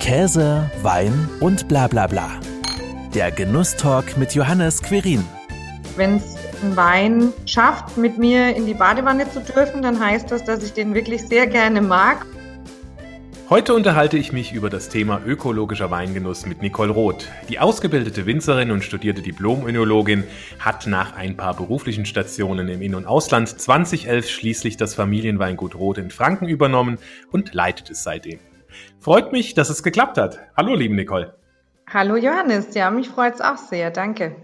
Käse, 0.00 0.70
Wein 0.82 1.28
und 1.40 1.68
bla 1.68 1.86
bla 1.86 2.06
bla. 2.06 2.30
Der 3.14 3.30
Genusstalk 3.30 4.16
mit 4.16 4.34
Johannes 4.34 4.82
Querin. 4.82 5.22
Wenn 5.94 6.16
es 6.16 6.36
ein 6.62 6.74
Wein 6.74 7.32
schafft, 7.44 7.98
mit 7.98 8.16
mir 8.16 8.56
in 8.56 8.64
die 8.64 8.72
Badewanne 8.72 9.30
zu 9.30 9.40
dürfen, 9.40 9.82
dann 9.82 10.00
heißt 10.00 10.30
das, 10.30 10.42
dass 10.42 10.64
ich 10.64 10.72
den 10.72 10.94
wirklich 10.94 11.22
sehr 11.28 11.46
gerne 11.46 11.82
mag. 11.82 12.24
Heute 13.50 13.74
unterhalte 13.74 14.16
ich 14.16 14.32
mich 14.32 14.52
über 14.52 14.70
das 14.70 14.88
Thema 14.88 15.20
ökologischer 15.24 15.90
Weingenuss 15.90 16.46
mit 16.46 16.62
Nicole 16.62 16.92
Roth. 16.92 17.28
Die 17.50 17.58
ausgebildete 17.58 18.24
Winzerin 18.24 18.70
und 18.70 18.82
studierte 18.82 19.20
Diplom-Önologin 19.20 20.24
hat 20.58 20.86
nach 20.86 21.14
ein 21.14 21.36
paar 21.36 21.54
beruflichen 21.54 22.06
Stationen 22.06 22.68
im 22.68 22.80
In- 22.80 22.94
und 22.94 23.06
Ausland 23.06 23.48
2011 23.48 24.30
schließlich 24.30 24.76
das 24.78 24.94
Familienweingut 24.94 25.74
Roth 25.74 25.98
in 25.98 26.10
Franken 26.10 26.48
übernommen 26.48 26.98
und 27.30 27.52
leitet 27.52 27.90
es 27.90 28.02
seitdem. 28.02 28.38
Freut 28.98 29.32
mich, 29.32 29.54
dass 29.54 29.70
es 29.70 29.82
geklappt 29.82 30.18
hat. 30.18 30.40
Hallo, 30.56 30.74
liebe 30.74 30.94
Nicole. 30.94 31.34
Hallo 31.92 32.16
Johannes, 32.16 32.74
ja, 32.74 32.90
mich 32.90 33.08
freut 33.08 33.34
es 33.34 33.40
auch 33.40 33.56
sehr, 33.56 33.90
danke. 33.90 34.36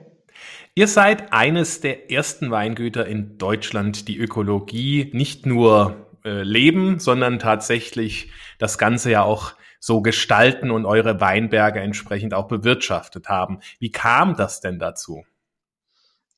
Ihr 0.74 0.88
seid 0.88 1.32
eines 1.32 1.80
der 1.80 2.10
ersten 2.10 2.50
Weingüter 2.50 3.06
in 3.06 3.38
Deutschland, 3.38 4.08
die 4.08 4.18
Ökologie 4.18 5.10
nicht 5.14 5.46
nur 5.46 6.08
äh, 6.24 6.42
leben, 6.42 6.98
sondern 6.98 7.38
tatsächlich 7.38 8.32
das 8.58 8.78
Ganze 8.78 9.12
ja 9.12 9.22
auch 9.22 9.54
so 9.78 10.02
gestalten 10.02 10.70
und 10.70 10.84
eure 10.84 11.20
Weinberge 11.20 11.80
entsprechend 11.80 12.34
auch 12.34 12.48
bewirtschaftet 12.48 13.28
haben. 13.28 13.60
Wie 13.78 13.92
kam 13.92 14.36
das 14.36 14.60
denn 14.60 14.78
dazu? 14.78 15.24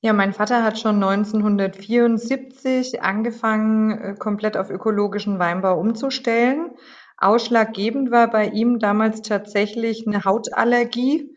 Ja, 0.01 0.13
mein 0.13 0.33
Vater 0.33 0.63
hat 0.63 0.79
schon 0.79 1.03
1974 1.03 3.03
angefangen, 3.03 3.99
äh, 3.99 4.15
komplett 4.15 4.57
auf 4.57 4.71
ökologischen 4.71 5.41
Weinbau 5.41 5.81
umzustellen. 5.81 6.71
Ausschlaggebend 7.19 8.11
war 8.11 8.31
bei 8.31 8.47
ihm 8.49 8.79
damals 8.79 9.23
tatsächlich 9.23 10.07
eine 10.07 10.25
Hautallergie 10.25 11.35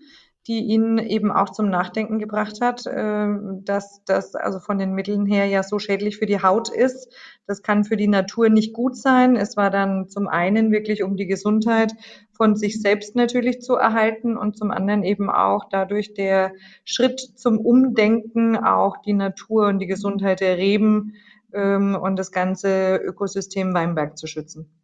die 0.47 0.59
ihn 0.59 0.97
eben 0.97 1.31
auch 1.31 1.51
zum 1.51 1.69
Nachdenken 1.69 2.17
gebracht 2.17 2.61
hat, 2.61 2.85
äh, 2.87 3.27
dass 3.63 4.03
das 4.05 4.33
also 4.33 4.59
von 4.59 4.79
den 4.79 4.93
Mitteln 4.93 5.25
her 5.27 5.45
ja 5.45 5.61
so 5.61 5.77
schädlich 5.77 6.17
für 6.17 6.25
die 6.25 6.41
Haut 6.41 6.69
ist. 6.69 7.13
Das 7.45 7.61
kann 7.61 7.83
für 7.83 7.95
die 7.95 8.07
Natur 8.07 8.49
nicht 8.49 8.73
gut 8.73 8.97
sein. 8.97 9.35
Es 9.35 9.55
war 9.55 9.69
dann 9.69 10.09
zum 10.09 10.27
einen 10.27 10.71
wirklich 10.71 11.03
um 11.03 11.15
die 11.15 11.27
Gesundheit 11.27 11.93
von 12.31 12.55
sich 12.55 12.81
selbst 12.81 13.15
natürlich 13.15 13.61
zu 13.61 13.75
erhalten 13.75 14.35
und 14.35 14.57
zum 14.57 14.71
anderen 14.71 15.03
eben 15.03 15.29
auch 15.29 15.65
dadurch 15.69 16.15
der 16.15 16.53
Schritt 16.85 17.19
zum 17.19 17.59
Umdenken 17.59 18.57
auch 18.57 18.97
die 18.97 19.13
Natur 19.13 19.67
und 19.67 19.77
die 19.77 19.87
Gesundheit 19.87 20.39
der 20.39 20.57
Reben 20.57 21.13
ähm, 21.53 21.95
und 21.95 22.17
das 22.17 22.31
ganze 22.31 22.95
Ökosystem 22.95 23.75
Weinberg 23.75 24.17
zu 24.17 24.25
schützen. 24.25 24.80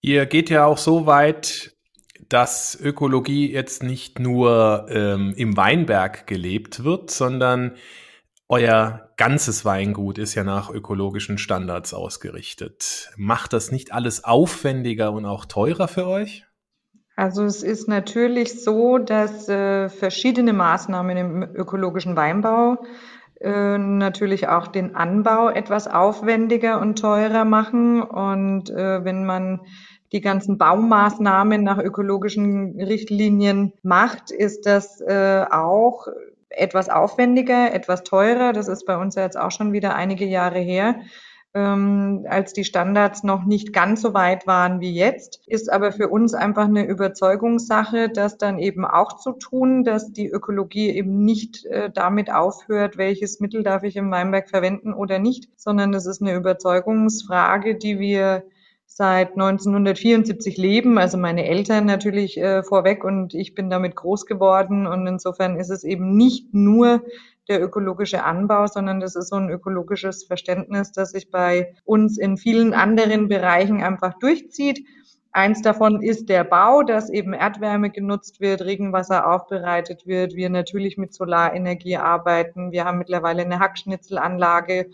Ihr 0.00 0.26
geht 0.26 0.50
ja 0.50 0.64
auch 0.64 0.78
so 0.78 1.06
weit, 1.06 1.76
dass 2.28 2.78
Ökologie 2.80 3.52
jetzt 3.52 3.82
nicht 3.82 4.18
nur 4.18 4.86
ähm, 4.88 5.34
im 5.36 5.56
Weinberg 5.56 6.26
gelebt 6.26 6.84
wird, 6.84 7.10
sondern 7.10 7.76
euer 8.48 9.10
ganzes 9.16 9.64
Weingut 9.64 10.18
ist 10.18 10.34
ja 10.34 10.42
nach 10.42 10.70
ökologischen 10.70 11.38
Standards 11.38 11.92
ausgerichtet. 11.92 13.10
Macht 13.16 13.52
das 13.52 13.70
nicht 13.70 13.92
alles 13.92 14.24
aufwendiger 14.24 15.12
und 15.12 15.26
auch 15.26 15.44
teurer 15.44 15.88
für 15.88 16.06
euch? 16.06 16.46
Also 17.16 17.44
es 17.44 17.62
ist 17.62 17.86
natürlich 17.86 18.64
so, 18.64 18.96
dass 18.96 19.48
äh, 19.48 19.88
verschiedene 19.90 20.54
Maßnahmen 20.54 21.16
im 21.16 21.42
ökologischen 21.54 22.16
Weinbau 22.16 22.78
äh, 23.40 23.78
natürlich 23.78 24.48
auch 24.48 24.68
den 24.68 24.94
Anbau 24.94 25.48
etwas 25.48 25.88
aufwendiger 25.88 26.80
und 26.80 26.98
teurer 26.98 27.44
machen. 27.44 28.02
Und 28.02 28.70
äh, 28.70 29.04
wenn 29.04 29.24
man 29.24 29.60
die 30.12 30.20
ganzen 30.20 30.58
Baumaßnahmen 30.58 31.62
nach 31.62 31.78
ökologischen 31.78 32.80
Richtlinien 32.80 33.72
macht, 33.82 34.30
ist 34.30 34.66
das 34.66 35.00
äh, 35.00 35.44
auch 35.50 36.06
etwas 36.50 36.88
aufwendiger, 36.88 37.72
etwas 37.72 38.02
teurer. 38.02 38.52
Das 38.52 38.68
ist 38.68 38.84
bei 38.84 38.96
uns 38.96 39.14
ja 39.14 39.22
jetzt 39.22 39.38
auch 39.38 39.52
schon 39.52 39.72
wieder 39.72 39.94
einige 39.94 40.26
Jahre 40.26 40.58
her. 40.58 40.96
Ähm, 41.52 42.26
als 42.28 42.52
die 42.52 42.62
Standards 42.62 43.24
noch 43.24 43.44
nicht 43.44 43.72
ganz 43.72 44.02
so 44.02 44.14
weit 44.14 44.46
waren 44.46 44.80
wie 44.80 44.94
jetzt, 44.94 45.42
ist 45.48 45.72
aber 45.72 45.90
für 45.90 46.08
uns 46.08 46.32
einfach 46.32 46.66
eine 46.66 46.86
Überzeugungssache, 46.86 48.08
das 48.08 48.38
dann 48.38 48.60
eben 48.60 48.84
auch 48.84 49.16
zu 49.16 49.32
tun, 49.32 49.82
dass 49.82 50.12
die 50.12 50.28
Ökologie 50.28 50.90
eben 50.90 51.24
nicht 51.24 51.66
äh, 51.66 51.90
damit 51.92 52.32
aufhört, 52.32 52.98
welches 52.98 53.40
Mittel 53.40 53.64
darf 53.64 53.82
ich 53.82 53.96
im 53.96 54.12
Weinberg 54.12 54.48
verwenden 54.48 54.94
oder 54.94 55.18
nicht, 55.18 55.48
sondern 55.56 55.90
das 55.90 56.06
ist 56.06 56.22
eine 56.22 56.34
Überzeugungsfrage, 56.34 57.74
die 57.74 57.98
wir 57.98 58.44
seit 58.86 59.32
1974 59.32 60.56
leben, 60.56 60.98
also 60.98 61.18
meine 61.18 61.46
Eltern 61.46 61.84
natürlich 61.84 62.38
äh, 62.38 62.62
vorweg 62.62 63.02
und 63.02 63.34
ich 63.34 63.56
bin 63.56 63.70
damit 63.70 63.96
groß 63.96 64.26
geworden 64.26 64.86
und 64.86 65.06
insofern 65.06 65.56
ist 65.56 65.70
es 65.70 65.82
eben 65.82 66.16
nicht 66.16 66.54
nur 66.54 67.02
der 67.50 67.62
ökologische 67.62 68.24
Anbau, 68.24 68.66
sondern 68.68 69.00
das 69.00 69.16
ist 69.16 69.28
so 69.28 69.36
ein 69.36 69.50
ökologisches 69.50 70.24
Verständnis, 70.24 70.92
das 70.92 71.10
sich 71.10 71.30
bei 71.30 71.74
uns 71.84 72.16
in 72.16 72.36
vielen 72.38 72.72
anderen 72.72 73.28
Bereichen 73.28 73.82
einfach 73.82 74.14
durchzieht. 74.20 74.86
Eins 75.32 75.60
davon 75.60 76.02
ist 76.02 76.28
der 76.28 76.44
Bau, 76.44 76.82
dass 76.82 77.10
eben 77.10 77.32
Erdwärme 77.32 77.90
genutzt 77.90 78.40
wird, 78.40 78.62
Regenwasser 78.62 79.30
aufbereitet 79.30 80.06
wird, 80.06 80.34
wir 80.34 80.48
natürlich 80.48 80.96
mit 80.96 81.12
Solarenergie 81.12 81.96
arbeiten. 81.96 82.72
Wir 82.72 82.84
haben 82.84 82.98
mittlerweile 82.98 83.42
eine 83.42 83.58
Hackschnitzelanlage, 83.58 84.86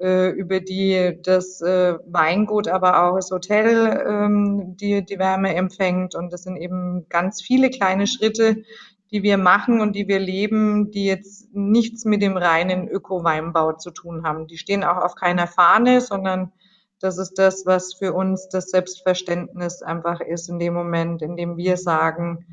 äh, 0.00 0.30
über 0.30 0.60
die 0.60 1.18
das 1.22 1.60
äh, 1.60 1.94
Weingut, 2.06 2.68
aber 2.68 3.02
auch 3.02 3.16
das 3.16 3.30
Hotel 3.30 4.04
ähm, 4.08 4.76
die, 4.76 5.04
die 5.04 5.18
Wärme 5.18 5.54
empfängt. 5.54 6.14
Und 6.14 6.32
das 6.32 6.44
sind 6.44 6.56
eben 6.56 7.06
ganz 7.08 7.42
viele 7.42 7.70
kleine 7.70 8.06
Schritte, 8.06 8.62
die 9.10 9.22
wir 9.22 9.38
machen 9.38 9.80
und 9.80 9.94
die 9.94 10.08
wir 10.08 10.18
leben, 10.18 10.90
die 10.90 11.06
jetzt 11.06 11.54
nichts 11.54 12.04
mit 12.04 12.22
dem 12.22 12.36
reinen 12.36 12.88
Öko-Weinbau 12.88 13.74
zu 13.74 13.90
tun 13.90 14.24
haben. 14.24 14.46
Die 14.46 14.58
stehen 14.58 14.84
auch 14.84 14.96
auf 14.96 15.14
keiner 15.14 15.46
Fahne, 15.46 16.00
sondern 16.00 16.52
das 17.00 17.18
ist 17.18 17.34
das, 17.34 17.66
was 17.66 17.94
für 17.94 18.12
uns 18.12 18.48
das 18.48 18.70
Selbstverständnis 18.70 19.82
einfach 19.82 20.20
ist 20.20 20.48
in 20.48 20.58
dem 20.58 20.74
Moment, 20.74 21.22
in 21.22 21.36
dem 21.36 21.56
wir 21.56 21.76
sagen, 21.76 22.46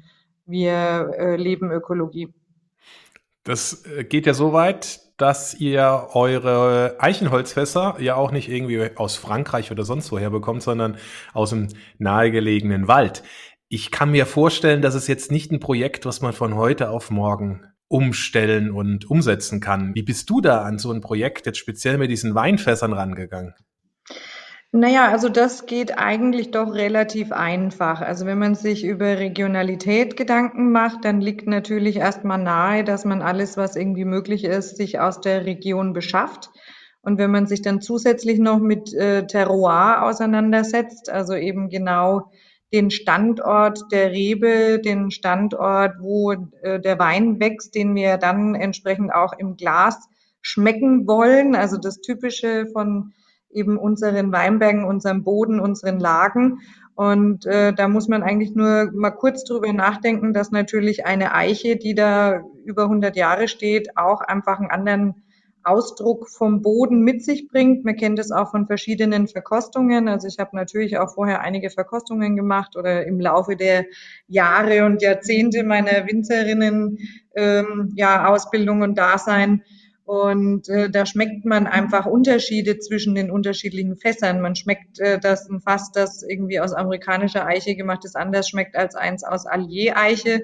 wir 0.45 1.11
äh, 1.17 1.35
leben 1.37 1.71
Ökologie. 1.71 2.33
Das 3.43 3.85
äh, 3.85 4.03
geht 4.03 4.25
ja 4.25 4.33
so 4.33 4.53
weit, 4.53 4.99
dass 5.17 5.53
ihr 5.53 6.09
eure 6.13 6.97
Eichenholzfässer 6.99 7.97
ja 7.99 8.15
auch 8.15 8.31
nicht 8.31 8.49
irgendwie 8.49 8.89
aus 8.95 9.15
Frankreich 9.15 9.71
oder 9.71 9.85
sonst 9.85 10.11
woher 10.11 10.29
bekommt, 10.29 10.63
sondern 10.63 10.97
aus 11.33 11.51
dem 11.51 11.69
nahegelegenen 11.97 12.87
Wald. 12.87 13.23
Ich 13.75 13.89
kann 13.89 14.11
mir 14.11 14.27
vorstellen, 14.27 14.83
dass 14.83 14.93
es 14.93 15.07
jetzt 15.07 15.31
nicht 15.31 15.51
ein 15.51 15.59
Projekt, 15.59 16.05
was 16.05 16.21
man 16.21 16.31
von 16.31 16.53
heute 16.53 16.91
auf 16.91 17.09
morgen 17.09 17.65
umstellen 17.87 18.69
und 18.69 19.09
umsetzen 19.09 19.61
kann. 19.61 19.95
Wie 19.95 20.03
bist 20.03 20.29
du 20.29 20.41
da 20.41 20.61
an 20.61 20.77
so 20.77 20.91
ein 20.91 21.01
Projekt 21.01 21.47
jetzt 21.47 21.57
speziell 21.57 21.97
mit 21.97 22.11
diesen 22.11 22.35
Weinfässern 22.35 22.93
rangegangen? 22.93 23.55
Naja, 24.71 25.07
also 25.07 25.27
das 25.27 25.65
geht 25.65 25.97
eigentlich 25.97 26.51
doch 26.51 26.75
relativ 26.75 27.31
einfach. 27.31 28.01
Also 28.01 28.27
wenn 28.27 28.37
man 28.37 28.53
sich 28.53 28.85
über 28.85 29.17
Regionalität 29.17 30.17
Gedanken 30.17 30.71
macht, 30.71 31.03
dann 31.03 31.19
liegt 31.19 31.47
natürlich 31.47 31.95
erstmal 31.95 32.37
nahe, 32.37 32.83
dass 32.83 33.05
man 33.05 33.23
alles, 33.23 33.57
was 33.57 33.75
irgendwie 33.75 34.05
möglich 34.05 34.43
ist, 34.43 34.77
sich 34.77 34.99
aus 34.99 35.19
der 35.19 35.47
Region 35.47 35.93
beschafft. 35.93 36.51
Und 37.01 37.17
wenn 37.17 37.31
man 37.31 37.47
sich 37.47 37.63
dann 37.63 37.81
zusätzlich 37.81 38.37
noch 38.37 38.59
mit 38.59 38.93
äh, 38.93 39.25
Terroir 39.25 40.03
auseinandersetzt, 40.03 41.09
also 41.09 41.33
eben 41.33 41.69
genau 41.69 42.29
den 42.73 42.89
Standort 42.89 43.79
der 43.91 44.11
Rebe, 44.11 44.79
den 44.79 45.11
Standort, 45.11 45.93
wo 45.99 46.31
äh, 46.31 46.79
der 46.79 46.97
Wein 46.97 47.39
wächst, 47.39 47.75
den 47.75 47.93
wir 47.93 48.17
dann 48.17 48.55
entsprechend 48.55 49.13
auch 49.13 49.33
im 49.37 49.55
Glas 49.55 50.09
schmecken 50.41 51.07
wollen, 51.07 51.55
also 51.55 51.77
das 51.77 52.01
Typische 52.01 52.65
von 52.73 53.13
eben 53.51 53.77
unseren 53.77 54.31
Weinbergen, 54.31 54.83
unserem 54.85 55.23
Boden, 55.23 55.59
unseren 55.59 55.99
Lagen. 55.99 56.59
Und 56.95 57.45
äh, 57.45 57.73
da 57.73 57.87
muss 57.87 58.07
man 58.07 58.23
eigentlich 58.23 58.55
nur 58.55 58.91
mal 58.93 59.11
kurz 59.11 59.43
drüber 59.43 59.71
nachdenken, 59.71 60.33
dass 60.33 60.51
natürlich 60.51 61.05
eine 61.05 61.33
Eiche, 61.33 61.77
die 61.77 61.95
da 61.95 62.41
über 62.65 62.83
100 62.83 63.15
Jahre 63.15 63.47
steht, 63.47 63.97
auch 63.97 64.21
einfach 64.21 64.59
einen 64.59 64.71
anderen 64.71 65.23
Ausdruck 65.63 66.29
vom 66.29 66.61
Boden 66.61 67.01
mit 67.01 67.23
sich 67.23 67.47
bringt. 67.47 67.85
Man 67.85 67.95
kennt 67.95 68.19
es 68.19 68.31
auch 68.31 68.51
von 68.51 68.67
verschiedenen 68.67 69.27
Verkostungen. 69.27 70.07
Also 70.07 70.27
ich 70.27 70.39
habe 70.39 70.55
natürlich 70.55 70.97
auch 70.97 71.13
vorher 71.13 71.41
einige 71.41 71.69
Verkostungen 71.69 72.35
gemacht 72.35 72.75
oder 72.75 73.05
im 73.05 73.19
Laufe 73.19 73.55
der 73.55 73.85
Jahre 74.27 74.85
und 74.85 75.01
Jahrzehnte 75.01 75.63
meiner 75.63 76.07
Winzerinnen 76.07 76.97
ähm, 77.35 77.93
ja 77.95 78.27
Ausbildung 78.27 78.81
und 78.81 78.97
Dasein 78.97 79.63
und 80.05 80.67
äh, 80.67 80.89
da 80.89 81.05
schmeckt 81.05 81.45
man 81.45 81.65
einfach 81.65 82.05
Unterschiede 82.05 82.77
zwischen 82.79 83.15
den 83.15 83.31
unterschiedlichen 83.31 83.95
Fässern. 83.95 84.41
Man 84.41 84.55
schmeckt, 84.55 84.99
äh, 84.99 85.17
dass 85.17 85.49
ein 85.49 85.61
Fass, 85.61 85.91
das 85.91 86.23
irgendwie 86.23 86.59
aus 86.59 86.73
amerikanischer 86.73 87.45
Eiche 87.45 87.75
gemacht 87.75 88.03
ist, 88.03 88.17
anders 88.17 88.49
schmeckt 88.49 88.75
als 88.75 88.95
eins 88.95 89.23
aus 89.23 89.45
Allier-Eiche. 89.45 90.43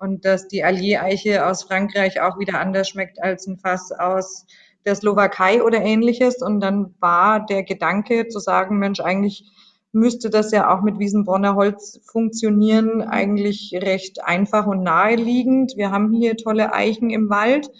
Und 0.00 0.24
dass 0.24 0.48
die 0.48 0.64
Allier-Eiche 0.64 1.46
aus 1.46 1.64
Frankreich 1.64 2.22
auch 2.22 2.38
wieder 2.38 2.58
anders 2.58 2.88
schmeckt 2.88 3.22
als 3.22 3.46
ein 3.46 3.58
Fass 3.58 3.92
aus 3.92 4.46
der 4.86 4.94
Slowakei 4.94 5.62
oder 5.62 5.82
ähnliches. 5.82 6.40
Und 6.40 6.60
dann 6.60 6.94
war 7.00 7.44
der 7.44 7.64
Gedanke 7.64 8.26
zu 8.28 8.38
sagen, 8.38 8.78
Mensch, 8.78 9.00
eigentlich 9.00 9.44
müsste 9.92 10.30
das 10.30 10.52
ja 10.52 10.74
auch 10.74 10.80
mit 10.80 10.98
Wiesenbronner 10.98 11.54
Holz 11.54 12.00
funktionieren, 12.04 13.02
eigentlich 13.02 13.72
recht 13.74 14.24
einfach 14.24 14.66
und 14.66 14.82
naheliegend. 14.82 15.74
Wir 15.76 15.90
haben 15.90 16.12
hier 16.12 16.36
tolle 16.36 16.72
Eichen 16.72 17.10
im 17.10 17.28
Wald. 17.28 17.70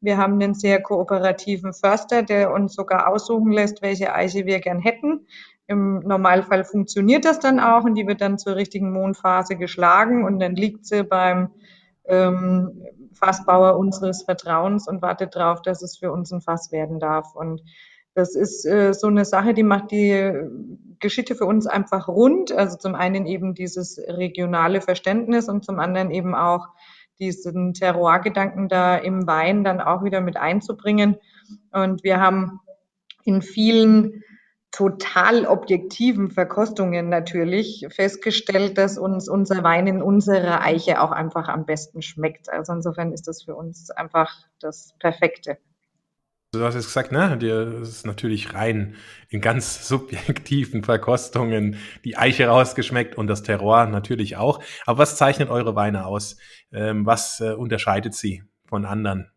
Wir 0.00 0.16
haben 0.16 0.34
einen 0.34 0.54
sehr 0.54 0.82
kooperativen 0.82 1.72
Förster, 1.72 2.24
der 2.24 2.52
uns 2.52 2.74
sogar 2.74 3.08
aussuchen 3.08 3.52
lässt, 3.52 3.82
welche 3.82 4.14
Eiche 4.14 4.46
wir 4.46 4.60
gern 4.60 4.80
hätten. 4.80 5.26
Im 5.66 6.00
Normalfall 6.00 6.64
funktioniert 6.64 7.24
das 7.24 7.40
dann 7.40 7.60
auch 7.60 7.84
und 7.84 7.94
die 7.94 8.06
wird 8.06 8.20
dann 8.22 8.38
zur 8.38 8.56
richtigen 8.56 8.90
Mondphase 8.90 9.56
geschlagen 9.56 10.24
und 10.24 10.40
dann 10.40 10.56
liegt 10.56 10.86
sie 10.86 11.04
beim 11.04 11.50
ähm, 12.08 12.82
Fassbauer 13.12 13.78
unseres 13.78 14.22
Vertrauens 14.22 14.88
und 14.88 15.02
wartet 15.02 15.34
darauf, 15.36 15.62
dass 15.62 15.82
es 15.82 15.98
für 15.98 16.12
uns 16.12 16.32
ein 16.32 16.40
Fass 16.40 16.72
werden 16.72 17.00
darf. 17.00 17.34
Und 17.34 17.62
das 18.14 18.34
ist 18.34 18.64
äh, 18.64 18.92
so 18.94 19.06
eine 19.06 19.24
Sache, 19.24 19.54
die 19.54 19.62
macht 19.62 19.90
die 19.90 20.32
Geschichte 20.98 21.34
für 21.34 21.46
uns 21.46 21.66
einfach 21.66 22.08
rund. 22.08 22.52
Also 22.52 22.76
zum 22.76 22.94
einen 22.94 23.26
eben 23.26 23.54
dieses 23.54 23.98
regionale 23.98 24.80
Verständnis 24.80 25.48
und 25.48 25.64
zum 25.64 25.78
anderen 25.78 26.10
eben 26.10 26.34
auch 26.34 26.68
diesen 27.20 27.74
Terroir-Gedanken 27.74 28.68
da 28.68 28.96
im 28.96 29.26
Wein 29.26 29.64
dann 29.64 29.80
auch 29.80 30.04
wieder 30.04 30.20
mit 30.20 30.36
einzubringen. 30.36 31.16
Und 31.72 32.04
wir 32.04 32.20
haben 32.20 32.60
in 33.24 33.42
vielen 33.42 34.22
total 34.70 35.46
objektiven 35.46 36.30
Verkostungen 36.30 37.08
natürlich 37.08 37.86
festgestellt, 37.90 38.78
dass 38.78 38.98
uns 38.98 39.28
unser 39.28 39.62
Wein 39.62 39.86
in 39.86 40.02
unserer 40.02 40.60
Eiche 40.60 41.00
auch 41.00 41.10
einfach 41.10 41.48
am 41.48 41.64
besten 41.64 42.02
schmeckt. 42.02 42.50
Also 42.50 42.72
insofern 42.72 43.12
ist 43.12 43.26
das 43.28 43.42
für 43.42 43.54
uns 43.54 43.90
einfach 43.90 44.30
das 44.60 44.94
Perfekte. 44.98 45.58
Du 46.52 46.64
hast 46.64 46.76
jetzt 46.76 46.86
gesagt, 46.86 47.12
ne, 47.12 47.36
dir 47.36 47.80
ist 47.82 48.06
natürlich 48.06 48.54
rein 48.54 48.94
in 49.28 49.42
ganz 49.42 49.86
subjektiven 49.88 50.82
Verkostungen 50.82 51.76
die 52.04 52.16
Eiche 52.16 52.46
rausgeschmeckt 52.46 53.16
und 53.16 53.26
das 53.26 53.42
Terroir 53.42 53.86
natürlich 53.86 54.36
auch. 54.36 54.62
Aber 54.86 54.98
was 54.98 55.16
zeichnet 55.16 55.50
eure 55.50 55.76
Weine 55.76 56.06
aus? 56.06 56.38
Ähm, 56.72 57.04
was 57.04 57.40
äh, 57.40 57.52
unterscheidet 57.52 58.14
sie 58.14 58.44
von 58.66 58.86
anderen? 58.86 59.30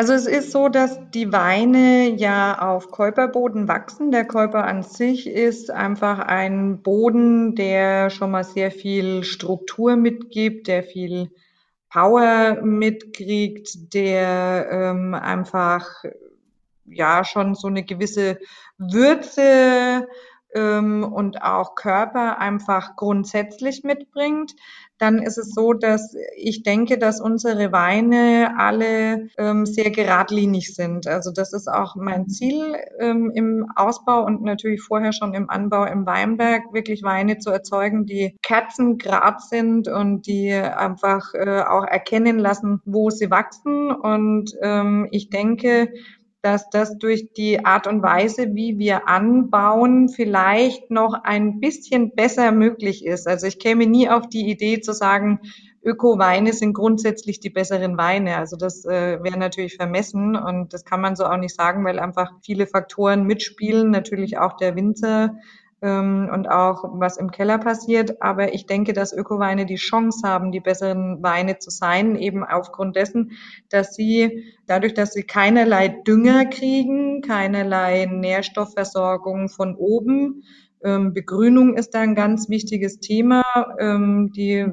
Also 0.00 0.12
es 0.12 0.26
ist 0.26 0.52
so, 0.52 0.68
dass 0.68 1.10
die 1.10 1.32
Weine 1.32 2.10
ja 2.10 2.60
auf 2.60 2.92
Käuperboden 2.92 3.66
wachsen. 3.66 4.12
Der 4.12 4.24
Käuper 4.24 4.64
an 4.64 4.84
sich 4.84 5.26
ist 5.26 5.72
einfach 5.72 6.20
ein 6.20 6.82
Boden, 6.82 7.56
der 7.56 8.08
schon 8.10 8.30
mal 8.30 8.44
sehr 8.44 8.70
viel 8.70 9.24
Struktur 9.24 9.96
mitgibt, 9.96 10.68
der 10.68 10.84
viel 10.84 11.32
Power 11.90 12.60
mitkriegt, 12.62 13.92
der 13.92 14.68
ähm, 14.70 15.14
einfach 15.14 16.04
ja 16.84 17.24
schon 17.24 17.56
so 17.56 17.66
eine 17.66 17.82
gewisse 17.82 18.38
Würze 18.76 20.06
ähm, 20.54 21.02
und 21.02 21.42
auch 21.42 21.74
Körper 21.74 22.38
einfach 22.38 22.94
grundsätzlich 22.94 23.82
mitbringt, 23.82 24.54
dann 24.98 25.22
ist 25.22 25.38
es 25.38 25.54
so, 25.54 25.72
dass 25.72 26.14
ich 26.36 26.62
denke, 26.62 26.98
dass 26.98 27.20
unsere 27.20 27.72
Weine 27.72 28.54
alle 28.58 29.28
ähm, 29.38 29.64
sehr 29.64 29.90
geradlinig 29.90 30.74
sind. 30.74 31.06
Also 31.06 31.30
das 31.30 31.52
ist 31.52 31.68
auch 31.68 31.94
mein 31.96 32.28
Ziel 32.28 32.76
ähm, 32.98 33.30
im 33.34 33.66
Ausbau 33.76 34.24
und 34.24 34.42
natürlich 34.42 34.82
vorher 34.82 35.12
schon 35.12 35.34
im 35.34 35.48
Anbau 35.50 35.84
im 35.84 36.04
Weinberg, 36.06 36.72
wirklich 36.72 37.02
Weine 37.02 37.38
zu 37.38 37.50
erzeugen, 37.50 38.06
die 38.06 38.36
kerzengrad 38.42 39.40
sind 39.42 39.88
und 39.88 40.26
die 40.26 40.52
einfach 40.52 41.32
äh, 41.34 41.62
auch 41.62 41.84
erkennen 41.84 42.38
lassen, 42.38 42.80
wo 42.84 43.10
sie 43.10 43.30
wachsen. 43.30 43.92
Und 43.92 44.56
ähm, 44.62 45.08
ich 45.10 45.30
denke, 45.30 45.92
dass 46.42 46.70
das 46.70 46.98
durch 46.98 47.32
die 47.32 47.64
Art 47.64 47.86
und 47.86 48.02
Weise, 48.02 48.54
wie 48.54 48.78
wir 48.78 49.08
anbauen, 49.08 50.08
vielleicht 50.08 50.90
noch 50.90 51.14
ein 51.24 51.60
bisschen 51.60 52.14
besser 52.14 52.52
möglich 52.52 53.04
ist. 53.04 53.26
Also 53.26 53.46
ich 53.46 53.58
käme 53.58 53.86
nie 53.86 54.08
auf 54.08 54.28
die 54.28 54.48
Idee 54.48 54.80
zu 54.80 54.92
sagen, 54.92 55.40
Öko-Weine 55.82 56.52
sind 56.52 56.74
grundsätzlich 56.74 57.40
die 57.40 57.50
besseren 57.50 57.96
Weine. 57.96 58.36
Also 58.36 58.56
das 58.56 58.84
äh, 58.84 59.22
wäre 59.22 59.38
natürlich 59.38 59.76
vermessen 59.76 60.36
und 60.36 60.72
das 60.72 60.84
kann 60.84 61.00
man 61.00 61.16
so 61.16 61.24
auch 61.24 61.36
nicht 61.36 61.54
sagen, 61.54 61.84
weil 61.84 61.98
einfach 61.98 62.32
viele 62.42 62.66
Faktoren 62.66 63.24
mitspielen. 63.24 63.90
Natürlich 63.90 64.38
auch 64.38 64.56
der 64.56 64.76
Winter, 64.76 65.36
ähm, 65.82 66.28
und 66.32 66.48
auch 66.48 66.84
was 66.94 67.16
im 67.16 67.30
Keller 67.30 67.58
passiert. 67.58 68.20
Aber 68.22 68.54
ich 68.54 68.66
denke, 68.66 68.92
dass 68.92 69.12
Ökoweine 69.12 69.66
die 69.66 69.76
Chance 69.76 70.26
haben, 70.26 70.52
die 70.52 70.60
besseren 70.60 71.22
Weine 71.22 71.58
zu 71.58 71.70
sein, 71.70 72.16
eben 72.16 72.44
aufgrund 72.44 72.96
dessen, 72.96 73.32
dass 73.68 73.94
sie 73.94 74.44
dadurch, 74.66 74.94
dass 74.94 75.12
sie 75.12 75.22
keinerlei 75.22 75.88
Dünger 75.88 76.46
kriegen, 76.46 77.22
keinerlei 77.22 78.06
Nährstoffversorgung 78.06 79.48
von 79.48 79.76
oben, 79.76 80.42
ähm, 80.82 81.12
Begrünung 81.12 81.76
ist 81.76 81.94
da 81.94 82.00
ein 82.00 82.14
ganz 82.14 82.48
wichtiges 82.48 83.00
Thema. 83.00 83.42
Ähm, 83.78 84.32
die 84.32 84.66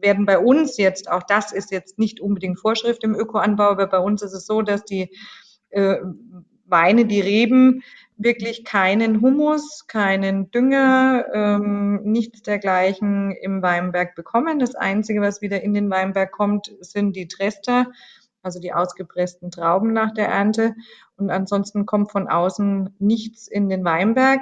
werden 0.00 0.26
bei 0.26 0.38
uns 0.38 0.76
jetzt, 0.76 1.10
auch 1.10 1.22
das 1.22 1.52
ist 1.52 1.70
jetzt 1.70 1.98
nicht 1.98 2.20
unbedingt 2.20 2.58
Vorschrift 2.60 3.04
im 3.04 3.14
Ökoanbau, 3.14 3.70
aber 3.70 3.86
bei 3.86 3.98
uns 3.98 4.22
ist 4.22 4.32
es 4.32 4.46
so, 4.46 4.62
dass 4.62 4.84
die 4.84 5.10
äh, 5.70 5.96
Weine, 6.64 7.06
die 7.06 7.20
Reben, 7.20 7.82
wirklich 8.16 8.64
keinen 8.64 9.20
Humus, 9.20 9.86
keinen 9.86 10.50
Dünger, 10.50 11.26
ähm, 11.32 12.00
nichts 12.02 12.42
dergleichen 12.42 13.32
im 13.32 13.62
Weinberg 13.62 14.14
bekommen. 14.14 14.58
Das 14.58 14.74
Einzige, 14.74 15.20
was 15.20 15.42
wieder 15.42 15.62
in 15.62 15.74
den 15.74 15.90
Weinberg 15.90 16.32
kommt, 16.32 16.72
sind 16.80 17.14
die 17.14 17.28
Trester, 17.28 17.86
also 18.42 18.60
die 18.60 18.72
ausgepressten 18.72 19.50
Trauben 19.50 19.92
nach 19.92 20.14
der 20.14 20.28
Ernte. 20.28 20.74
Und 21.16 21.30
ansonsten 21.30 21.84
kommt 21.84 22.10
von 22.10 22.28
außen 22.28 22.94
nichts 22.98 23.48
in 23.48 23.68
den 23.68 23.84
Weinberg. 23.84 24.40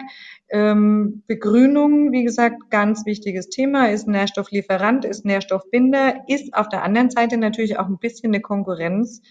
Ähm, 0.50 1.23
Begrünung, 1.27 2.12
wie 2.12 2.25
gesagt, 2.25 2.70
ganz 2.70 3.06
wichtiges 3.06 3.49
Thema, 3.49 3.91
ist 3.91 4.06
Nährstofflieferant, 4.06 5.05
ist 5.05 5.25
Nährstoffbinder, 5.25 6.25
ist 6.29 6.55
auf 6.55 6.69
der 6.69 6.85
anderen 6.85 7.11
Seite 7.11 7.38
natürlich 7.38 7.79
auch 7.79 7.87
ein 7.87 7.99
bisschen 7.99 8.32
eine 8.32 8.41
Konkurrenz 8.41 9.23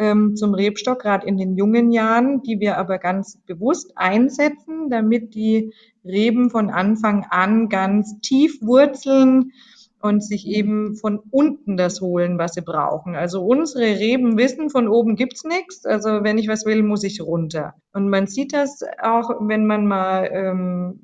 ähm, 0.00 0.34
zum 0.34 0.54
Rebstock, 0.54 1.02
gerade 1.02 1.26
in 1.26 1.36
den 1.36 1.56
jungen 1.56 1.92
Jahren, 1.92 2.42
die 2.42 2.58
wir 2.58 2.78
aber 2.78 2.98
ganz 2.98 3.38
bewusst 3.46 3.92
einsetzen, 3.96 4.88
damit 4.90 5.34
die 5.34 5.72
Reben 6.04 6.50
von 6.50 6.70
Anfang 6.70 7.26
an 7.28 7.68
ganz 7.68 8.18
tief 8.20 8.60
wurzeln 8.62 9.52
und 10.00 10.24
sich 10.24 10.46
eben 10.46 10.96
von 10.96 11.20
unten 11.30 11.76
das 11.76 12.00
holen, 12.00 12.38
was 12.38 12.54
sie 12.54 12.62
brauchen. 12.62 13.14
Also 13.14 13.44
unsere 13.44 13.84
Reben 13.84 14.38
wissen, 14.38 14.70
von 14.70 14.88
oben 14.88 15.14
gibt's 15.14 15.44
nichts. 15.44 15.84
Also 15.84 16.24
wenn 16.24 16.38
ich 16.38 16.48
was 16.48 16.64
will, 16.64 16.82
muss 16.82 17.04
ich 17.04 17.20
runter. 17.20 17.74
Und 17.92 18.08
man 18.08 18.26
sieht 18.26 18.54
das 18.54 18.80
auch, 19.02 19.30
wenn 19.40 19.66
man 19.66 19.86
mal 19.86 20.30
ähm, 20.32 21.00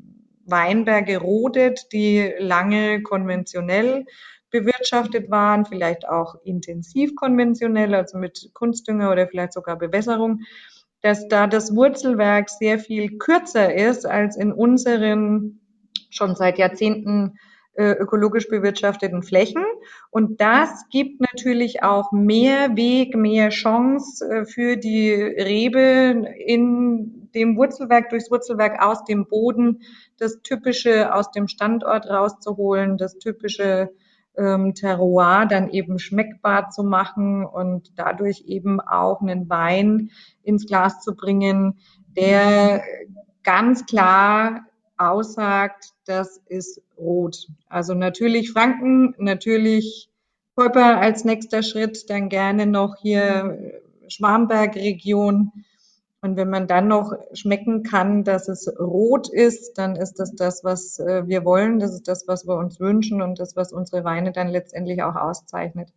Weinberge 0.47 1.19
rodet, 1.19 1.93
die 1.93 2.33
lange 2.39 3.03
konventionell 3.03 4.07
bewirtschaftet 4.61 5.31
waren, 5.31 5.67
vielleicht 5.67 6.09
auch 6.09 6.37
intensiv 6.45 7.15
konventionell, 7.15 7.95
also 7.95 8.19
mit 8.19 8.51
Kunstdünger 8.55 9.11
oder 9.11 9.27
vielleicht 9.29 9.53
sogar 9.53 9.77
Bewässerung, 9.77 10.41
dass 11.03 11.29
da 11.29 11.47
das 11.47 11.75
Wurzelwerk 11.75 12.49
sehr 12.49 12.79
viel 12.79 13.19
kürzer 13.19 13.75
ist 13.75 14.07
als 14.07 14.37
in 14.37 14.53
unseren 14.53 15.61
schon 16.11 16.35
seit 16.35 16.59
Jahrzehnten 16.59 17.39
äh, 17.75 17.93
ökologisch 17.93 18.49
bewirtschafteten 18.49 19.23
Flächen. 19.23 19.63
Und 20.11 20.41
das 20.41 20.89
gibt 20.91 21.21
natürlich 21.21 21.83
auch 21.83 22.11
mehr 22.11 22.75
Weg, 22.75 23.15
mehr 23.15 23.51
Chance 23.51 24.27
äh, 24.27 24.45
für 24.47 24.77
die 24.79 25.13
Rebe 25.13 26.27
in 26.47 27.31
dem 27.35 27.57
Wurzelwerk, 27.59 28.09
durchs 28.09 28.31
Wurzelwerk 28.31 28.83
aus 28.83 29.05
dem 29.05 29.27
Boden, 29.27 29.83
das 30.17 30.41
Typische 30.43 31.15
aus 31.15 31.31
dem 31.33 31.49
Standort 31.49 32.09
rauszuholen, 32.09 32.97
das 32.97 33.19
Typische 33.19 33.91
ähm, 34.37 34.75
Terroir 34.75 35.47
dann 35.47 35.71
eben 35.71 35.99
schmeckbar 35.99 36.71
zu 36.71 36.85
machen 36.85 37.45
und 37.45 37.93
dadurch 37.97 38.45
eben 38.47 38.81
auch 38.81 39.21
einen 39.21 39.49
Wein 39.49 40.11
ins 40.43 40.67
Glas 40.67 41.03
zu 41.03 41.15
bringen, 41.15 41.79
der 42.17 42.83
ganz 43.43 43.87
klar 43.87 44.67
aussagt, 44.97 45.93
das 46.07 46.41
ist 46.47 46.81
rot. 46.99 47.47
Also 47.69 47.95
natürlich 47.95 48.53
Franken, 48.53 49.15
natürlich 49.19 50.09
Kolper 50.55 50.99
als 50.99 51.25
nächster 51.25 51.63
Schritt, 51.63 52.09
dann 52.09 52.29
gerne 52.29 52.67
noch 52.67 52.97
hier 52.97 53.81
Schwarmberg-Region 54.09 55.53
und 56.23 56.37
wenn 56.37 56.51
man 56.51 56.67
dann 56.67 56.89
noch 56.89 57.13
schmecken 57.35 57.83
kann, 57.83 58.25
dass 58.25 58.49
es 58.49 58.69
rot 58.79 59.29
ist, 59.33 59.79
dann 59.79 59.97
ist 59.97 60.15
das 60.15 60.35
das, 60.35 60.65
was 60.65 60.99
äh, 60.99 61.27
wir 61.27 61.45
wollen. 61.45 61.79
Das 61.79 61.93
ist 61.93 62.09
das, 62.09 62.27
was 62.27 62.47
wir 62.47 62.57
uns 62.57 62.81
wünschen 62.81 63.23
und 63.23 63.39
das, 63.39 63.55
was 63.55 63.73
unsere 63.73 64.03
Weine 64.05 64.33
dann 64.33 64.49
letztendlich 64.49 65.03
auch 65.03 65.15
auszeichnet. 65.15 65.91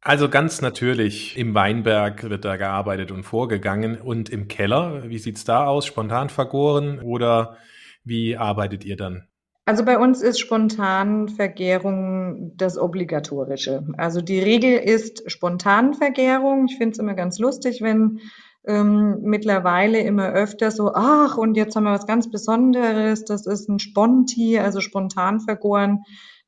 Also 0.00 0.28
ganz 0.28 0.60
natürlich, 0.60 1.38
im 1.38 1.54
Weinberg 1.54 2.28
wird 2.28 2.44
da 2.44 2.56
gearbeitet 2.56 3.10
und 3.10 3.22
vorgegangen. 3.22 3.98
Und 3.98 4.28
im 4.28 4.48
Keller, 4.48 5.08
wie 5.08 5.18
sieht's 5.18 5.44
da 5.44 5.66
aus? 5.66 5.86
Spontan 5.86 6.28
vergoren 6.28 7.00
oder 7.00 7.56
wie 8.04 8.36
arbeitet 8.36 8.84
ihr 8.84 8.96
dann? 8.96 9.28
Also 9.64 9.82
bei 9.82 9.98
uns 9.98 10.20
ist 10.20 10.40
Spontanvergärung 10.40 12.52
das 12.54 12.76
Obligatorische. 12.76 13.86
Also 13.96 14.20
die 14.20 14.40
Regel 14.40 14.76
ist 14.76 15.30
Spontanvergärung. 15.30 16.66
Ich 16.68 16.76
finde 16.76 16.92
es 16.92 16.98
immer 16.98 17.14
ganz 17.14 17.38
lustig, 17.38 17.80
wenn 17.80 18.20
ähm, 18.66 19.18
mittlerweile 19.22 20.00
immer 20.00 20.32
öfter 20.32 20.70
so, 20.70 20.92
ach, 20.94 21.36
und 21.36 21.56
jetzt 21.56 21.76
haben 21.76 21.84
wir 21.84 21.92
was 21.92 22.06
ganz 22.06 22.30
Besonderes, 22.30 23.24
das 23.24 23.46
ist 23.46 23.68
ein 23.68 23.78
Sponti, 23.78 24.58
also 24.58 24.80
spontan 24.80 25.40
vergoren. 25.40 26.04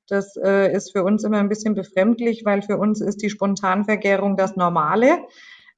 Das 0.09 0.37
äh, 0.37 0.73
ist 0.73 0.93
für 0.93 1.05
uns 1.05 1.25
immer 1.25 1.39
ein 1.39 1.49
bisschen 1.49 1.75
befremdlich, 1.75 2.45
weil 2.45 2.63
für 2.63 2.79
uns 2.79 3.01
ist 3.01 3.23
die 3.23 3.31
Spontanvergärung 3.31 4.37
das 4.37 4.57
Normale. 4.57 5.19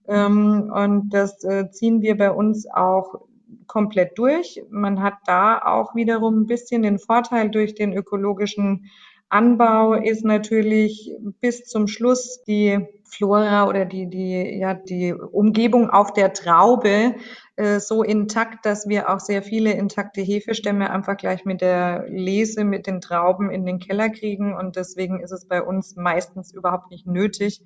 Ähm, 0.06 0.70
und 0.74 1.10
das 1.10 1.42
äh, 1.44 1.70
ziehen 1.70 2.02
wir 2.02 2.16
bei 2.16 2.30
uns 2.30 2.68
auch 2.70 3.26
komplett 3.66 4.18
durch. 4.18 4.62
Man 4.70 5.02
hat 5.02 5.14
da 5.26 5.58
auch 5.58 5.94
wiederum 5.94 6.42
ein 6.42 6.46
bisschen 6.46 6.82
den 6.82 6.98
Vorteil 6.98 7.50
durch 7.50 7.74
den 7.74 7.92
ökologischen 7.92 8.90
Anbau 9.30 9.94
ist 9.94 10.24
natürlich 10.24 11.12
bis 11.40 11.64
zum 11.64 11.86
Schluss 11.86 12.42
die 12.44 12.78
Flora 13.04 13.66
oder 13.68 13.84
die, 13.84 14.08
die, 14.08 14.58
ja, 14.58 14.74
die 14.74 15.12
Umgebung 15.12 15.90
auf 15.90 16.12
der 16.12 16.32
Traube 16.32 17.14
äh, 17.56 17.80
so 17.80 18.02
intakt, 18.02 18.64
dass 18.64 18.88
wir 18.88 19.10
auch 19.10 19.20
sehr 19.20 19.42
viele 19.42 19.72
intakte 19.72 20.20
Hefestämme 20.20 20.90
einfach 20.90 21.16
gleich 21.16 21.44
mit 21.44 21.60
der 21.60 22.06
Lese, 22.08 22.64
mit 22.64 22.86
den 22.86 23.00
Trauben 23.00 23.50
in 23.50 23.66
den 23.66 23.78
Keller 23.78 24.10
kriegen. 24.10 24.54
Und 24.54 24.76
deswegen 24.76 25.20
ist 25.20 25.32
es 25.32 25.46
bei 25.46 25.62
uns 25.62 25.96
meistens 25.96 26.52
überhaupt 26.52 26.90
nicht 26.90 27.06
nötig, 27.06 27.62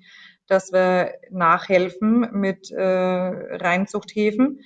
dass 0.47 0.73
wir 0.73 1.13
nachhelfen 1.29 2.29
mit 2.33 2.71
äh, 2.71 2.81
Reinzuchthäfen. 2.83 4.59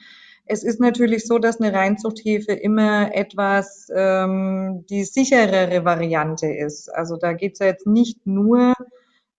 Es 0.50 0.63
ist 0.63 0.80
natürlich 0.80 1.27
so, 1.27 1.39
dass 1.39 1.60
eine 1.60 1.74
Reinzuchthefe 1.74 2.54
immer 2.54 3.13
etwas 3.13 3.89
ähm, 3.94 4.86
die 4.89 5.04
sicherere 5.04 5.84
Variante 5.84 6.48
ist. 6.48 6.89
Also 6.94 7.18
da 7.18 7.34
geht 7.34 7.54
es 7.54 7.60
ja 7.60 7.66
jetzt 7.66 7.86
nicht 7.86 8.25
nur 8.25 8.74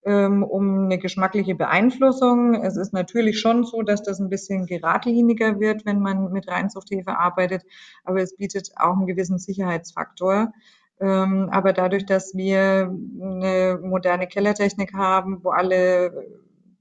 ähm, 0.05 0.43
um 0.43 0.85
eine 0.85 0.99
geschmackliche 0.99 1.55
Beeinflussung. 1.55 2.55
Es 2.63 2.77
ist 2.77 2.93
natürlich 2.93 3.41
schon 3.41 3.65
so, 3.65 3.83
dass 3.83 4.03
das 4.03 4.21
ein 4.21 4.29
bisschen 4.29 4.67
geradliniger 4.67 5.61
wird, 5.61 5.87
wenn 5.87 6.01
man 6.01 6.31
mit 6.31 6.49
Reinzuchthefe 6.49 7.19
arbeitet, 7.19 7.63
aber 8.05 8.23
es 8.23 8.37
bietet 8.37 8.71
auch 8.77 8.97
einen 8.97 9.07
gewissen 9.07 9.39
Sicherheitsfaktor. 9.39 10.53
Ähm, 11.01 11.49
aber 11.53 11.73
dadurch, 11.73 12.07
dass 12.07 12.35
wir 12.35 12.95
eine 13.21 13.79
moderne 13.83 14.27
Kellertechnik 14.27 14.95
haben, 14.95 15.43
wo 15.43 15.51
alle 15.51 16.27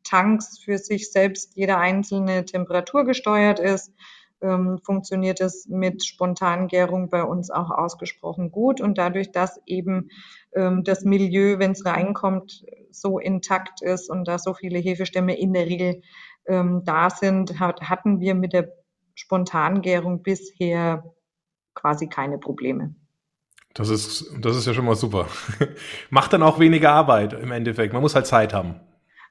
Tanks 0.04 0.58
für 0.58 0.78
sich 0.78 1.12
selbst 1.12 1.56
jeder 1.56 1.78
einzelne 1.78 2.46
Temperatur 2.46 3.06
gesteuert 3.06 3.60
ist, 3.60 3.94
ähm, 4.42 4.80
funktioniert 4.84 5.42
es 5.42 5.68
mit 5.68 6.06
Spontangärung 6.06 7.10
bei 7.10 7.24
uns 7.24 7.50
auch 7.50 7.72
ausgesprochen 7.72 8.52
gut. 8.52 8.82
Und 8.82 8.98
dadurch, 8.98 9.32
dass 9.32 9.60
eben 9.66 10.10
ähm, 10.54 10.84
das 10.84 11.04
Milieu, 11.04 11.60
wenn 11.60 11.72
es 11.72 11.86
reinkommt, 11.86 12.66
so 12.92 13.20
intakt 13.20 13.82
ist 13.82 14.10
und 14.10 14.28
da 14.28 14.40
so 14.40 14.54
viele 14.54 14.80
Hefestämme 14.80 15.38
in 15.38 15.54
der 15.54 15.66
Regel 15.66 16.02
ähm, 16.48 16.84
da 16.86 17.10
sind, 17.10 17.60
hat, 17.60 17.82
hatten 17.82 18.20
wir 18.20 18.36
mit 18.36 18.54
der 18.54 18.74
Spontangärung 19.16 20.22
bisher 20.22 21.04
quasi 21.74 22.08
keine 22.08 22.38
Probleme. 22.38 22.96
Das 23.74 23.90
ist, 23.90 24.26
das 24.42 24.56
ist 24.56 24.66
ja 24.66 24.74
schon 24.74 24.86
mal 24.86 24.96
super. 24.96 25.28
Macht 26.10 26.34
dann 26.34 26.42
auch 26.42 26.60
weniger 26.60 26.92
Arbeit 26.92 27.34
im 27.34 27.52
Endeffekt. 27.52 27.94
Man 27.94 28.02
muss 28.02 28.16
halt 28.16 28.26
Zeit 28.26 28.54
haben. 28.54 28.80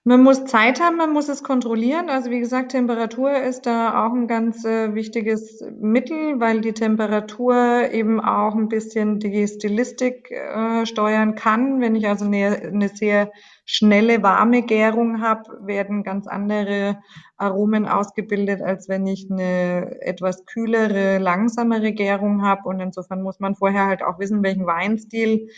Man 0.09 0.23
muss 0.23 0.45
Zeit 0.45 0.81
haben, 0.81 0.99
man 0.99 1.13
muss 1.13 1.29
es 1.29 1.43
kontrollieren. 1.43 2.11
Also 2.11 2.31
wie 2.31 2.39
gesagt, 2.39 2.71
Temperatur 2.71 3.43
ist 3.43 3.67
da 3.67 4.07
auch 4.07 4.13
ein 4.13 4.29
ganz 4.29 4.65
äh, 4.65 4.95
wichtiges 4.95 5.65
Mittel, 5.81 6.39
weil 6.39 6.61
die 6.61 6.75
Temperatur 6.75 7.91
eben 7.91 8.21
auch 8.21 8.55
ein 8.55 8.69
bisschen 8.69 9.19
die 9.19 9.49
Stilistik 9.49 10.31
äh, 10.31 10.87
steuern 10.87 11.35
kann. 11.35 11.81
Wenn 11.81 11.97
ich 11.97 12.07
also 12.07 12.25
eine, 12.25 12.57
eine 12.57 12.89
sehr 12.89 13.33
schnelle, 13.65 14.23
warme 14.23 14.63
Gärung 14.63 15.23
habe, 15.23 15.67
werden 15.67 16.05
ganz 16.05 16.29
andere 16.29 17.01
Aromen 17.37 17.85
ausgebildet, 17.89 18.63
als 18.63 18.89
wenn 18.89 19.09
ich 19.09 19.27
eine 19.29 20.01
etwas 20.03 20.47
kühlere, 20.47 21.19
langsamere 21.19 21.91
Gärung 21.91 22.43
habe. 22.43 22.69
Und 22.69 22.79
insofern 22.79 23.23
muss 23.23 23.41
man 23.41 23.57
vorher 23.57 23.87
halt 23.87 24.05
auch 24.05 24.21
wissen, 24.21 24.45
welchen 24.45 24.67
Weinstil 24.67 25.49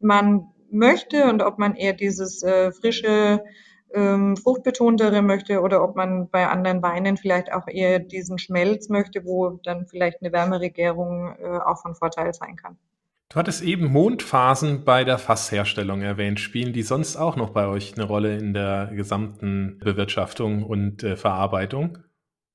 man 0.00 0.46
möchte 0.70 1.24
und 1.28 1.42
ob 1.42 1.58
man 1.58 1.74
eher 1.74 1.92
dieses 1.92 2.42
äh, 2.42 2.72
frische 2.72 3.42
ähm, 3.94 4.36
fruchtbetontere 4.36 5.22
möchte 5.22 5.60
oder 5.60 5.82
ob 5.82 5.96
man 5.96 6.28
bei 6.28 6.46
anderen 6.48 6.82
Weinen 6.82 7.16
vielleicht 7.16 7.52
auch 7.52 7.66
eher 7.66 7.98
diesen 7.98 8.38
Schmelz 8.38 8.88
möchte, 8.88 9.24
wo 9.24 9.60
dann 9.62 9.86
vielleicht 9.86 10.20
eine 10.20 10.32
wärmere 10.32 10.70
Gärung 10.70 11.34
äh, 11.40 11.58
auch 11.58 11.80
von 11.80 11.94
Vorteil 11.94 12.34
sein 12.34 12.56
kann. 12.56 12.76
Du 13.30 13.36
hattest 13.36 13.62
eben 13.62 13.92
Mondphasen 13.92 14.84
bei 14.84 15.04
der 15.04 15.18
Fassherstellung 15.18 16.00
erwähnt. 16.00 16.40
Spielen 16.40 16.72
die 16.72 16.82
sonst 16.82 17.16
auch 17.16 17.36
noch 17.36 17.50
bei 17.50 17.66
euch 17.66 17.94
eine 17.94 18.06
Rolle 18.06 18.38
in 18.38 18.54
der 18.54 18.86
gesamten 18.86 19.78
Bewirtschaftung 19.80 20.62
und 20.62 21.02
äh, 21.02 21.14
Verarbeitung? 21.16 21.98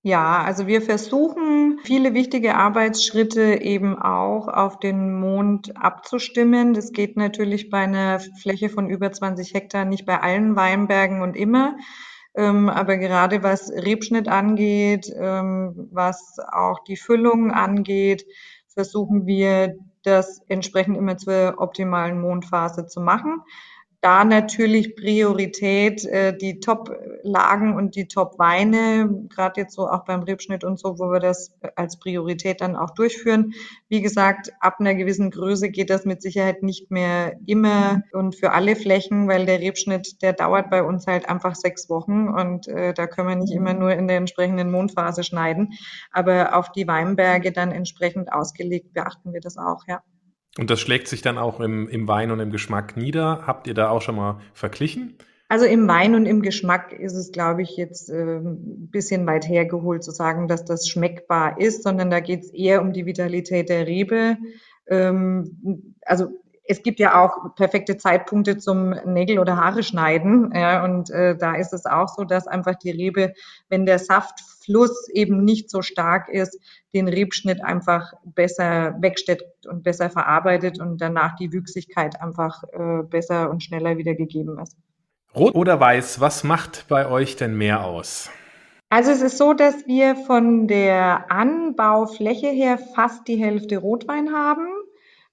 Ja, 0.02 0.44
also 0.44 0.68
wir 0.68 0.82
versuchen 0.82 1.53
viele 1.84 2.14
wichtige 2.14 2.56
Arbeitsschritte 2.56 3.62
eben 3.62 3.98
auch 4.02 4.48
auf 4.48 4.80
den 4.80 5.20
Mond 5.20 5.76
abzustimmen. 5.78 6.74
Das 6.74 6.92
geht 6.92 7.18
natürlich 7.18 7.70
bei 7.70 7.80
einer 7.80 8.20
Fläche 8.20 8.70
von 8.70 8.90
über 8.90 9.12
20 9.12 9.54
Hektar 9.54 9.86
nicht 9.86 10.06
bei 10.06 10.20
allen 10.20 10.56
Weinbergen 10.56 11.22
und 11.22 11.36
immer. 11.36 11.76
Ähm, 12.36 12.70
aber 12.70 12.98
gerade 12.98 13.44
was 13.44 13.70
Rebschnitt 13.70 14.28
angeht, 14.28 15.12
ähm, 15.16 15.90
was 15.92 16.38
auch 16.52 16.84
die 16.84 16.98
Füllung 16.98 17.52
angeht, 17.52 18.26
versuchen 18.68 19.28
wir 19.28 19.76
das 20.04 20.42
entsprechend 20.48 20.98
immer 20.98 21.18
zur 21.18 21.56
optimalen 21.58 22.20
Mondphase 22.20 22.88
zu 22.88 23.02
machen 23.02 23.42
da 24.04 24.26
natürlich 24.26 24.98
Priorität 24.98 26.04
äh, 26.04 26.38
die 26.38 26.60
Top-Lagen 26.60 27.74
und 27.78 27.96
die 27.96 28.10
Top-Weine, 28.10 29.28
gerade 29.30 29.62
jetzt 29.62 29.76
so 29.76 29.88
auch 29.88 30.04
beim 30.04 30.24
Rebschnitt 30.24 30.66
und 30.66 30.78
so, 30.78 31.00
wo 31.00 31.10
wir 31.10 31.22
das 31.22 31.56
als 31.78 31.98
Priorität 31.98 32.60
dann 32.60 32.76
auch 32.76 32.90
durchführen. 32.90 33.54
Wie 33.88 34.02
gesagt, 34.02 34.52
ab 34.60 34.76
einer 34.80 34.94
gewissen 34.94 35.32
Größe 35.32 35.70
geht 35.70 35.90
das 35.90 36.04
mit 36.04 36.22
Sicherheit 36.22 36.64
nicht 36.64 36.92
mehr 36.92 37.38
immer 37.46 38.02
und 38.12 38.36
für 38.36 38.52
alle 38.52 38.76
Flächen, 38.76 39.30
weil 39.30 39.46
der 39.46 39.62
Rebschnitt, 39.62 40.22
der 40.22 40.34
dauert 40.34 40.70
bei 40.70 40.84
uns 40.84 41.08
halt 41.08 41.30
einfach 41.30 41.56
sechs 41.56 41.90
Wochen 41.90 42.28
und 42.28 42.68
äh, 42.68 42.94
da 42.94 43.08
können 43.08 43.30
wir 43.30 43.36
nicht 43.38 43.54
immer 43.54 43.74
nur 43.74 43.94
in 43.94 44.10
der 44.10 44.18
entsprechenden 44.18 44.70
Mondphase 44.70 45.24
schneiden. 45.24 45.76
Aber 46.12 46.58
auf 46.58 46.74
die 46.74 46.88
Weinberge 46.88 47.54
dann 47.54 47.72
entsprechend 47.72 48.34
ausgelegt 48.34 48.94
beachten 48.94 49.32
wir 49.32 49.40
das 49.40 49.58
auch, 49.58 49.88
ja. 49.88 50.04
Und 50.58 50.70
das 50.70 50.80
schlägt 50.80 51.08
sich 51.08 51.22
dann 51.22 51.38
auch 51.38 51.60
im, 51.60 51.88
im 51.90 52.08
Wein 52.08 52.32
und 52.32 52.40
im 52.40 52.52
Geschmack 52.52 52.96
nieder. 52.96 53.44
Habt 53.48 53.68
ihr 53.68 53.74
da 53.74 53.90
auch 53.90 54.02
schon 54.02 54.16
mal 54.16 54.40
verglichen? 54.54 55.18
Also 55.50 55.66
im 55.66 55.88
Wein 55.88 56.16
und 56.16 56.26
im 56.26 56.42
Geschmack 56.42 56.94
ist 56.94 57.14
es, 57.14 57.32
glaube 57.32 57.62
ich, 57.62 57.76
jetzt 57.78 58.10
äh, 58.10 58.38
ein 58.38 58.90
bisschen 58.90 59.26
weit 59.28 59.48
hergeholt 59.48 60.04
zu 60.04 60.12
sagen, 60.12 60.48
dass 60.48 60.66
das 60.66 60.88
schmeckbar 60.88 61.60
ist, 61.60 61.84
sondern 61.84 62.10
da 62.10 62.20
geht 62.20 62.42
es 62.42 62.54
eher 62.54 62.82
um 62.82 62.94
die 62.94 63.06
Vitalität 63.06 63.70
der 63.70 63.86
Rebe. 63.86 64.38
Ähm, 64.88 65.96
also 66.06 66.30
es 66.66 66.82
gibt 66.82 67.00
ja 67.00 67.22
auch 67.22 67.56
perfekte 67.56 67.98
Zeitpunkte 67.98 68.58
zum 68.58 68.92
Nägel 69.06 69.40
oder 69.40 69.58
Haare 69.58 69.84
schneiden. 69.84 70.52
Ja, 70.56 70.84
und 70.84 71.10
äh, 71.10 71.36
da 71.36 71.56
ist 71.56 71.74
es 71.74 71.86
auch 71.86 72.08
so, 72.08 72.24
dass 72.24 72.48
einfach 72.48 72.76
die 72.76 72.92
Rebe, 72.92 73.34
wenn 73.70 73.86
der 73.86 74.00
Saftfluss 74.00 75.10
eben 75.10 75.44
nicht 75.44 75.70
so 75.70 75.82
stark 75.82 76.30
ist, 76.30 76.58
den 76.94 77.08
Rebschnitt 77.08 77.64
einfach 77.64 78.14
besser 78.24 78.96
wegsteckt 79.00 79.68
und 79.68 79.84
besser 79.84 80.10
verarbeitet 80.10 80.80
und 80.80 81.02
danach 81.02 81.36
die 81.36 81.52
Wüchsigkeit 81.52 82.22
einfach 82.22 82.64
äh, 82.72 83.04
besser 83.04 83.50
und 83.50 83.64
schneller 83.64 83.98
wieder 83.98 84.16
gegeben 84.16 84.58
ist. 84.60 84.78
Rot 85.36 85.56
oder 85.56 85.80
weiß, 85.80 86.20
was 86.22 86.44
macht 86.44 86.86
bei 86.88 87.08
euch 87.08 87.36
denn 87.36 87.58
mehr 87.58 87.84
aus? 87.84 88.30
Also 88.90 89.10
es 89.10 89.24
ist 89.24 89.40
so, 89.40 89.54
dass 89.54 89.88
wir 89.88 90.16
von 90.16 90.68
der 90.68 91.32
Anbaufläche 91.32 92.48
her 92.48 92.78
fast 92.78 93.28
die 93.28 93.38
Hälfte 93.38 93.78
Rotwein 93.78 94.32
haben 94.32 94.68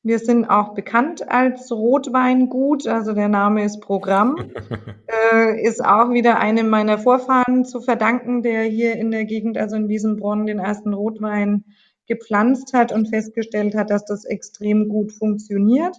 wir 0.02 0.19
sind 0.19 0.47
auch 0.47 0.75
bekannt 0.75 1.30
als 1.30 1.71
Rotweingut, 1.71 2.87
also 2.87 3.12
der 3.12 3.28
Name 3.28 3.64
ist 3.64 3.80
Programm. 3.80 4.37
äh, 5.35 5.62
ist 5.62 5.85
auch 5.85 6.11
wieder 6.11 6.38
einem 6.38 6.71
meiner 6.71 6.99
Vorfahren 6.99 7.64
zu 7.64 7.80
verdanken, 7.80 8.42
der 8.42 8.62
hier 8.62 8.97
in 8.97 9.11
der 9.11 9.26
Gegend, 9.26 9.59
also 9.59 9.76
in 9.76 9.88
Wiesenbronn, 9.88 10.47
den 10.47 10.59
ersten 10.59 10.95
Rotwein 10.95 11.64
gepflanzt 12.07 12.73
hat 12.73 12.92
und 12.92 13.09
festgestellt 13.09 13.75
hat, 13.75 13.90
dass 13.90 14.04
das 14.04 14.25
extrem 14.25 14.88
gut 14.88 15.12
funktioniert. 15.12 15.97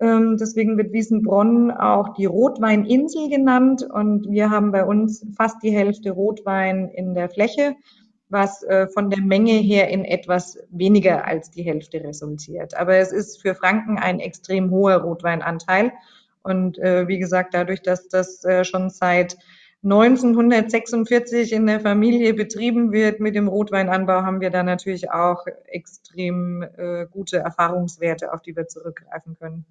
Ähm, 0.00 0.36
deswegen 0.38 0.76
wird 0.76 0.92
Wiesenbronn 0.92 1.70
auch 1.70 2.14
die 2.14 2.24
Rotweininsel 2.24 3.28
genannt 3.28 3.86
und 3.88 4.28
wir 4.28 4.50
haben 4.50 4.72
bei 4.72 4.84
uns 4.84 5.24
fast 5.36 5.62
die 5.62 5.70
Hälfte 5.70 6.10
Rotwein 6.10 6.88
in 6.88 7.14
der 7.14 7.28
Fläche 7.28 7.76
was 8.28 8.62
äh, 8.62 8.88
von 8.88 9.10
der 9.10 9.20
Menge 9.20 9.52
her 9.52 9.88
in 9.88 10.04
etwas 10.04 10.58
weniger 10.70 11.26
als 11.26 11.50
die 11.50 11.62
Hälfte 11.62 12.02
resultiert. 12.02 12.76
Aber 12.76 12.96
es 12.96 13.12
ist 13.12 13.42
für 13.42 13.54
Franken 13.54 13.98
ein 13.98 14.20
extrem 14.20 14.70
hoher 14.70 14.96
Rotweinanteil. 14.96 15.92
Und 16.42 16.78
äh, 16.78 17.08
wie 17.08 17.18
gesagt, 17.18 17.54
dadurch, 17.54 17.82
dass 17.82 18.08
das 18.08 18.44
äh, 18.44 18.64
schon 18.64 18.90
seit 18.90 19.36
1946 19.84 21.52
in 21.52 21.66
der 21.66 21.80
Familie 21.80 22.32
betrieben 22.32 22.90
wird 22.90 23.20
mit 23.20 23.34
dem 23.34 23.48
Rotweinanbau, 23.48 24.22
haben 24.22 24.40
wir 24.40 24.50
da 24.50 24.62
natürlich 24.62 25.10
auch 25.10 25.46
extrem 25.66 26.62
äh, 26.62 27.06
gute 27.10 27.38
Erfahrungswerte, 27.38 28.32
auf 28.32 28.40
die 28.40 28.56
wir 28.56 28.66
zurückgreifen 28.66 29.36
können. 29.38 29.66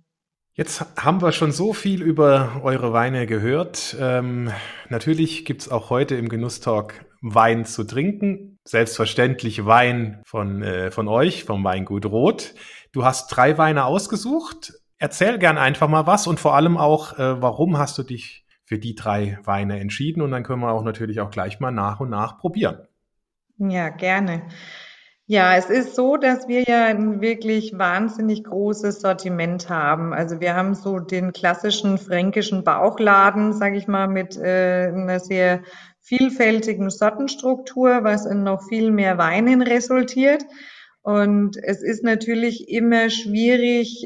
Jetzt 0.56 0.86
haben 1.04 1.24
wir 1.24 1.32
schon 1.32 1.52
so 1.52 1.74
viel 1.74 2.04
über 2.04 2.62
eure 2.62 2.94
Weine 2.94 3.26
gehört. 3.26 3.98
Ähm, 4.00 4.52
natürlich 4.88 5.46
gibt's 5.46 5.68
auch 5.68 5.90
heute 5.90 6.14
im 6.16 6.30
Genusstalk 6.30 7.06
Wein 7.22 7.66
zu 7.66 7.84
trinken. 7.86 8.60
Selbstverständlich 8.64 9.66
Wein 9.66 10.22
von, 10.26 10.62
äh, 10.62 10.92
von 10.92 11.08
euch, 11.08 11.44
vom 11.44 11.64
Weingut 11.64 12.06
Rot. 12.06 12.54
Du 12.92 13.04
hast 13.04 13.30
drei 13.30 13.58
Weine 13.58 13.86
ausgesucht. 13.86 14.74
Erzähl 15.00 15.40
gern 15.40 15.58
einfach 15.58 15.88
mal 15.88 16.06
was 16.06 16.28
und 16.28 16.40
vor 16.40 16.54
allem 16.54 16.78
auch, 16.78 17.18
äh, 17.18 17.42
warum 17.42 17.80
hast 17.80 17.98
du 17.98 18.04
dich 18.04 18.46
für 18.64 18.78
die 18.78 18.94
drei 18.94 19.40
Weine 19.44 19.80
entschieden? 19.80 20.22
Und 20.22 20.30
dann 20.30 20.44
können 20.44 20.62
wir 20.62 20.72
auch 20.72 20.84
natürlich 20.84 21.20
auch 21.20 21.32
gleich 21.32 21.60
mal 21.60 21.72
nach 21.72 22.00
und 22.00 22.12
nach 22.12 22.38
probieren. 22.38 22.78
Ja, 23.58 23.90
gerne. 23.90 24.44
Ja, 25.25 25.56
es 25.56 25.70
ist 25.70 25.96
so, 25.96 26.18
dass 26.18 26.50
wir 26.50 26.63
ja 26.63 26.86
ein 26.86 27.22
wirklich 27.22 27.77
wahnsinnig 27.77 28.44
großes 28.44 29.00
Sortiment 29.00 29.70
haben. 29.70 30.13
Also 30.13 30.42
wir 30.42 30.53
haben 30.53 30.75
so 30.75 31.00
den 31.00 31.32
klassischen 31.32 31.98
fränkischen 31.98 32.65
Bauchladen, 32.65 33.53
sage 33.53 33.77
ich 33.77 33.88
mal, 33.88 34.10
mit 34.10 34.36
äh, 34.36 34.92
einer 34.94 35.22
sehr 35.22 35.63
vielfältigen 36.01 36.89
Sortenstruktur, 36.89 38.03
was 38.03 38.25
in 38.25 38.44
noch 38.44 38.68
viel 38.68 38.92
mehr 38.92 39.18
Weinen 39.18 39.62
resultiert. 39.62 40.44
Und 41.03 41.56
es 41.56 41.82
ist 41.82 42.03
natürlich 42.03 42.68
immer 42.68 43.10
schwierig, 43.10 44.06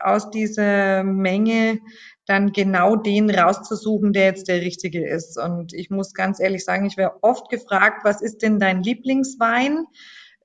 aus 0.00 0.30
dieser 0.30 1.02
Menge 1.02 1.80
dann 2.26 2.52
genau 2.52 2.94
den 2.96 3.30
rauszusuchen, 3.30 4.12
der 4.12 4.26
jetzt 4.26 4.48
der 4.48 4.60
richtige 4.60 5.06
ist. 5.06 5.38
Und 5.38 5.72
ich 5.74 5.90
muss 5.90 6.14
ganz 6.14 6.38
ehrlich 6.40 6.64
sagen, 6.64 6.86
ich 6.86 6.96
werde 6.96 7.16
oft 7.22 7.48
gefragt, 7.48 8.04
was 8.04 8.22
ist 8.22 8.42
denn 8.42 8.60
dein 8.60 8.82
Lieblingswein? 8.82 9.86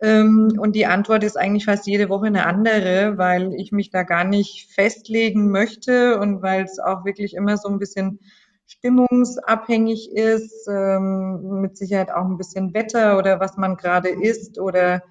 Ähm, 0.01 0.53
und 0.59 0.75
die 0.75 0.85
Antwort 0.85 1.23
ist 1.23 1.37
eigentlich 1.37 1.65
fast 1.65 1.87
jede 1.87 2.09
Woche 2.09 2.27
eine 2.27 2.45
andere, 2.45 3.17
weil 3.17 3.53
ich 3.53 3.71
mich 3.71 3.89
da 3.89 4.03
gar 4.03 4.23
nicht 4.23 4.71
festlegen 4.71 5.49
möchte 5.49 6.19
und 6.19 6.41
weil 6.41 6.63
es 6.63 6.79
auch 6.79 7.03
wirklich 7.05 7.33
immer 7.33 7.57
so 7.57 7.69
ein 7.69 7.79
bisschen 7.79 8.19
stimmungsabhängig 8.67 10.11
ist, 10.11 10.67
ähm, 10.67 11.61
mit 11.61 11.77
Sicherheit 11.77 12.11
auch 12.11 12.25
ein 12.25 12.37
bisschen 12.37 12.73
Wetter 12.73 13.17
oder 13.17 13.39
was 13.39 13.57
man 13.57 13.77
gerade 13.77 14.09
isst 14.09 14.59
oder 14.59 15.01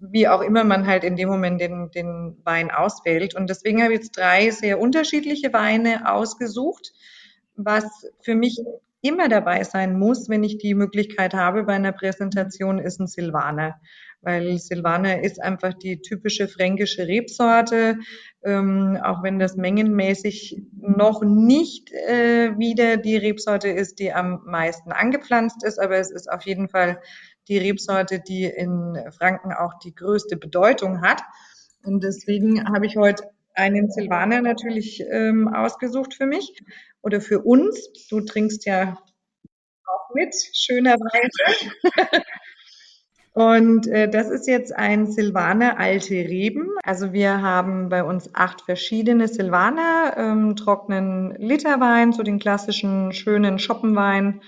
wie 0.00 0.28
auch 0.28 0.40
immer 0.40 0.64
man 0.64 0.86
halt 0.86 1.04
in 1.04 1.14
dem 1.14 1.28
Moment 1.28 1.60
den, 1.60 1.90
den 1.90 2.38
Wein 2.44 2.70
auswählt. 2.70 3.34
Und 3.34 3.50
deswegen 3.50 3.82
habe 3.82 3.92
ich 3.92 4.00
jetzt 4.00 4.16
drei 4.16 4.50
sehr 4.50 4.80
unterschiedliche 4.80 5.52
Weine 5.52 6.10
ausgesucht, 6.10 6.92
was 7.54 7.84
für 8.22 8.34
mich 8.34 8.58
immer 9.02 9.28
dabei 9.28 9.64
sein 9.64 9.98
muss, 9.98 10.28
wenn 10.28 10.44
ich 10.44 10.58
die 10.58 10.74
Möglichkeit 10.74 11.34
habe 11.34 11.64
bei 11.64 11.74
einer 11.74 11.92
Präsentation, 11.92 12.78
ist 12.78 13.00
ein 13.00 13.06
Silvaner. 13.06 13.80
Weil 14.22 14.58
Silvaner 14.58 15.22
ist 15.24 15.42
einfach 15.42 15.72
die 15.72 16.02
typische 16.02 16.46
fränkische 16.46 17.06
Rebsorte, 17.06 17.98
ähm, 18.44 18.98
auch 19.02 19.22
wenn 19.22 19.38
das 19.38 19.56
mengenmäßig 19.56 20.60
noch 20.76 21.22
nicht 21.22 21.90
äh, 21.92 22.58
wieder 22.58 22.98
die 22.98 23.16
Rebsorte 23.16 23.68
ist, 23.68 23.98
die 23.98 24.12
am 24.12 24.42
meisten 24.44 24.92
angepflanzt 24.92 25.64
ist, 25.64 25.80
aber 25.80 25.96
es 25.96 26.10
ist 26.10 26.30
auf 26.30 26.42
jeden 26.42 26.68
Fall 26.68 27.00
die 27.48 27.56
Rebsorte, 27.56 28.20
die 28.20 28.44
in 28.44 28.98
Franken 29.16 29.52
auch 29.52 29.78
die 29.82 29.94
größte 29.94 30.36
Bedeutung 30.36 31.00
hat. 31.00 31.22
Und 31.82 32.04
deswegen 32.04 32.68
habe 32.68 32.84
ich 32.84 32.96
heute 32.96 33.24
einen 33.54 33.90
Silvaner 33.90 34.42
natürlich 34.42 35.02
ähm, 35.10 35.48
ausgesucht 35.48 36.14
für 36.14 36.26
mich 36.26 36.62
oder 37.02 37.20
für 37.20 37.40
uns. 37.40 38.06
Du 38.08 38.20
trinkst 38.20 38.66
ja 38.66 38.98
auch 39.86 40.14
mit, 40.14 40.34
schönerweise. 40.54 41.70
Und 43.32 43.86
äh, 43.86 44.10
das 44.10 44.28
ist 44.28 44.48
jetzt 44.48 44.74
ein 44.74 45.06
Silvaner 45.06 45.78
Alte 45.78 46.14
Reben. 46.14 46.68
Also 46.82 47.12
wir 47.12 47.42
haben 47.42 47.88
bei 47.88 48.02
uns 48.02 48.34
acht 48.34 48.62
verschiedene 48.62 49.28
Silvaner, 49.28 50.14
ähm, 50.16 50.56
trockenen 50.56 51.36
Literwein, 51.36 52.12
so 52.12 52.24
den 52.24 52.40
klassischen 52.40 53.12
schönen 53.12 53.60
Schoppenwein, 53.60 54.42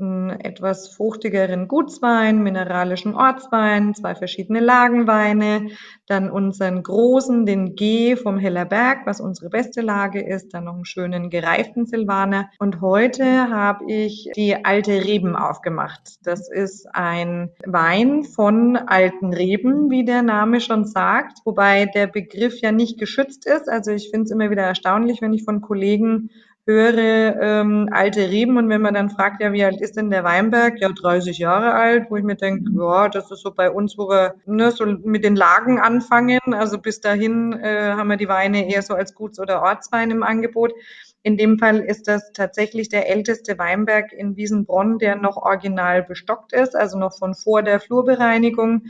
einen 0.00 0.30
etwas 0.30 0.88
fruchtigeren 0.88 1.66
Gutswein, 1.66 2.42
mineralischen 2.42 3.14
Ortswein, 3.14 3.94
zwei 3.94 4.14
verschiedene 4.14 4.60
Lagenweine, 4.60 5.70
dann 6.06 6.30
unseren 6.30 6.82
großen, 6.82 7.46
den 7.46 7.74
G 7.74 8.14
vom 8.16 8.38
Hellerberg, 8.38 9.06
was 9.06 9.20
unsere 9.20 9.50
beste 9.50 9.80
Lage 9.80 10.20
ist, 10.20 10.54
dann 10.54 10.64
noch 10.64 10.74
einen 10.74 10.84
schönen 10.84 11.30
gereiften 11.30 11.86
Silvaner. 11.86 12.48
Und 12.58 12.80
heute 12.80 13.50
habe 13.50 13.90
ich 13.90 14.30
die 14.36 14.64
alte 14.64 15.04
Reben 15.04 15.34
aufgemacht. 15.34 16.18
Das 16.22 16.48
ist 16.48 16.86
ein 16.94 17.50
Wein 17.66 18.22
von 18.22 18.76
alten 18.76 19.32
Reben, 19.32 19.90
wie 19.90 20.04
der 20.04 20.22
Name 20.22 20.60
schon 20.60 20.84
sagt, 20.84 21.38
wobei 21.44 21.86
der 21.86 22.06
Begriff 22.06 22.60
ja 22.60 22.70
nicht 22.70 22.98
geschützt 22.98 23.46
ist. 23.46 23.68
Also 23.68 23.90
ich 23.90 24.10
finde 24.10 24.24
es 24.24 24.30
immer 24.30 24.50
wieder 24.50 24.62
erstaunlich, 24.62 25.20
wenn 25.22 25.32
ich 25.32 25.44
von 25.44 25.60
Kollegen 25.60 26.30
höre 26.68 27.40
ähm, 27.40 27.88
alte 27.90 28.28
Reben 28.28 28.58
und 28.58 28.68
wenn 28.68 28.82
man 28.82 28.92
dann 28.92 29.08
fragt, 29.08 29.40
ja, 29.40 29.52
wie 29.54 29.64
alt 29.64 29.80
ist 29.80 29.96
denn 29.96 30.10
der 30.10 30.22
Weinberg? 30.22 30.78
Ja, 30.80 30.90
30 30.90 31.38
Jahre 31.38 31.72
alt, 31.72 32.10
wo 32.10 32.16
ich 32.16 32.22
mir 32.22 32.36
denke, 32.36 32.70
ja, 32.78 33.08
das 33.08 33.30
ist 33.30 33.40
so 33.40 33.50
bei 33.50 33.70
uns, 33.70 33.96
wo 33.96 34.10
wir 34.10 34.34
ne, 34.44 34.70
so 34.70 34.84
mit 34.84 35.24
den 35.24 35.34
Lagen 35.34 35.80
anfangen. 35.80 36.40
Also 36.52 36.78
bis 36.78 37.00
dahin 37.00 37.54
äh, 37.54 37.92
haben 37.92 38.08
wir 38.08 38.18
die 38.18 38.28
Weine 38.28 38.70
eher 38.70 38.82
so 38.82 38.92
als 38.94 39.14
Guts- 39.14 39.40
oder 39.40 39.62
Ortswein 39.62 40.10
im 40.10 40.22
Angebot. 40.22 40.74
In 41.22 41.38
dem 41.38 41.58
Fall 41.58 41.80
ist 41.80 42.06
das 42.06 42.32
tatsächlich 42.32 42.90
der 42.90 43.08
älteste 43.08 43.58
Weinberg 43.58 44.12
in 44.12 44.36
Wiesenbronn, 44.36 44.98
der 44.98 45.16
noch 45.16 45.38
original 45.38 46.02
bestockt 46.02 46.52
ist, 46.52 46.76
also 46.76 46.98
noch 46.98 47.16
von 47.18 47.34
vor 47.34 47.62
der 47.62 47.80
Flurbereinigung. 47.80 48.82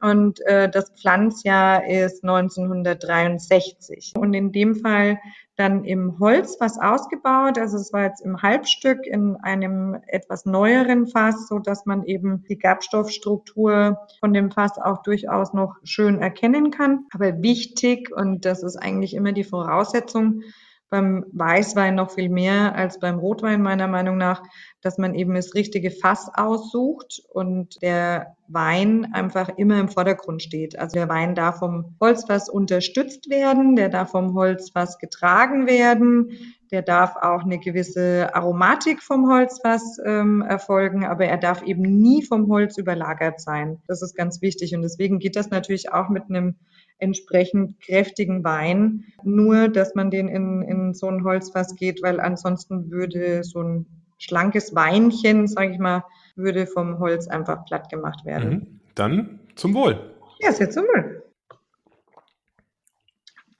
Und 0.00 0.40
äh, 0.46 0.70
das 0.70 0.90
Pflanzjahr 0.90 1.86
ist 1.86 2.22
1963. 2.24 4.14
Und 4.16 4.34
in 4.34 4.52
dem 4.52 4.76
Fall 4.76 5.18
dann 5.56 5.84
im 5.84 6.18
Holz 6.20 6.58
was 6.60 6.78
ausgebaut. 6.78 7.58
Also 7.58 7.78
es 7.78 7.92
war 7.92 8.04
jetzt 8.04 8.20
im 8.20 8.42
Halbstück 8.42 9.06
in 9.06 9.36
einem 9.36 9.96
etwas 10.06 10.44
neueren 10.44 11.06
Fass, 11.06 11.48
so 11.48 11.58
dass 11.58 11.86
man 11.86 12.04
eben 12.04 12.44
die 12.48 12.58
Gerbstoffstruktur 12.58 13.98
von 14.20 14.32
dem 14.34 14.50
Fass 14.50 14.78
auch 14.78 15.02
durchaus 15.02 15.54
noch 15.54 15.76
schön 15.82 16.20
erkennen 16.20 16.70
kann. 16.70 17.06
Aber 17.12 17.42
wichtig, 17.42 18.14
und 18.14 18.44
das 18.44 18.62
ist 18.62 18.76
eigentlich 18.76 19.14
immer 19.14 19.32
die 19.32 19.44
Voraussetzung, 19.44 20.42
beim 20.88 21.24
Weißwein 21.32 21.94
noch 21.94 22.12
viel 22.12 22.28
mehr 22.28 22.74
als 22.74 23.00
beim 23.00 23.18
Rotwein 23.18 23.60
meiner 23.60 23.88
Meinung 23.88 24.16
nach, 24.16 24.42
dass 24.82 24.98
man 24.98 25.14
eben 25.14 25.34
das 25.34 25.54
richtige 25.54 25.90
Fass 25.90 26.30
aussucht 26.32 27.22
und 27.32 27.82
der 27.82 28.36
Wein 28.46 29.12
einfach 29.12 29.48
immer 29.56 29.80
im 29.80 29.88
Vordergrund 29.88 30.42
steht. 30.42 30.78
Also 30.78 30.94
der 30.94 31.08
Wein 31.08 31.34
darf 31.34 31.58
vom 31.58 31.96
Holzfass 32.00 32.48
unterstützt 32.48 33.28
werden, 33.28 33.74
der 33.74 33.88
darf 33.88 34.12
vom 34.12 34.34
Holzfass 34.34 34.98
getragen 34.98 35.66
werden, 35.66 36.54
der 36.70 36.82
darf 36.82 37.16
auch 37.16 37.42
eine 37.42 37.58
gewisse 37.58 38.34
Aromatik 38.34 39.02
vom 39.02 39.28
Holzfass 39.28 39.98
ähm, 40.04 40.42
erfolgen, 40.42 41.04
aber 41.04 41.24
er 41.26 41.38
darf 41.38 41.62
eben 41.62 41.82
nie 41.82 42.22
vom 42.22 42.48
Holz 42.48 42.78
überlagert 42.78 43.40
sein. 43.40 43.82
Das 43.88 44.02
ist 44.02 44.14
ganz 44.16 44.40
wichtig 44.42 44.74
und 44.74 44.82
deswegen 44.82 45.18
geht 45.18 45.36
das 45.36 45.50
natürlich 45.50 45.92
auch 45.92 46.08
mit 46.08 46.24
einem 46.28 46.56
entsprechend 46.98 47.80
kräftigen 47.80 48.44
Wein. 48.44 49.04
Nur, 49.22 49.68
dass 49.68 49.94
man 49.94 50.10
den 50.10 50.28
in, 50.28 50.62
in 50.62 50.94
so 50.94 51.08
ein 51.08 51.24
Holzfass 51.24 51.74
geht, 51.76 52.02
weil 52.02 52.20
ansonsten 52.20 52.90
würde 52.90 53.44
so 53.44 53.62
ein 53.62 53.86
schlankes 54.18 54.74
Weinchen, 54.74 55.46
sage 55.46 55.72
ich 55.72 55.78
mal, 55.78 56.04
würde 56.36 56.66
vom 56.66 56.98
Holz 56.98 57.28
einfach 57.28 57.64
platt 57.64 57.90
gemacht 57.90 58.24
werden. 58.24 58.50
Mhm. 58.50 58.80
Dann 58.94 59.40
zum 59.56 59.74
Wohl. 59.74 60.14
Ja, 60.40 60.52
sehr 60.52 60.70
zum 60.70 60.84
Wohl. 60.84 61.22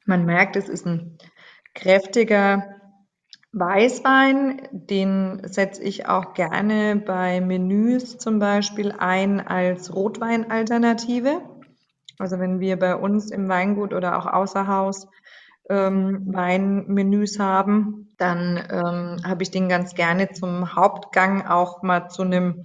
Man 0.05 0.25
merkt, 0.25 0.57
es 0.57 0.69
ist 0.69 0.87
ein 0.87 1.19
kräftiger 1.75 2.77
Weißwein, 3.53 4.69
den 4.71 5.43
setze 5.45 5.83
ich 5.83 6.07
auch 6.07 6.35
gerne 6.35 6.97
bei 6.97 7.41
Menüs 7.41 8.19
zum 8.19 8.39
Beispiel 8.39 8.93
ein 8.93 9.41
als 9.41 9.95
Rotweinalternative. 9.95 11.41
Also 12.19 12.39
wenn 12.39 12.61
wir 12.61 12.79
bei 12.79 12.97
uns 12.97 13.31
im 13.31 13.49
Weingut 13.49 13.93
oder 13.93 14.19
auch 14.19 14.27
außer 14.27 14.67
Haus 14.67 15.07
ähm, 15.69 16.23
Weinmenüs 16.27 17.39
haben, 17.39 18.09
dann 18.19 18.57
ähm, 18.71 19.17
habe 19.25 19.43
ich 19.43 19.51
den 19.51 19.69
ganz 19.69 19.95
gerne 19.95 20.31
zum 20.31 20.75
Hauptgang 20.75 21.47
auch 21.47 21.83
mal 21.83 22.09
zu 22.09 22.23
einem 22.23 22.65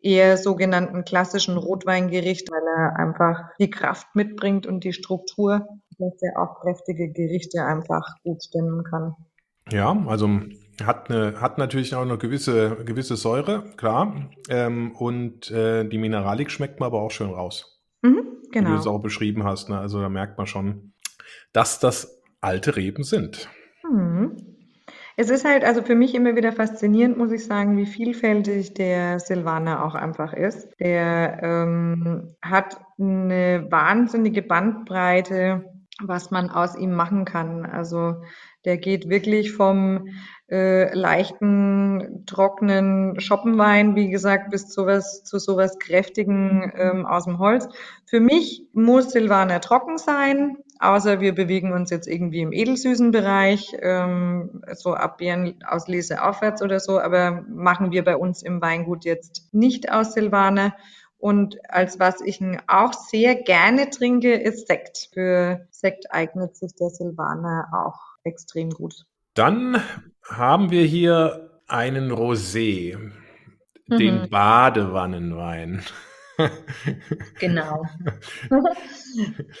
eher 0.00 0.36
sogenannten 0.36 1.04
klassischen 1.04 1.56
Rotweingericht, 1.56 2.50
weil 2.50 2.62
er 2.76 2.96
einfach 2.98 3.50
die 3.58 3.70
Kraft 3.70 4.06
mitbringt 4.14 4.66
und 4.66 4.84
die 4.84 4.92
Struktur, 4.92 5.66
dass 5.98 6.22
er 6.22 6.40
auch 6.40 6.60
kräftige 6.60 7.10
Gerichte 7.10 7.64
einfach 7.64 8.04
gut 8.22 8.42
stimmen 8.42 8.84
kann. 8.84 9.14
Ja, 9.70 9.96
also 10.06 10.28
hat, 10.82 11.10
eine, 11.10 11.40
hat 11.40 11.58
natürlich 11.58 11.94
auch 11.94 12.02
eine 12.02 12.18
gewisse, 12.18 12.76
gewisse 12.84 13.16
Säure, 13.16 13.64
klar. 13.76 14.30
Ähm, 14.48 14.92
und 14.92 15.50
äh, 15.50 15.84
die 15.84 15.98
Mineralik 15.98 16.50
schmeckt 16.50 16.80
man 16.80 16.86
aber 16.88 17.02
auch 17.02 17.10
schön 17.10 17.30
raus. 17.30 17.77
Genau. 18.52 18.70
Wie 18.70 18.74
du 18.74 18.78
es 18.78 18.86
auch 18.86 19.00
beschrieben 19.00 19.44
hast. 19.44 19.68
Ne? 19.68 19.78
Also 19.78 20.00
da 20.00 20.08
merkt 20.08 20.38
man 20.38 20.46
schon, 20.46 20.92
dass 21.52 21.80
das 21.80 22.22
alte 22.40 22.76
Reben 22.76 23.04
sind. 23.04 23.48
Mhm. 23.82 24.36
Es 25.16 25.30
ist 25.30 25.44
halt 25.44 25.64
also 25.64 25.82
für 25.82 25.96
mich 25.96 26.14
immer 26.14 26.36
wieder 26.36 26.52
faszinierend, 26.52 27.18
muss 27.18 27.32
ich 27.32 27.44
sagen, 27.44 27.76
wie 27.76 27.86
vielfältig 27.86 28.74
der 28.74 29.18
Silvaner 29.18 29.84
auch 29.84 29.96
einfach 29.96 30.32
ist. 30.32 30.68
Der 30.78 31.40
ähm, 31.42 32.36
hat 32.40 32.80
eine 32.98 33.66
wahnsinnige 33.68 34.42
Bandbreite 34.42 35.64
was 36.02 36.30
man 36.30 36.50
aus 36.50 36.76
ihm 36.76 36.94
machen 36.94 37.24
kann. 37.24 37.66
Also 37.66 38.22
der 38.64 38.78
geht 38.78 39.08
wirklich 39.08 39.52
vom 39.52 40.08
äh, 40.50 40.94
leichten, 40.94 42.24
trockenen 42.26 43.20
Schoppenwein, 43.20 43.96
wie 43.96 44.08
gesagt, 44.08 44.50
bis 44.50 44.68
zu 44.68 44.86
was, 44.86 45.22
zu 45.22 45.38
sowas 45.38 45.78
kräftigen 45.78 46.72
ähm, 46.74 47.06
aus 47.06 47.24
dem 47.24 47.38
Holz. 47.38 47.68
Für 48.06 48.20
mich 48.20 48.66
muss 48.72 49.10
Silvaner 49.10 49.60
trocken 49.60 49.98
sein, 49.98 50.56
außer 50.80 51.20
wir 51.20 51.34
bewegen 51.34 51.72
uns 51.72 51.90
jetzt 51.90 52.08
irgendwie 52.08 52.40
im 52.40 52.52
edelsüßen 52.52 53.10
Bereich, 53.10 53.76
ähm, 53.80 54.62
so 54.72 54.94
ab 54.94 55.18
Beerenauslese 55.18 56.22
aufwärts 56.22 56.62
oder 56.62 56.80
so, 56.80 56.98
aber 56.98 57.44
machen 57.48 57.92
wir 57.92 58.02
bei 58.02 58.16
uns 58.16 58.42
im 58.42 58.62
Weingut 58.62 59.04
jetzt 59.04 59.48
nicht 59.52 59.92
aus 59.92 60.14
Silvaner. 60.14 60.74
Und 61.18 61.58
als 61.68 61.98
was 61.98 62.20
ich 62.20 62.40
auch 62.68 62.92
sehr 62.92 63.34
gerne 63.34 63.90
trinke, 63.90 64.34
ist 64.34 64.68
Sekt. 64.68 65.10
Für 65.12 65.66
Sekt 65.70 66.12
eignet 66.12 66.56
sich 66.56 66.74
der 66.76 66.90
Silvaner 66.90 67.68
auch 67.72 67.98
extrem 68.22 68.70
gut. 68.70 69.04
Dann 69.38 69.80
haben 70.28 70.72
wir 70.72 70.82
hier 70.82 71.60
einen 71.68 72.10
Rosé, 72.10 72.98
den 73.86 74.22
mhm. 74.22 74.30
Badewannenwein. 74.30 75.84
genau. 77.38 77.84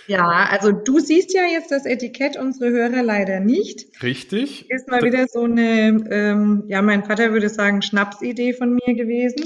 ja, 0.08 0.48
also 0.50 0.72
du 0.72 0.98
siehst 0.98 1.32
ja 1.32 1.42
jetzt 1.42 1.70
das 1.70 1.86
Etikett, 1.86 2.36
unsere 2.36 2.72
Hörer 2.72 3.04
leider 3.04 3.38
nicht. 3.38 4.02
Richtig. 4.02 4.68
Ist 4.68 4.88
mal 4.88 5.04
wieder 5.04 5.28
so 5.28 5.44
eine, 5.44 6.04
ähm, 6.10 6.64
ja, 6.66 6.82
mein 6.82 7.04
Vater 7.04 7.30
würde 7.30 7.48
sagen, 7.48 7.80
Schnapsidee 7.80 8.54
von 8.54 8.74
mir 8.84 8.96
gewesen. 8.96 9.44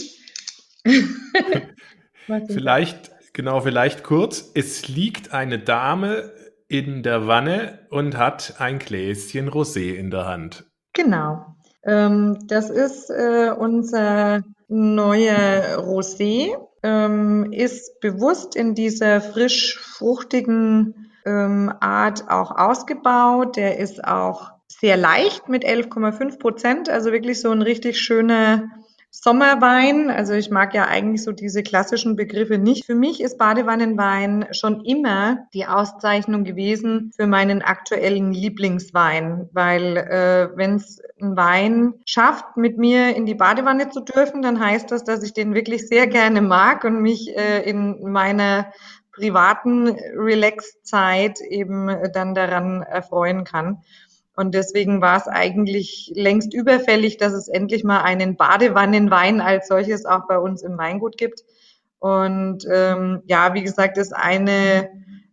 vielleicht, 2.49 3.11
genau, 3.35 3.61
vielleicht 3.61 4.03
kurz. 4.03 4.51
Es 4.55 4.89
liegt 4.89 5.35
eine 5.35 5.59
Dame 5.59 6.33
in 6.73 7.03
der 7.03 7.27
Wanne 7.27 7.81
und 7.91 8.17
hat 8.17 8.55
ein 8.59 8.79
Gläschen 8.79 9.51
Rosé 9.51 9.95
in 9.95 10.11
der 10.11 10.25
Hand. 10.25 10.65
Genau. 10.95 11.55
Ähm, 11.85 12.39
das 12.47 12.71
ist 12.71 13.11
äh, 13.11 13.51
unser 13.51 14.43
neuer 14.69 15.79
Rosé, 15.79 16.57
ähm, 16.83 17.53
ist 17.53 18.01
bewusst 18.01 18.57
in 18.57 18.75
dieser 18.75 19.21
frisch 19.21 19.79
fruchtigen 19.79 21.13
ähm, 21.27 21.71
Art 21.81 22.31
auch 22.31 22.53
ausgebaut. 22.53 23.57
Der 23.57 23.79
ist 23.79 24.03
auch 24.03 24.53
sehr 24.67 24.97
leicht 24.97 25.51
mit 25.51 25.67
11,5 25.67 26.39
Prozent, 26.39 26.89
also 26.89 27.13
wirklich 27.13 27.39
so 27.43 27.51
ein 27.51 27.61
richtig 27.61 28.01
schöner 28.01 28.71
Sommerwein, 29.15 30.11
also 30.11 30.33
ich 30.33 30.51
mag 30.51 30.73
ja 30.73 30.87
eigentlich 30.87 31.23
so 31.23 31.33
diese 31.33 31.63
klassischen 31.63 32.17
Begriffe 32.17 32.57
nicht. 32.57 32.87
Für 32.87 32.95
mich 32.95 33.21
ist 33.21 33.37
Badewannenwein 33.37 34.47
schon 34.53 34.87
immer 34.87 35.47
die 35.53 35.67
Auszeichnung 35.67 36.45
gewesen 36.45 37.13
für 37.15 37.27
meinen 37.27 37.61
aktuellen 37.61 38.33
Lieblingswein, 38.33 39.51
weil 39.53 39.99
äh, 39.99 40.57
wenn 40.57 40.77
es 40.77 41.03
ein 41.21 41.37
Wein 41.37 41.93
schafft, 42.07 42.57
mit 42.57 42.79
mir 42.79 43.15
in 43.15 43.27
die 43.27 43.35
Badewanne 43.35 43.91
zu 43.91 44.01
dürfen, 44.01 44.41
dann 44.41 44.59
heißt 44.59 44.91
das, 44.91 45.05
dass 45.05 45.23
ich 45.23 45.35
den 45.35 45.55
wirklich 45.55 45.87
sehr 45.87 46.07
gerne 46.07 46.41
mag 46.41 46.83
und 46.85 47.03
mich 47.03 47.37
äh, 47.37 47.69
in 47.69 48.11
meiner 48.11 48.73
privaten 49.15 49.89
Relax-Zeit 49.89 51.43
eben 51.43 51.95
dann 52.15 52.35
daran 52.35 52.81
erfreuen 52.83 53.45
kann. 53.45 53.83
Und 54.35 54.55
deswegen 54.55 55.01
war 55.01 55.19
es 55.19 55.29
eigentlich 55.29 56.11
längst 56.15 56.55
überfällig, 56.55 57.19
dass 57.19 57.33
es 57.33 57.49
endlich 57.49 57.85
mal 57.85 58.03
einen 58.03 58.37
Badewannenwein 58.37 59.41
als 59.41 59.69
solches 59.69 60.07
auch 60.07 60.27
bei 60.27 60.39
uns 60.39 60.63
im 60.63 60.79
Weingut 60.79 61.19
gibt. 61.19 61.45
Und 61.99 62.67
ähm, 62.71 63.23
ja, 63.27 63.55
wie 63.55 63.63
gesagt, 63.63 63.99
ist 63.99 64.15
eine 64.17 64.89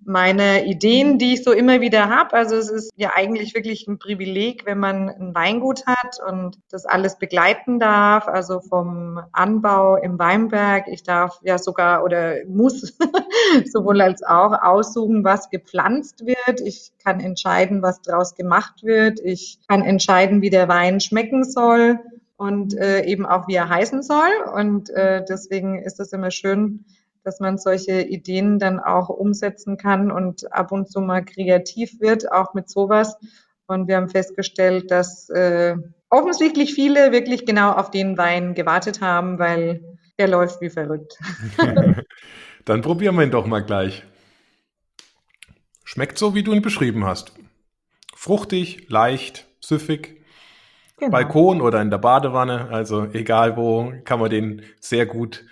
meine 0.09 0.65
Ideen, 0.65 1.17
die 1.19 1.35
ich 1.35 1.43
so 1.43 1.51
immer 1.51 1.81
wieder 1.81 2.09
habe. 2.09 2.33
Also 2.33 2.55
es 2.55 2.69
ist 2.69 2.91
ja 2.95 3.11
eigentlich 3.13 3.53
wirklich 3.53 3.87
ein 3.87 3.99
Privileg, 3.99 4.65
wenn 4.65 4.79
man 4.79 5.07
ein 5.07 5.35
Weingut 5.35 5.85
hat 5.85 6.17
und 6.27 6.57
das 6.69 6.85
alles 6.85 7.19
begleiten 7.19 7.79
darf. 7.79 8.27
Also 8.27 8.59
vom 8.59 9.21
Anbau 9.31 9.95
im 9.95 10.17
Weinberg. 10.17 10.87
Ich 10.87 11.03
darf 11.03 11.39
ja 11.43 11.57
sogar 11.57 12.03
oder 12.03 12.43
muss 12.47 12.97
sowohl 13.71 14.01
als 14.01 14.23
auch 14.23 14.53
aussuchen, 14.61 15.23
was 15.23 15.49
gepflanzt 15.49 16.25
wird. 16.25 16.59
Ich 16.61 16.91
kann 17.03 17.19
entscheiden, 17.19 17.81
was 17.81 18.01
draus 18.01 18.35
gemacht 18.35 18.83
wird. 18.83 19.19
Ich 19.19 19.59
kann 19.67 19.83
entscheiden, 19.83 20.41
wie 20.41 20.49
der 20.49 20.67
Wein 20.67 20.99
schmecken 20.99 21.43
soll 21.43 21.99
und 22.35 22.75
äh, 22.75 23.03
eben 23.03 23.25
auch, 23.25 23.47
wie 23.47 23.55
er 23.55 23.69
heißen 23.69 24.01
soll. 24.01 24.31
Und 24.55 24.89
äh, 24.89 25.23
deswegen 25.27 25.77
ist 25.77 25.99
es 25.99 26.13
immer 26.13 26.31
schön, 26.31 26.85
dass 27.23 27.39
man 27.39 27.57
solche 27.57 28.01
Ideen 28.01 28.59
dann 28.59 28.79
auch 28.79 29.09
umsetzen 29.09 29.77
kann 29.77 30.11
und 30.11 30.51
ab 30.53 30.71
und 30.71 30.89
zu 30.89 31.01
mal 31.01 31.23
kreativ 31.23 31.99
wird, 31.99 32.31
auch 32.31 32.53
mit 32.53 32.69
sowas. 32.69 33.17
Und 33.67 33.87
wir 33.87 33.97
haben 33.97 34.09
festgestellt, 34.09 34.89
dass 34.91 35.29
äh, 35.29 35.75
offensichtlich 36.09 36.73
viele 36.73 37.11
wirklich 37.11 37.45
genau 37.45 37.71
auf 37.71 37.91
den 37.91 38.17
Wein 38.17 38.55
gewartet 38.55 39.01
haben, 39.01 39.39
weil 39.39 39.97
der 40.17 40.27
läuft 40.27 40.61
wie 40.61 40.69
verrückt. 40.69 41.17
dann 42.65 42.81
probieren 42.81 43.15
wir 43.15 43.23
ihn 43.23 43.31
doch 43.31 43.45
mal 43.45 43.63
gleich. 43.63 44.03
Schmeckt 45.83 46.17
so, 46.17 46.35
wie 46.35 46.43
du 46.43 46.53
ihn 46.53 46.61
beschrieben 46.61 47.05
hast. 47.05 47.33
Fruchtig, 48.15 48.89
leicht, 48.89 49.47
süffig. 49.59 50.21
Genau. 50.97 51.11
Balkon 51.11 51.61
oder 51.61 51.81
in 51.81 51.89
der 51.89 51.97
Badewanne, 51.97 52.67
also 52.69 53.05
egal 53.13 53.55
wo, 53.55 53.93
kann 54.03 54.19
man 54.19 54.29
den 54.29 54.61
sehr 54.81 55.05
gut 55.05 55.45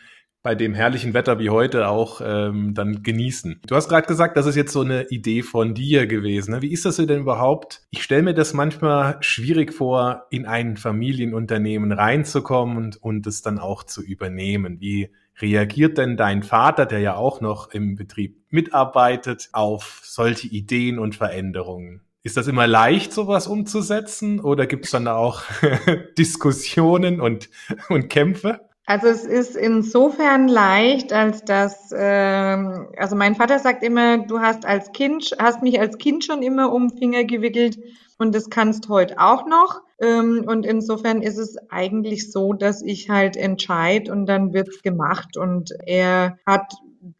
bei 0.47 0.55
dem 0.55 0.73
herrlichen 0.73 1.13
Wetter 1.13 1.39
wie 1.39 1.49
heute 1.49 1.89
auch 1.89 2.21
ähm, 2.23 2.73
dann 2.73 3.03
genießen. 3.03 3.60
Du 3.67 3.75
hast 3.75 3.89
gerade 3.89 4.07
gesagt, 4.07 4.38
das 4.38 4.45
ist 4.45 4.55
jetzt 4.55 4.71
so 4.71 4.79
eine 4.79 5.10
Idee 5.10 5.43
von 5.43 5.73
dir 5.73 6.07
gewesen. 6.07 6.51
Ne? 6.51 6.62
Wie 6.62 6.71
ist 6.71 6.86
das 6.86 6.95
denn 6.95 7.19
überhaupt? 7.19 7.81
Ich 7.89 8.01
stelle 8.01 8.23
mir 8.23 8.33
das 8.33 8.53
manchmal 8.53 9.17
schwierig 9.19 9.73
vor, 9.73 10.25
in 10.29 10.45
ein 10.45 10.77
Familienunternehmen 10.77 11.91
reinzukommen 11.91 12.77
und, 12.77 12.95
und 12.95 13.27
es 13.27 13.41
dann 13.41 13.60
auch 13.60 13.83
zu 13.83 14.01
übernehmen. 14.01 14.79
Wie 14.79 15.10
reagiert 15.41 15.97
denn 15.97 16.15
dein 16.15 16.43
Vater, 16.43 16.86
der 16.86 16.99
ja 16.99 17.15
auch 17.17 17.41
noch 17.41 17.73
im 17.73 17.95
Betrieb 17.95 18.38
mitarbeitet, 18.49 19.49
auf 19.51 19.99
solche 20.01 20.47
Ideen 20.47 20.97
und 20.97 21.13
Veränderungen? 21.13 22.03
Ist 22.23 22.38
das 22.38 22.47
immer 22.47 22.67
leicht, 22.67 23.12
sowas 23.12 23.47
umzusetzen 23.47 24.39
oder 24.39 24.65
gibt 24.65 24.86
es 24.86 24.91
dann 24.91 25.03
da 25.03 25.17
auch 25.17 25.43
Diskussionen 26.17 27.19
und, 27.19 27.49
und 27.89 28.10
Kämpfe? 28.10 28.62
Also 28.89 29.08
es 29.08 29.26
ist 29.26 29.58
insofern 29.58 30.47
leicht, 30.47 31.12
als 31.12 31.43
dass, 31.43 31.93
ähm, 31.93 32.88
also 32.95 33.17
mein 33.17 33.36
Vater 33.36 33.60
sagt 33.60 33.84
immer, 33.84 34.19
du 34.19 34.39
hast 34.39 34.65
als 34.65 34.93
Kind, 34.93 35.36
hast 35.38 35.62
mich 35.62 35.78
als 35.78 35.97
Kind 35.97 36.23
schon 36.23 36.41
immer 36.41 36.71
um 36.71 36.89
Finger 36.89 37.26
gewickelt 37.26 37.78
und 38.17 38.34
das 38.34 38.50
kannst 38.50 38.88
heute 38.88 39.19
auch 39.19 39.45
noch. 39.45 39.82
Ähm, 40.00 40.45
und 40.47 40.65
insofern 40.65 41.21
ist 41.21 41.38
es 41.38 41.58
eigentlich 41.69 42.32
so, 42.32 42.54
dass 42.54 42.82
ich 42.82 43.10
halt 43.10 43.36
entscheide 43.36 44.10
und 44.10 44.26
dann 44.26 44.54
wird's 44.54 44.82
gemacht. 44.82 45.36
Und 45.36 45.73
er 45.86 46.39
hat 46.45 46.73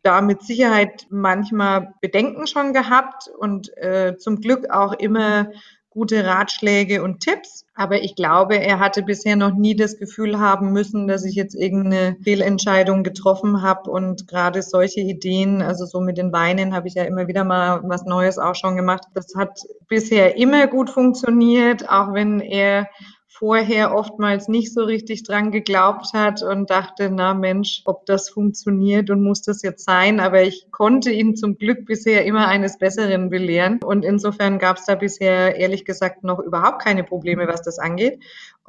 da 0.04 0.22
mit 0.22 0.44
Sicherheit 0.44 1.06
manchmal 1.10 1.96
Bedenken 2.00 2.48
schon 2.48 2.72
gehabt 2.72 3.30
und 3.40 3.76
äh, 3.78 4.16
zum 4.18 4.40
Glück 4.40 4.70
auch 4.70 4.94
immer 4.94 5.52
gute 5.98 6.24
Ratschläge 6.24 7.02
und 7.02 7.22
Tipps. 7.22 7.66
Aber 7.74 8.04
ich 8.04 8.16
glaube, 8.16 8.56
er 8.56 8.78
hatte 8.78 9.02
bisher 9.02 9.36
noch 9.36 9.56
nie 9.56 9.76
das 9.76 9.98
Gefühl 9.98 10.40
haben 10.40 10.72
müssen, 10.72 11.08
dass 11.08 11.26
ich 11.26 11.34
jetzt 11.34 11.56
irgendeine 11.56 12.18
Fehlentscheidung 12.24 13.04
getroffen 13.04 13.64
habe. 13.64 13.90
Und 13.90 14.28
gerade 14.28 14.62
solche 14.62 15.02
Ideen, 15.02 15.64
also 15.64 15.86
so 15.86 16.00
mit 16.00 16.20
den 16.20 16.32
Weinen, 16.32 16.76
habe 16.76 16.88
ich 16.88 16.94
ja 16.94 17.04
immer 17.04 17.28
wieder 17.28 17.44
mal 17.44 17.82
was 17.84 18.06
Neues 18.06 18.38
auch 18.38 18.54
schon 18.54 18.76
gemacht. 18.76 19.06
Das 19.16 19.34
hat 19.36 19.60
bisher 19.88 20.38
immer 20.38 20.68
gut 20.68 20.92
funktioniert, 20.92 21.90
auch 21.90 22.14
wenn 22.14 22.42
er 22.42 22.88
vorher 23.28 23.96
oftmals 23.96 24.48
nicht 24.48 24.74
so 24.74 24.84
richtig 24.84 25.24
dran 25.24 25.52
geglaubt 25.52 26.14
hat 26.14 26.44
und 26.44 26.70
dachte, 26.70 27.10
na 27.12 27.34
Mensch, 27.34 27.82
ob 27.86 28.06
das 28.06 28.30
funktioniert 28.30 29.10
und 29.10 29.24
muss 29.24 29.42
das 29.42 29.64
jetzt 29.64 29.84
sein. 29.84 30.20
Aber 30.20 30.44
ich 30.44 30.67
konnte 30.78 31.10
ihn 31.10 31.36
zum 31.36 31.58
Glück 31.58 31.88
bisher 31.88 32.24
immer 32.26 32.48
eines 32.48 32.78
Besseren 32.78 33.32
belehren. 33.32 33.80
Und 33.84 34.06
insofern 34.06 34.60
gab 34.60 34.78
es 34.78 34.86
da 34.86 34.94
bisher 34.94 35.56
ehrlich 35.56 35.86
gesagt 35.86 36.24
noch 36.24 36.38
überhaupt 36.38 36.84
keine 36.84 37.04
Probleme, 37.04 37.48
was 37.48 37.63
das 37.63 37.80
angeht. 37.80 38.20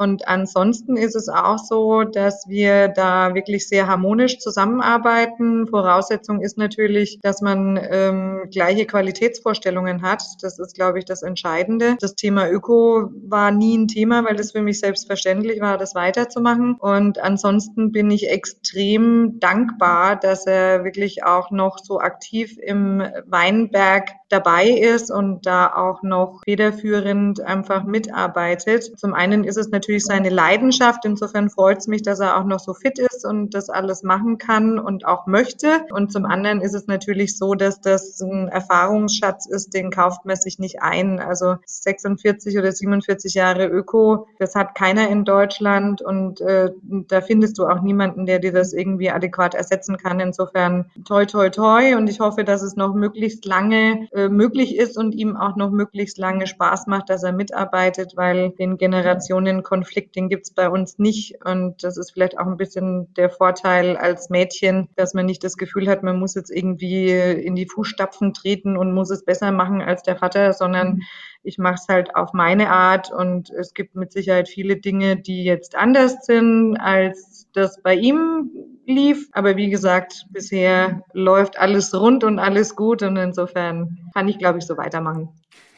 Und 0.01 0.29
ansonsten 0.29 0.97
ist 0.97 1.16
es 1.16 1.29
auch 1.29 1.59
so, 1.59 2.05
dass 2.05 2.49
wir 2.49 2.87
da 2.87 3.35
wirklich 3.35 3.68
sehr 3.68 3.88
harmonisch 3.88 4.38
zusammenarbeiten. 4.38 5.66
Voraussetzung 5.66 6.40
ist 6.40 6.57
natürlich, 6.57 7.18
dass 7.21 7.42
man 7.42 7.79
ähm, 7.90 8.42
gleiche 8.53 8.87
Qualitätsvorstellungen 8.87 10.03
hat. 10.03 10.23
Das 10.40 10.61
ist, 10.61 10.77
glaube 10.77 11.01
ich, 11.01 11.05
das 11.05 11.23
Entscheidende. 11.25 11.97
Das 12.01 12.14
Thema 12.14 12.49
Öko 12.49 13.11
war 13.27 13.51
nie 13.51 13.77
ein 13.77 13.88
Thema, 13.88 14.25
weil 14.25 14.37
das 14.37 14.53
für 14.53 14.62
mich 14.62 14.79
selbstverständlich 14.79 15.61
war, 15.61 15.79
das 15.79 15.97
weiterzumachen. 15.97 16.77
Und 16.77 17.18
ansonsten 17.18 17.90
bin 17.90 18.12
ich 18.12 18.31
extrem 18.31 19.40
dankbar, 19.40 20.14
dass 20.14 20.47
er 20.47 20.85
wirklich 20.85 21.25
auch 21.25 21.51
noch 21.51 21.79
so 21.79 21.98
aktiv 21.99 22.59
im 22.59 23.03
Weinberg 23.27 24.11
dabei 24.29 24.69
ist 24.69 25.11
und 25.11 25.47
da 25.47 25.73
auch 25.75 26.03
noch 26.03 26.43
federführend 26.45 27.41
einfach 27.41 27.85
mitarbeitet. 27.85 28.99
Zum 28.99 29.15
einen 29.15 29.45
ist 29.45 29.57
es 29.57 29.71
natürlich 29.71 30.05
seine 30.05 30.29
Leidenschaft. 30.29 31.05
Insofern 31.05 31.49
freut 31.49 31.79
es 31.79 31.87
mich, 31.87 32.03
dass 32.03 32.21
er 32.21 32.39
auch 32.39 32.45
noch 32.45 32.61
so 32.61 32.75
fit 32.75 32.99
ist 32.99 33.25
und 33.25 33.55
das 33.55 33.71
alles 33.71 34.03
machen 34.03 34.39
kann 34.39 34.79
und 34.79 35.07
auch 35.07 35.27
möchte. 35.27 35.87
Und 35.91 36.13
zum 36.13 36.27
anderen 36.27 36.61
ist 36.61 36.75
es 36.75 36.87
natürlich 36.87 37.39
so, 37.39 37.55
dass 37.55 37.81
das 37.81 38.21
ein 38.21 38.49
Erfahrungsschatz 38.49 39.47
ist, 39.47 39.73
den 39.75 39.91
kauft 39.91 40.27
man 40.27 40.37
sich 40.37 40.59
nicht 40.59 40.83
ein. 40.83 41.21
Also 41.21 41.57
46 41.65 42.59
oder 42.59 42.73
47 42.73 43.35
Jahre 43.35 43.67
Öko, 43.67 44.27
das 44.39 44.55
hat 44.55 44.75
keiner 44.75 45.09
in 45.09 45.25
Deutschland 45.25 46.03
und 46.03 46.41
äh, 46.41 46.71
da 46.83 47.21
findest 47.23 47.59
du 47.59 47.67
auch 47.67 47.81
niemanden, 47.81 48.27
der 48.27 48.39
dir 48.39 48.53
das 48.53 48.73
irgendwie 48.73 49.11
adäquat 49.11 49.55
ersetzen 49.55 49.97
kann. 49.97 50.21
Insofern 50.21 50.91
toi, 51.07 51.25
toi, 51.25 51.49
toi 51.49 51.88
und 51.94 52.09
ich 52.09 52.20
hoffe, 52.20 52.44
dass 52.44 52.62
es 52.62 52.77
noch 52.77 52.94
möglichst 52.94 53.44
lange 53.44 54.09
äh, 54.12 54.29
möglich 54.29 54.77
ist 54.77 54.96
und 54.96 55.12
ihm 55.14 55.37
auch 55.37 55.57
noch 55.57 55.70
möglichst 55.70 56.18
lange 56.18 56.46
Spaß 56.46 56.87
macht, 56.87 57.11
dass 57.11 57.22
er 57.22 57.33
mitarbeitet, 57.33 58.12
weil 58.16 58.51
den 58.51 58.79
Generationenkonflikt, 58.79 60.16
den 60.16 60.29
gibt's 60.29 60.53
bei 60.53 60.68
uns 60.68 60.98
nicht. 60.98 61.44
Und 61.44 61.85
das 61.85 61.96
ist 61.96 62.12
vielleicht 62.12 62.38
auch 62.38 62.46
ein 62.46 62.57
bisschen 62.57 63.12
der 63.14 63.31
Vorteil 63.31 63.96
als 63.96 64.31
Mädchen, 64.31 64.88
dass 64.96 65.14
man 65.14 65.27
nicht 65.27 65.44
das 65.44 65.57
Gefühl 65.57 65.88
hat, 65.88 66.03
man 66.03 66.18
muss 66.18 66.35
jetzt 66.35 66.51
irgendwie 66.51 67.11
in 67.11 67.55
die 67.55 67.66
Fußstapfen 67.66 68.35
treten 68.35 68.77
und 68.77 68.92
muss 68.92 69.11
es 69.11 69.24
besser 69.24 69.53
machen 69.53 69.81
als 69.81 70.03
der 70.03 70.16
Vater, 70.16 70.53
sondern 70.53 71.03
ich 71.42 71.59
mache 71.59 71.77
es 71.77 71.88
halt 71.88 72.14
auf 72.14 72.33
meine 72.33 72.70
Art 72.70 73.11
und 73.11 73.51
es 73.51 73.72
gibt 73.72 73.94
mit 73.94 74.12
Sicherheit 74.12 74.48
viele 74.48 74.77
Dinge, 74.77 75.16
die 75.16 75.44
jetzt 75.44 75.77
anders 75.77 76.27
sind, 76.27 76.77
als 76.77 77.48
das 77.53 77.81
bei 77.81 77.94
ihm 77.94 78.51
lief. 78.87 79.29
Aber 79.33 79.57
wie 79.57 79.70
gesagt, 79.70 80.27
bisher 80.31 81.03
läuft 81.12 81.59
alles 81.59 81.78
rund 81.95 82.25
und 82.25 82.38
alles 82.38 82.77
gut 82.77 83.03
und 83.03 83.17
insofern 83.17 84.11
kann 84.14 84.29
ich, 84.29 84.38
glaube 84.38 84.59
ich, 84.59 84.67
so 84.67 84.77
weitermachen. 84.77 85.29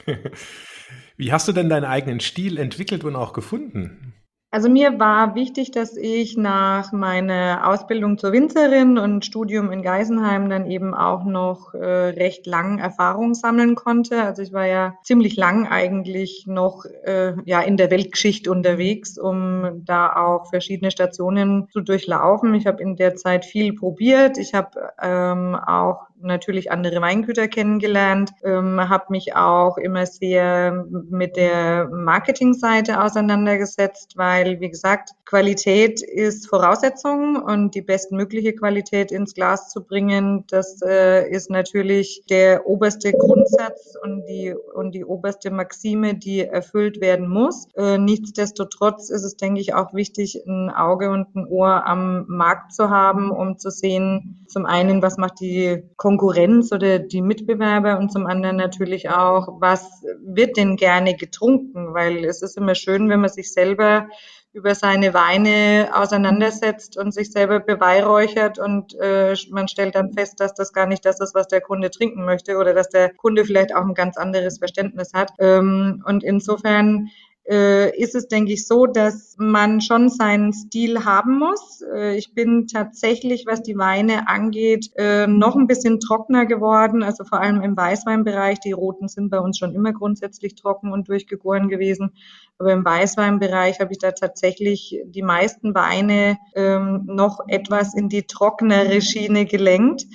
Wie 1.17 1.33
hast 1.33 1.47
du 1.49 1.53
denn 1.53 1.69
deinen 1.69 1.85
eigenen 1.85 2.21
Stil 2.21 2.59
entwickelt 2.59 3.05
und 3.05 3.15
auch 3.15 3.33
gefunden? 3.33 4.15
Also 4.53 4.69
mir 4.69 4.99
war 4.99 5.37
wichtig, 5.37 5.71
dass 5.71 5.97
ich 5.97 6.37
nach 6.37 6.91
meiner 6.91 7.69
Ausbildung 7.69 8.19
zur 8.19 8.33
Winzerin 8.33 8.99
und 8.99 9.25
Studium 9.25 9.71
in 9.71 9.81
Geisenheim 9.81 10.51
dann 10.51 10.69
eben 10.69 10.93
auch 10.93 11.23
noch 11.25 11.73
äh, 11.73 11.79
recht 11.87 12.49
lang 12.49 12.81
Erfahrung 12.81 13.35
sammeln 13.35 13.77
konnte. 13.77 14.21
Also 14.25 14.43
ich 14.43 14.53
war 14.53 14.67
ja 14.67 14.95
ziemlich 15.05 15.37
lang 15.37 15.69
eigentlich 15.69 16.47
noch 16.49 16.85
äh, 17.05 17.35
ja 17.45 17.61
in 17.61 17.77
der 17.77 17.93
Weltgeschichte 17.93 18.51
unterwegs, 18.51 19.19
um 19.19 19.85
da 19.85 20.17
auch 20.17 20.49
verschiedene 20.49 20.91
Stationen 20.91 21.69
zu 21.71 21.81
durchlaufen. 21.81 22.53
Ich 22.55 22.67
habe 22.67 22.83
in 22.83 22.97
der 22.97 23.15
Zeit 23.15 23.45
viel 23.45 23.73
probiert. 23.73 24.37
Ich 24.37 24.53
habe 24.53 24.91
ähm, 25.01 25.55
auch 25.55 26.10
natürlich 26.23 26.71
andere 26.71 27.01
Weingüter 27.01 27.49
kennengelernt, 27.49 28.31
ähm, 28.43 28.89
habe 28.89 29.07
mich 29.11 29.35
auch 29.35 29.79
immer 29.79 30.07
sehr 30.07 30.87
mit 31.11 31.37
der 31.37 31.89
Marketingseite 31.89 33.03
auseinandergesetzt, 33.03 34.17
weil, 34.17 34.61
wie 34.61 34.71
gesagt, 34.71 35.11
Qualität 35.25 36.03
ist 36.03 36.49
Voraussetzung 36.49 37.37
und 37.37 37.75
die 37.75 37.83
bestmögliche 37.83 38.53
Qualität 38.53 39.13
ins 39.13 39.35
Glas 39.35 39.71
zu 39.71 39.85
bringen, 39.85 40.45
das 40.49 40.81
äh, 40.83 41.31
ist 41.31 41.51
natürlich 41.51 42.23
der 42.29 42.67
oberste 42.67 43.13
Grundsatz 43.13 43.95
und 44.03 44.25
die, 44.27 44.55
und 44.75 44.93
die 44.93 45.05
oberste 45.05 45.51
Maxime, 45.51 46.15
die 46.15 46.41
erfüllt 46.41 47.01
werden 47.01 47.29
muss. 47.29 47.69
Äh, 47.77 47.99
nichtsdestotrotz 47.99 49.11
ist 49.11 49.23
es, 49.23 49.37
denke 49.37 49.61
ich, 49.61 49.75
auch 49.75 49.95
wichtig, 49.95 50.43
ein 50.47 50.71
Auge 50.71 51.11
und 51.11 51.35
ein 51.37 51.47
Ohr 51.47 51.87
am 51.87 52.27
Markt 52.27 52.73
zu 52.73 52.91
haben, 52.91 53.31
um 53.31 53.59
zu 53.59 53.71
sehen, 53.71 54.45
zum 54.49 54.67
einen, 54.67 55.01
was 55.01 55.17
macht 55.17 55.41
die 55.41 55.85
Konkurrenz 55.97 56.10
oder 56.19 56.99
die 56.99 57.23
Mitbewerber 57.23 57.99
und 57.99 58.11
zum 58.11 58.27
anderen 58.27 58.57
natürlich 58.57 59.11
auch, 59.11 59.61
was 59.61 60.03
wird 60.25 60.57
denn 60.57 60.77
gerne 60.77 61.15
getrunken, 61.15 61.95
weil 61.95 62.25
es 62.25 62.43
ist 62.43 62.57
immer 62.57 62.75
schön, 62.75 63.09
wenn 63.09 63.21
man 63.21 63.31
sich 63.31 63.53
selber 63.53 64.09
über 64.53 64.75
seine 64.75 65.15
Weine 65.15 65.91
auseinandersetzt 65.95 66.97
und 66.97 67.15
sich 67.15 67.31
selber 67.31 67.61
beweihräuchert 67.61 68.59
und 68.59 68.95
äh, 68.99 69.35
man 69.51 69.69
stellt 69.69 69.95
dann 69.95 70.13
fest, 70.13 70.41
dass 70.41 70.55
das 70.55 70.73
gar 70.73 70.87
nicht 70.87 71.05
das 71.05 71.21
ist, 71.21 71.35
was 71.35 71.47
der 71.47 71.61
Kunde 71.61 71.91
trinken 71.91 72.25
möchte 72.25 72.57
oder 72.57 72.75
dass 72.75 72.89
der 72.89 73.15
Kunde 73.15 73.45
vielleicht 73.45 73.75
auch 73.75 73.85
ein 73.85 73.95
ganz 73.95 74.17
anderes 74.17 74.59
Verständnis 74.59 75.13
hat. 75.15 75.31
Ähm, 75.39 76.03
und 76.05 76.25
insofern 76.25 77.11
ist 77.45 78.15
es, 78.15 78.29
denke 78.29 78.53
ich, 78.53 78.67
so, 78.67 78.87
dass 78.87 79.35
man 79.39 79.81
schon 79.81 80.09
seinen 80.09 80.53
Stil 80.53 81.05
haben 81.05 81.39
muss. 81.39 81.83
Äh, 81.83 82.17
ich 82.17 82.35
bin 82.35 82.67
tatsächlich, 82.67 83.45
was 83.47 83.63
die 83.63 83.77
Weine 83.77 84.29
angeht, 84.29 84.91
äh, 84.97 85.27
noch 85.27 85.57
ein 85.57 85.67
bisschen 85.67 86.01
trockener 86.01 86.47
geworden, 86.47 87.03
also 87.03 87.25
vor 87.25 87.41
allem 87.41 87.63
im 87.63 87.77
Weißweinbereich. 87.77 88.61
Die 88.61 88.73
roten 88.73 89.09
sind 89.09 89.31
bei 89.31 89.41
uns 89.41 89.59
schon 89.59 89.75
immer 89.75 89.93
grundsätzlich 89.93 90.55
trocken 90.55 90.93
und 90.93 91.09
durchgegoren 91.09 91.69
gewesen. 91.69 92.13
Aber 92.59 92.73
im 92.73 92.85
Weißweinbereich 92.85 93.81
habe 93.81 93.93
ich 93.93 93.99
da 93.99 94.13
tatsächlich 94.13 95.01
die 95.07 95.23
meisten 95.23 95.75
Weine 95.75 96.39
ähm, 96.55 97.03
noch 97.07 97.41
etwas 97.49 97.95
in 97.95 98.09
die 98.09 98.25
trocknere 98.25 99.01
Schiene 99.01 99.47
gelenkt. 99.47 100.07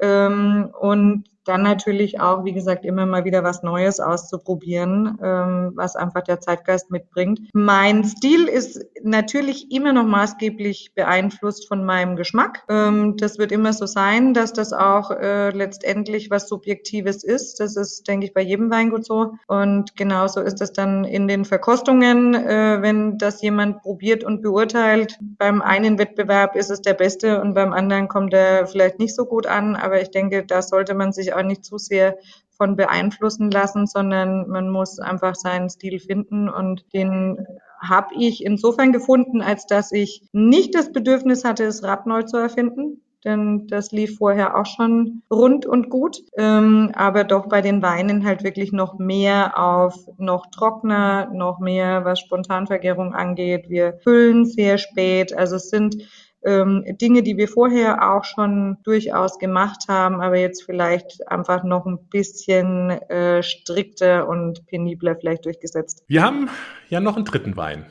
Ähm, 0.00 0.70
und 0.80 1.24
dann 1.44 1.62
natürlich 1.62 2.20
auch, 2.20 2.44
wie 2.44 2.52
gesagt, 2.52 2.84
immer 2.84 3.06
mal 3.06 3.24
wieder 3.24 3.42
was 3.42 3.62
Neues 3.62 4.00
auszuprobieren, 4.00 5.18
ähm, 5.22 5.72
was 5.74 5.96
einfach 5.96 6.22
der 6.22 6.40
Zeitgeist 6.40 6.90
mitbringt. 6.90 7.40
Mein 7.52 8.04
Stil 8.04 8.46
ist 8.46 8.84
natürlich 9.02 9.72
immer 9.72 9.92
noch 9.92 10.04
maßgeblich 10.04 10.92
beeinflusst 10.94 11.66
von 11.66 11.84
meinem 11.84 12.16
Geschmack. 12.16 12.64
Ähm, 12.68 13.16
das 13.16 13.38
wird 13.38 13.52
immer 13.52 13.72
so 13.72 13.86
sein, 13.86 14.34
dass 14.34 14.52
das 14.52 14.72
auch 14.72 15.10
äh, 15.10 15.50
letztendlich 15.50 16.30
was 16.30 16.48
Subjektives 16.48 17.24
ist. 17.24 17.60
Das 17.60 17.76
ist, 17.76 18.06
denke 18.08 18.26
ich, 18.26 18.34
bei 18.34 18.42
jedem 18.42 18.70
Weingut 18.70 19.04
so. 19.04 19.34
Und 19.46 19.96
genauso 19.96 20.40
ist 20.40 20.60
das 20.60 20.72
dann 20.72 21.04
in 21.04 21.28
den 21.28 21.44
Verkostungen, 21.44 22.34
äh, 22.34 22.78
wenn 22.80 23.18
das 23.18 23.42
jemand 23.42 23.82
probiert 23.82 24.24
und 24.24 24.42
beurteilt. 24.42 25.18
Beim 25.20 25.62
einen 25.62 25.98
Wettbewerb 25.98 26.56
ist 26.56 26.70
es 26.70 26.82
der 26.82 26.94
beste 26.94 27.40
und 27.40 27.54
beim 27.54 27.72
anderen 27.72 28.08
kommt 28.08 28.34
er 28.34 28.66
vielleicht 28.66 28.98
nicht 28.98 29.14
so 29.14 29.24
gut 29.24 29.46
an. 29.46 29.76
Aber 29.76 30.00
ich 30.00 30.10
denke, 30.10 30.44
da 30.44 30.62
sollte 30.62 30.94
man 30.94 31.12
sich 31.12 31.32
auch 31.34 31.39
nicht 31.42 31.64
zu 31.64 31.78
sehr 31.78 32.16
von 32.60 32.76
beeinflussen 32.76 33.50
lassen, 33.50 33.86
sondern 33.86 34.46
man 34.48 34.68
muss 34.68 34.98
einfach 34.98 35.34
seinen 35.34 35.70
Stil 35.70 35.98
finden. 35.98 36.48
Und 36.48 36.84
den 36.92 37.46
habe 37.80 38.14
ich 38.18 38.44
insofern 38.44 38.92
gefunden, 38.92 39.40
als 39.40 39.66
dass 39.66 39.92
ich 39.92 40.28
nicht 40.32 40.74
das 40.74 40.92
Bedürfnis 40.92 41.44
hatte, 41.44 41.64
das 41.64 41.82
Rad 41.82 42.06
neu 42.06 42.22
zu 42.24 42.36
erfinden, 42.36 43.00
denn 43.24 43.66
das 43.68 43.92
lief 43.92 44.16
vorher 44.18 44.58
auch 44.58 44.66
schon 44.66 45.22
rund 45.30 45.66
und 45.66 45.90
gut, 45.90 46.18
ähm, 46.36 46.90
aber 46.94 47.24
doch 47.24 47.48
bei 47.48 47.60
den 47.60 47.82
Weinen 47.82 48.24
halt 48.24 48.44
wirklich 48.44 48.72
noch 48.72 48.98
mehr 48.98 49.58
auf 49.58 49.94
noch 50.18 50.46
trockener, 50.50 51.30
noch 51.32 51.58
mehr, 51.60 52.04
was 52.04 52.20
Spontanvergärung 52.20 53.14
angeht. 53.14 53.68
Wir 53.68 53.94
füllen 54.02 54.46
sehr 54.46 54.78
spät, 54.78 55.34
also 55.34 55.56
es 55.56 55.68
sind 55.68 55.96
ähm, 56.44 56.84
Dinge, 57.00 57.22
die 57.22 57.36
wir 57.36 57.48
vorher 57.48 58.12
auch 58.12 58.24
schon 58.24 58.78
durchaus 58.82 59.38
gemacht 59.38 59.84
haben, 59.88 60.20
aber 60.20 60.38
jetzt 60.38 60.64
vielleicht 60.64 61.26
einfach 61.28 61.64
noch 61.64 61.86
ein 61.86 61.98
bisschen 62.08 62.90
äh, 62.90 63.42
strikter 63.42 64.28
und 64.28 64.66
penibler 64.66 65.16
vielleicht 65.16 65.44
durchgesetzt. 65.44 66.04
Wir 66.08 66.22
haben 66.22 66.48
ja 66.88 67.00
noch 67.00 67.16
einen 67.16 67.24
dritten 67.24 67.56
Wein. 67.56 67.86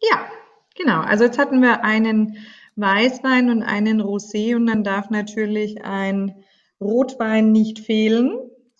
Ja, 0.00 0.26
genau. 0.76 1.00
Also 1.00 1.24
jetzt 1.24 1.38
hatten 1.38 1.60
wir 1.62 1.84
einen 1.84 2.36
Weißwein 2.76 3.50
und 3.50 3.62
einen 3.62 4.02
Rosé 4.02 4.56
und 4.56 4.66
dann 4.66 4.84
darf 4.84 5.10
natürlich 5.10 5.84
ein 5.84 6.34
Rotwein 6.80 7.52
nicht 7.52 7.78
fehlen. 7.78 8.38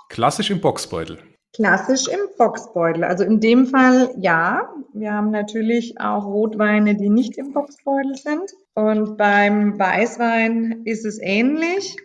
Klassisch 0.09 0.51
im 0.51 0.61
Boxbeutel. 0.61 1.19
Klassisch 1.57 2.07
im 2.09 2.21
Boxbeutel. 2.37 3.03
Also 3.03 3.25
in 3.25 3.41
dem 3.41 3.67
Fall 3.67 4.11
ja. 4.19 4.69
Wir 4.93 5.15
haben 5.15 5.31
natürlich 5.31 5.99
auch 5.99 6.27
Rotweine, 6.27 6.97
die 6.97 7.09
nicht 7.09 7.39
im 7.39 7.53
Boxbeutel 7.53 8.15
sind. 8.15 8.53
Und 8.75 9.17
beim 9.17 9.79
Weißwein 9.79 10.83
ist 10.85 11.07
es 11.07 11.19
ähnlich. 11.19 11.97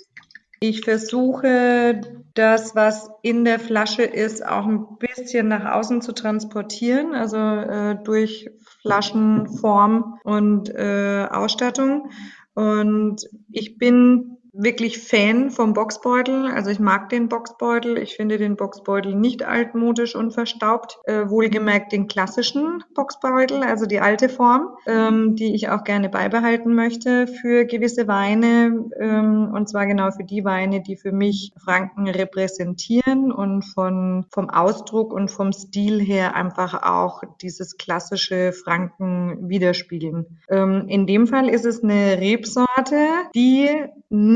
Ich 0.62 0.86
versuche 0.86 2.00
das, 2.34 2.76
was 2.76 3.10
in 3.24 3.44
der 3.44 3.60
Flasche 3.60 4.04
ist, 4.04 4.46
auch 4.46 4.66
ein 4.66 4.98
bisschen 5.00 5.50
nach 5.50 5.74
außen 5.74 6.02
zu 6.02 6.14
transportieren, 6.14 7.14
also 7.14 7.38
äh, 7.38 7.96
durch 8.04 8.50
Flaschenform 8.82 10.20
und 10.24 10.70
äh, 10.70 11.28
Ausstattung. 11.30 12.10
Und 12.54 13.28
ich 13.52 13.78
bin 13.78 14.31
wirklich 14.54 15.00
Fan 15.00 15.50
vom 15.50 15.74
Boxbeutel. 15.74 16.48
Also 16.48 16.70
ich 16.70 16.80
mag 16.80 17.10
den 17.10 17.30
Boxbeutel. 17.30 17.98
Ich 17.98 18.16
finde 18.16 18.38
den 18.38 18.56
Boxbeutel 18.56 19.16
nicht 19.16 19.44
altmodisch 19.44 20.16
und 20.16 20.32
verstaubt. 20.32 21.00
Äh, 21.06 21.30
wohlgemerkt 21.30 21.92
den 21.92 22.08
klassischen 22.08 22.84
Boxbeutel, 22.94 23.64
also 23.64 23.86
die 23.86 24.00
alte 24.00 24.30
Form, 24.30 24.76
ähm, 24.86 25.36
die 25.36 25.56
ich 25.56 25.70
auch 25.70 25.84
gerne 25.84 26.10
beibehalten 26.10 26.74
möchte 26.74 27.28
für 27.28 27.66
gewisse 27.66 28.08
Weine. 28.08 28.90
Ähm, 29.00 29.52
und 29.54 29.70
zwar 29.70 29.86
genau 29.86 30.12
für 30.12 30.24
die 30.24 30.44
Weine, 30.44 30.82
die 30.82 30.98
für 30.98 31.12
mich 31.12 31.54
Franken 31.64 32.08
repräsentieren 32.08 33.32
und 33.32 33.64
von, 33.64 34.26
vom 34.32 34.50
Ausdruck 34.50 35.14
und 35.14 35.32
vom 35.32 35.54
Stil 35.54 36.02
her 36.02 36.36
einfach 36.36 36.84
auch 36.84 37.24
dieses 37.42 37.78
klassische 37.78 38.52
Franken 38.52 39.50
widerspiegeln. 39.50 40.40
Ähm, 40.50 40.86
in 40.88 41.08
dem 41.08 41.28
Fall 41.28 41.48
ist 41.50 41.66
es 41.66 41.84
eine 41.84 42.20
Rebsorte, 42.20 43.08
die 43.34 43.70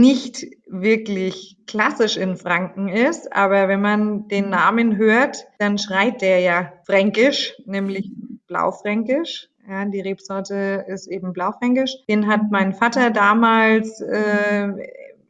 nicht 0.06 0.46
wirklich 0.68 1.58
klassisch 1.66 2.16
in 2.18 2.36
Franken 2.36 2.90
ist, 2.90 3.34
aber 3.34 3.68
wenn 3.68 3.82
man 3.82 4.28
den 4.28 4.50
Namen 4.50 4.98
hört, 4.98 5.48
dann 5.58 5.80
schreit 5.80 6.22
der 6.22 6.40
ja 6.42 6.74
fränkisch, 6.86 7.56
nämlich 7.66 8.12
blaufränkisch. 8.48 9.50
Ja, 9.68 9.84
die 9.86 10.02
Rebsorte 10.02 10.86
ist 10.88 11.08
eben 11.08 11.34
blaufränkisch. 11.34 11.92
Den 12.08 12.28
hat 12.28 12.52
mein 12.52 12.74
Vater 12.74 13.10
damals 13.10 14.00
äh, 14.00 14.70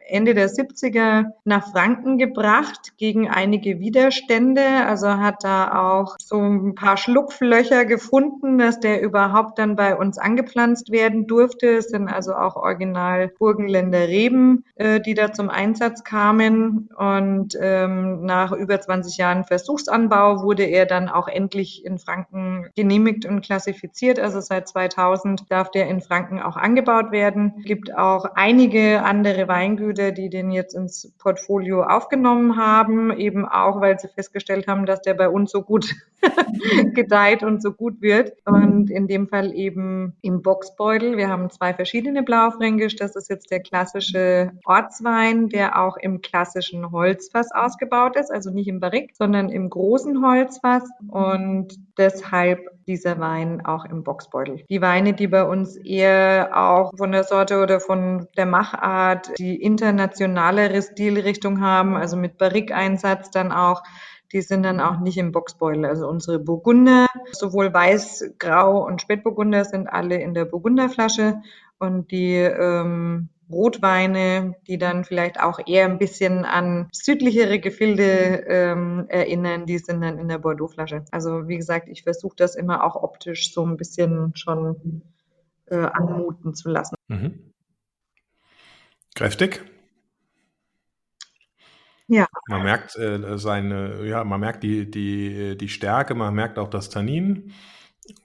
Ende 0.08 0.34
der 0.34 0.50
70er 0.50 1.26
nach 1.44 1.72
Franken 1.72 2.18
gebracht 2.18 2.98
gegen 2.98 3.30
einige 3.30 3.80
Widerstände. 3.80 4.62
Also 4.86 5.08
hat 5.08 5.44
da 5.44 5.94
auch 5.94 6.15
so 6.20 6.39
ein 6.39 6.76
paar 6.76 6.98
Schlupflöcher 6.98 7.86
gefunden, 7.86 8.58
dass 8.58 8.80
der 8.80 9.02
überhaupt 9.02 9.60
dann 9.60 9.76
bei 9.76 9.96
uns 9.96 10.18
angepflanzt 10.18 10.91
werden 10.91 11.28
durfte. 11.28 11.78
Es 11.78 11.89
sind 11.89 12.08
also 12.08 12.36
auch 12.36 12.56
original 12.56 13.30
Burgenländer 13.39 14.08
Reben, 14.08 14.65
äh, 14.76 15.00
die 15.00 15.13
da 15.13 15.32
zum 15.32 15.50
Einsatz 15.50 16.04
kamen. 16.04 16.89
Und 16.96 17.58
ähm, 17.60 18.26
nach 18.26 18.52
über 18.52 18.80
20 18.80 19.18
Jahren 19.18 19.44
Versuchsanbau 19.44 20.44
wurde 20.44 20.63
er 20.63 20.86
dann 20.86 21.10
auch 21.10 21.28
endlich 21.28 21.86
in 21.86 21.98
Franken 21.98 22.68
genehmigt 22.76 23.26
und 23.26 23.41
klassifiziert. 23.41 24.20
Also 24.20 24.39
seit 24.41 24.68
2000 24.68 25.50
darf 25.50 25.72
der 25.72 25.88
in 25.88 26.02
Franken 26.02 26.39
auch 26.39 26.58
angebaut 26.58 27.12
werden. 27.12 27.54
Es 27.60 27.65
gibt 27.65 27.96
auch 27.96 28.26
einige 28.36 29.04
andere 29.04 29.48
Weingüter, 29.48 29.94
Brüder, 29.95 30.12
die 30.12 30.29
den 30.29 30.51
jetzt 30.51 30.75
ins 30.75 31.13
Portfolio 31.19 31.84
aufgenommen 31.84 32.58
haben, 32.58 33.17
eben 33.17 33.45
auch, 33.45 33.79
weil 33.79 33.97
sie 33.97 34.10
festgestellt 34.10 34.67
haben, 34.67 34.86
dass 34.86 35.01
der 35.01 35.13
bei 35.13 35.29
uns 35.29 35.51
so 35.51 35.62
gut 35.62 35.95
gedeiht 36.93 37.43
und 37.43 37.62
so 37.62 37.71
gut 37.71 38.01
wird. 38.01 38.34
Und 38.45 38.89
in 38.89 39.08
dem 39.08 39.27
Fall 39.27 39.53
eben 39.53 40.13
im 40.21 40.41
Boxbeutel. 40.41 41.17
Wir 41.17 41.29
haben 41.29 41.49
zwei 41.49 41.73
verschiedene 41.73 42.23
Blaufränkisch. 42.23 42.95
Das 42.97 43.15
ist 43.15 43.29
jetzt 43.29 43.51
der 43.51 43.62
klassische 43.62 44.51
Ortswein, 44.65 45.49
der 45.49 45.81
auch 45.81 45.97
im 45.97 46.21
klassischen 46.21 46.91
Holzfass 46.91 47.51
ausgebaut 47.53 48.17
ist, 48.17 48.31
also 48.31 48.51
nicht 48.51 48.67
im 48.67 48.79
Barrique, 48.79 49.13
sondern 49.15 49.49
im 49.49 49.69
großen 49.69 50.25
Holzfass. 50.25 50.84
Und 51.08 51.75
deshalb 51.97 52.60
dieser 52.88 53.19
Wein 53.19 53.65
auch 53.65 53.86
im 53.86 54.03
Boxbeutel. 54.03 54.63
Die 54.69 54.81
Weine, 54.81 55.13
die 55.13 55.27
bei 55.27 55.43
uns 55.43 55.75
eher 55.75 56.51
auch 56.53 56.91
von 56.95 57.12
der 57.12 57.23
Sorte 57.23 57.62
oder 57.62 57.79
von 57.79 58.27
der 58.38 58.45
Machart 58.45 59.31
die 59.38 59.62
internationalere 59.86 60.82
Stilrichtung 60.82 61.62
haben, 61.62 61.95
also 61.95 62.17
mit 62.17 62.38
Barrique-Einsatz 62.38 63.30
dann 63.30 63.52
auch, 63.52 63.84
die 64.34 64.41
sind 64.41 64.63
dann 64.63 64.80
auch 64.80 65.00
nicht 65.00 65.17
im 65.17 65.32
Boxbeutel. 65.32 65.86
Also 65.86 66.08
unsere 66.08 66.39
Burgunder, 66.39 67.08
sowohl 67.32 67.74
Weiß, 67.74 68.34
Grau 68.39 68.86
und 68.86 69.02
Spätburgunder 69.02 69.63
sind 69.63 69.88
alle 69.88 70.19
in 70.19 70.34
der 70.34 70.45
Burgunderflasche 70.45 71.41
und 71.78 72.12
die 72.12 72.34
ähm, 72.34 73.30
Rotweine, 73.52 74.56
die 74.67 74.80
dann 74.80 75.06
vielleicht 75.06 75.39
auch 75.39 75.60
eher 75.65 75.86
ein 75.86 76.00
bisschen 76.00 76.45
an 76.45 76.89
südlichere 76.91 77.60
Gefilde 77.60 78.43
ähm, 78.48 79.06
erinnern, 79.08 79.67
die 79.67 79.78
sind 79.78 80.02
dann 80.02 80.17
in 80.17 80.28
der 80.28 80.39
Bordeauxflasche. 80.39 81.06
Also 81.12 81.48
wie 81.48 81.58
gesagt, 81.58 81.88
ich 81.88 82.04
versuche 82.04 82.36
das 82.36 82.56
immer 82.56 82.84
auch 82.84 82.95
optisch 82.95 83.54
so 83.54 83.63
ein 83.63 83.78
bisschen 83.78 84.36
schon 84.36 85.04
äh, 85.67 85.76
anmuten 85.76 86.56
zu 86.56 86.69
lassen. 86.69 86.95
Mhm. 87.08 87.54
Kräftig? 89.15 89.63
Ja. 92.08 92.28
Man 92.48 92.63
merkt 92.63 92.96
äh, 92.98 93.38
seine, 93.38 94.06
ja, 94.06 94.24
man 94.24 94.39
merkt 94.39 94.63
die, 94.63 94.89
die, 94.89 95.58
die 95.58 95.70
Stärke, 95.70 96.13
man 96.13 96.34
merkt 96.36 96.60
auch 96.60 96.70
das 96.70 96.89
Tannin. 96.89 97.54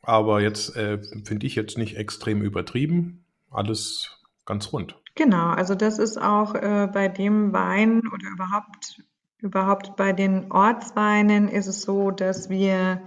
Aber 0.03 0.41
jetzt 0.41 0.77
äh, 0.77 0.99
finde 1.25 1.47
ich 1.47 1.55
jetzt 1.55 1.79
nicht 1.79 1.97
extrem 1.97 2.43
übertrieben. 2.43 3.25
Alles 3.51 4.21
ganz 4.45 4.73
rund. 4.73 4.97
Genau, 5.15 5.49
also 5.49 5.75
das 5.75 5.99
ist 5.99 6.21
auch 6.21 6.55
äh, 6.55 6.89
bei 6.93 7.09
dem 7.09 7.53
Wein 7.53 8.03
oder 8.13 8.31
überhaupt, 8.33 9.03
überhaupt 9.39 9.97
bei 9.97 10.13
den 10.13 10.53
Ortsweinen 10.53 11.49
ist 11.49 11.67
es 11.67 11.83
so, 11.83 12.11
dass 12.11 12.51
wir 12.51 13.03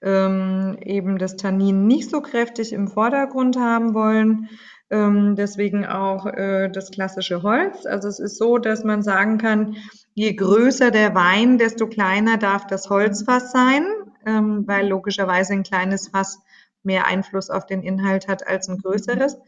ähm, 0.00 0.76
eben 0.80 1.18
das 1.18 1.36
Tannin 1.36 1.86
nicht 1.86 2.10
so 2.10 2.20
kräftig 2.20 2.72
im 2.72 2.88
Vordergrund 2.88 3.56
haben 3.56 3.94
wollen. 3.94 4.48
Ähm, 4.90 5.36
deswegen 5.36 5.86
auch 5.86 6.26
äh, 6.26 6.68
das 6.68 6.90
klassische 6.90 7.42
Holz. 7.42 7.86
Also 7.86 8.08
es 8.08 8.18
ist 8.18 8.38
so, 8.38 8.58
dass 8.58 8.84
man 8.84 9.02
sagen 9.02 9.38
kann, 9.38 9.76
je 10.14 10.34
größer 10.34 10.90
der 10.90 11.14
Wein, 11.14 11.58
desto 11.58 11.86
kleiner 11.86 12.36
darf 12.36 12.66
das 12.66 12.90
Holzfass 12.90 13.52
sein, 13.52 13.86
ähm, 14.26 14.66
weil 14.66 14.88
logischerweise 14.88 15.54
ein 15.54 15.62
kleines 15.62 16.08
Fass 16.08 16.40
mehr 16.82 17.06
Einfluss 17.06 17.50
auf 17.50 17.66
den 17.66 17.82
Inhalt 17.82 18.28
hat 18.28 18.46
als 18.46 18.68
ein 18.68 18.78
größeres. 18.78 19.38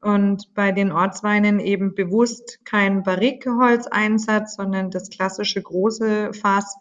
Und 0.00 0.52
bei 0.54 0.70
den 0.70 0.92
Ortsweinen 0.92 1.60
eben 1.60 1.94
bewusst 1.94 2.60
kein 2.66 3.02
Barrique-Holzeinsatz, 3.02 4.56
sondern 4.56 4.90
das 4.90 5.08
klassische 5.08 5.62
große 5.62 6.34
Fass. 6.34 6.76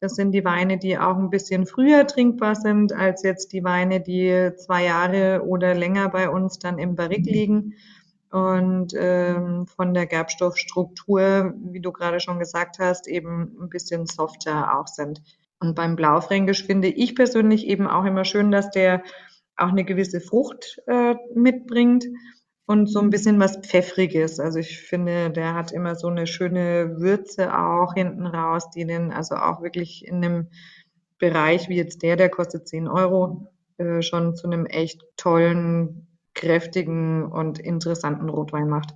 Das 0.00 0.16
sind 0.16 0.32
die 0.32 0.44
Weine, 0.44 0.76
die 0.76 0.98
auch 0.98 1.16
ein 1.16 1.30
bisschen 1.30 1.66
früher 1.66 2.06
trinkbar 2.06 2.56
sind 2.56 2.92
als 2.92 3.22
jetzt 3.22 3.52
die 3.52 3.62
Weine, 3.62 4.00
die 4.00 4.50
zwei 4.56 4.84
Jahre 4.84 5.44
oder 5.46 5.72
länger 5.72 6.08
bei 6.08 6.28
uns 6.28 6.58
dann 6.58 6.78
im 6.78 6.96
Barrique 6.96 7.30
liegen 7.30 7.74
und 8.34 8.94
ähm, 8.96 9.64
von 9.68 9.94
der 9.94 10.06
Gerbstoffstruktur, 10.06 11.54
wie 11.70 11.80
du 11.80 11.92
gerade 11.92 12.18
schon 12.18 12.40
gesagt 12.40 12.80
hast, 12.80 13.06
eben 13.06 13.56
ein 13.60 13.68
bisschen 13.68 14.06
softer 14.06 14.76
auch 14.76 14.88
sind. 14.88 15.22
Und 15.60 15.76
beim 15.76 15.94
Blaufränkisch 15.94 16.64
finde 16.64 16.88
ich 16.88 17.14
persönlich 17.14 17.64
eben 17.68 17.86
auch 17.86 18.04
immer 18.04 18.24
schön, 18.24 18.50
dass 18.50 18.72
der 18.72 19.04
auch 19.56 19.68
eine 19.68 19.84
gewisse 19.84 20.20
Frucht 20.20 20.82
äh, 20.88 21.14
mitbringt 21.36 22.06
und 22.66 22.88
so 22.88 22.98
ein 22.98 23.10
bisschen 23.10 23.38
was 23.38 23.58
Pfeffriges. 23.58 24.40
Also 24.40 24.58
ich 24.58 24.80
finde, 24.80 25.30
der 25.30 25.54
hat 25.54 25.70
immer 25.70 25.94
so 25.94 26.08
eine 26.08 26.26
schöne 26.26 26.96
Würze 26.98 27.56
auch 27.56 27.94
hinten 27.94 28.26
raus, 28.26 28.68
die 28.70 28.84
den 28.84 29.12
also 29.12 29.36
auch 29.36 29.62
wirklich 29.62 30.04
in 30.08 30.16
einem 30.16 30.48
Bereich 31.18 31.68
wie 31.68 31.76
jetzt 31.76 32.02
der, 32.02 32.16
der 32.16 32.30
kostet 32.30 32.66
10 32.66 32.88
Euro, 32.88 33.52
äh, 33.78 34.02
schon 34.02 34.34
zu 34.34 34.48
einem 34.48 34.66
echt 34.66 35.04
tollen 35.16 36.08
kräftigen 36.34 37.24
und 37.24 37.58
interessanten 37.58 38.28
Rotwein 38.28 38.68
macht. 38.68 38.94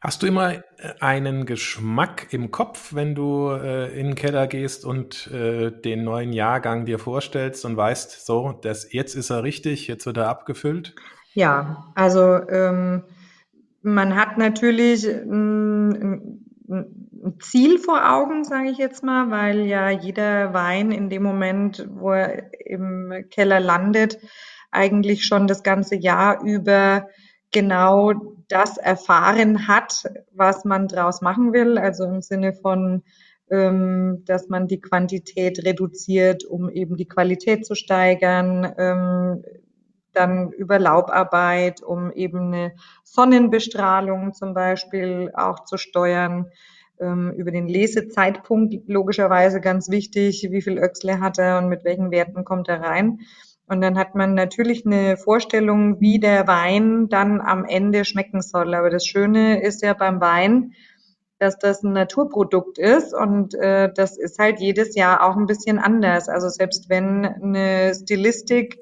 Hast 0.00 0.22
du 0.22 0.26
immer 0.26 0.54
äh, 0.54 0.60
einen 1.00 1.46
Geschmack 1.46 2.28
im 2.30 2.50
Kopf, 2.50 2.94
wenn 2.94 3.14
du 3.14 3.50
äh, 3.50 3.98
in 3.98 4.08
den 4.08 4.14
Keller 4.14 4.46
gehst 4.46 4.84
und 4.84 5.26
äh, 5.32 5.70
den 5.72 6.04
neuen 6.04 6.32
Jahrgang 6.32 6.84
dir 6.84 6.98
vorstellst 6.98 7.64
und 7.64 7.76
weißt, 7.76 8.24
so, 8.24 8.52
das, 8.62 8.92
jetzt 8.92 9.14
ist 9.14 9.30
er 9.30 9.42
richtig, 9.42 9.88
jetzt 9.88 10.06
wird 10.06 10.18
er 10.18 10.28
abgefüllt? 10.28 10.94
Ja, 11.32 11.90
also 11.94 12.40
ähm, 12.48 13.02
man 13.82 14.16
hat 14.16 14.38
natürlich 14.38 15.06
ein, 15.06 16.40
ein 16.68 17.40
Ziel 17.40 17.78
vor 17.78 18.10
Augen, 18.10 18.44
sage 18.44 18.70
ich 18.70 18.78
jetzt 18.78 19.02
mal, 19.02 19.30
weil 19.30 19.66
ja 19.66 19.90
jeder 19.90 20.54
Wein 20.54 20.92
in 20.92 21.08
dem 21.10 21.22
Moment, 21.22 21.86
wo 21.90 22.12
er 22.12 22.52
im 22.64 23.24
Keller 23.30 23.60
landet, 23.60 24.18
eigentlich 24.76 25.24
schon 25.24 25.46
das 25.46 25.62
ganze 25.62 25.96
Jahr 25.96 26.42
über 26.42 27.08
genau 27.52 28.12
das 28.48 28.76
erfahren 28.76 29.66
hat, 29.66 30.04
was 30.32 30.64
man 30.64 30.88
draus 30.88 31.22
machen 31.22 31.52
will. 31.52 31.78
Also 31.78 32.04
im 32.04 32.20
Sinne 32.20 32.52
von, 32.52 33.02
ähm, 33.50 34.22
dass 34.26 34.48
man 34.48 34.66
die 34.66 34.80
Quantität 34.80 35.64
reduziert, 35.64 36.44
um 36.44 36.68
eben 36.68 36.96
die 36.96 37.08
Qualität 37.08 37.64
zu 37.64 37.74
steigern. 37.74 38.72
Ähm, 38.76 39.42
dann 40.12 40.50
über 40.50 40.78
Laubarbeit, 40.78 41.82
um 41.82 42.10
eben 42.10 42.52
eine 42.52 42.72
Sonnenbestrahlung 43.04 44.32
zum 44.32 44.54
Beispiel 44.54 45.30
auch 45.34 45.64
zu 45.64 45.76
steuern. 45.76 46.50
Ähm, 46.98 47.32
über 47.36 47.50
den 47.50 47.68
Lesezeitpunkt 47.68 48.74
logischerweise 48.86 49.60
ganz 49.60 49.90
wichtig, 49.90 50.48
wie 50.50 50.62
viel 50.62 50.78
Öchsle 50.78 51.20
hat 51.20 51.38
er 51.38 51.58
und 51.58 51.68
mit 51.68 51.84
welchen 51.84 52.10
Werten 52.10 52.44
kommt 52.44 52.68
er 52.68 52.80
rein. 52.80 53.20
Und 53.68 53.80
dann 53.80 53.98
hat 53.98 54.14
man 54.14 54.34
natürlich 54.34 54.86
eine 54.86 55.16
Vorstellung, 55.16 56.00
wie 56.00 56.20
der 56.20 56.46
Wein 56.46 57.08
dann 57.08 57.40
am 57.40 57.64
Ende 57.64 58.04
schmecken 58.04 58.40
soll. 58.40 58.74
Aber 58.74 58.90
das 58.90 59.04
Schöne 59.06 59.60
ist 59.62 59.82
ja 59.82 59.92
beim 59.92 60.20
Wein, 60.20 60.72
dass 61.38 61.58
das 61.58 61.82
ein 61.82 61.92
Naturprodukt 61.92 62.78
ist 62.78 63.12
und 63.12 63.54
äh, 63.54 63.92
das 63.94 64.16
ist 64.16 64.38
halt 64.38 64.58
jedes 64.58 64.94
Jahr 64.94 65.22
auch 65.22 65.36
ein 65.36 65.46
bisschen 65.46 65.78
anders. 65.78 66.28
Also 66.28 66.48
selbst 66.48 66.88
wenn 66.88 67.26
eine 67.26 67.94
Stilistik 67.94 68.78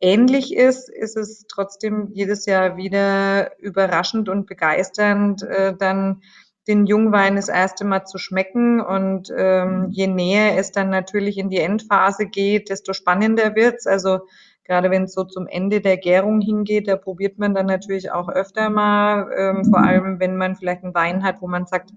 ähnlich 0.00 0.54
ist, 0.54 0.88
ist 0.88 1.16
es 1.16 1.44
trotzdem 1.46 2.08
jedes 2.14 2.46
Jahr 2.46 2.76
wieder 2.76 3.58
überraschend 3.58 4.28
und 4.30 4.46
begeisternd, 4.46 5.42
äh, 5.42 5.74
dann 5.78 6.22
den 6.70 6.86
Jungwein 6.86 7.36
das 7.36 7.48
erste 7.48 7.84
Mal 7.84 8.04
zu 8.04 8.16
schmecken. 8.16 8.80
Und 8.80 9.32
ähm, 9.36 9.88
je 9.90 10.06
näher 10.06 10.56
es 10.56 10.70
dann 10.70 10.88
natürlich 10.88 11.36
in 11.36 11.50
die 11.50 11.58
Endphase 11.58 12.26
geht, 12.26 12.70
desto 12.70 12.92
spannender 12.92 13.56
wird's. 13.56 13.86
Also 13.86 14.20
gerade 14.64 14.90
wenn 14.90 15.04
es 15.04 15.14
so 15.14 15.24
zum 15.24 15.48
Ende 15.48 15.80
der 15.80 15.96
Gärung 15.96 16.40
hingeht, 16.40 16.86
da 16.86 16.96
probiert 16.96 17.38
man 17.38 17.54
dann 17.54 17.66
natürlich 17.66 18.12
auch 18.12 18.28
öfter 18.28 18.70
mal, 18.70 19.28
ähm, 19.36 19.64
vor 19.64 19.80
allem 19.80 20.20
wenn 20.20 20.36
man 20.36 20.54
vielleicht 20.54 20.84
einen 20.84 20.94
Wein 20.94 21.24
hat, 21.24 21.42
wo 21.42 21.48
man 21.48 21.66
sagt, 21.66 21.90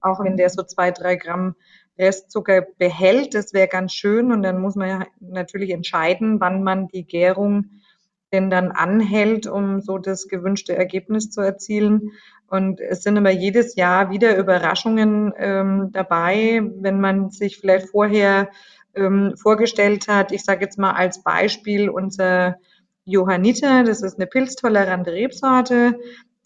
auch 0.00 0.24
wenn 0.24 0.36
der 0.36 0.48
so 0.48 0.62
zwei, 0.62 0.90
drei 0.90 1.16
Gramm 1.16 1.54
Restzucker 1.98 2.66
behält, 2.78 3.34
das 3.34 3.52
wäre 3.52 3.68
ganz 3.68 3.92
schön. 3.92 4.32
Und 4.32 4.42
dann 4.42 4.60
muss 4.60 4.74
man 4.74 4.88
ja 4.88 5.06
natürlich 5.20 5.70
entscheiden, 5.70 6.40
wann 6.40 6.62
man 6.62 6.88
die 6.88 7.06
Gärung 7.06 7.66
denn 8.34 8.50
dann 8.50 8.72
anhält, 8.72 9.46
um 9.46 9.80
so 9.80 9.98
das 9.98 10.26
gewünschte 10.26 10.76
Ergebnis 10.76 11.30
zu 11.30 11.40
erzielen. 11.40 12.10
Und 12.48 12.80
es 12.80 13.04
sind 13.04 13.16
aber 13.16 13.30
jedes 13.30 13.76
Jahr 13.76 14.10
wieder 14.10 14.36
Überraschungen 14.36 15.32
ähm, 15.38 15.90
dabei, 15.92 16.60
wenn 16.80 17.00
man 17.00 17.30
sich 17.30 17.58
vielleicht 17.58 17.90
vorher 17.90 18.48
ähm, 18.96 19.34
vorgestellt 19.40 20.08
hat. 20.08 20.32
Ich 20.32 20.42
sage 20.42 20.64
jetzt 20.64 20.78
mal 20.78 20.92
als 20.92 21.22
Beispiel 21.22 21.88
unser 21.88 22.56
Johanniter, 23.04 23.84
das 23.84 24.02
ist 24.02 24.18
eine 24.18 24.26
pilztolerante 24.26 25.12
Rebsorte, 25.12 25.98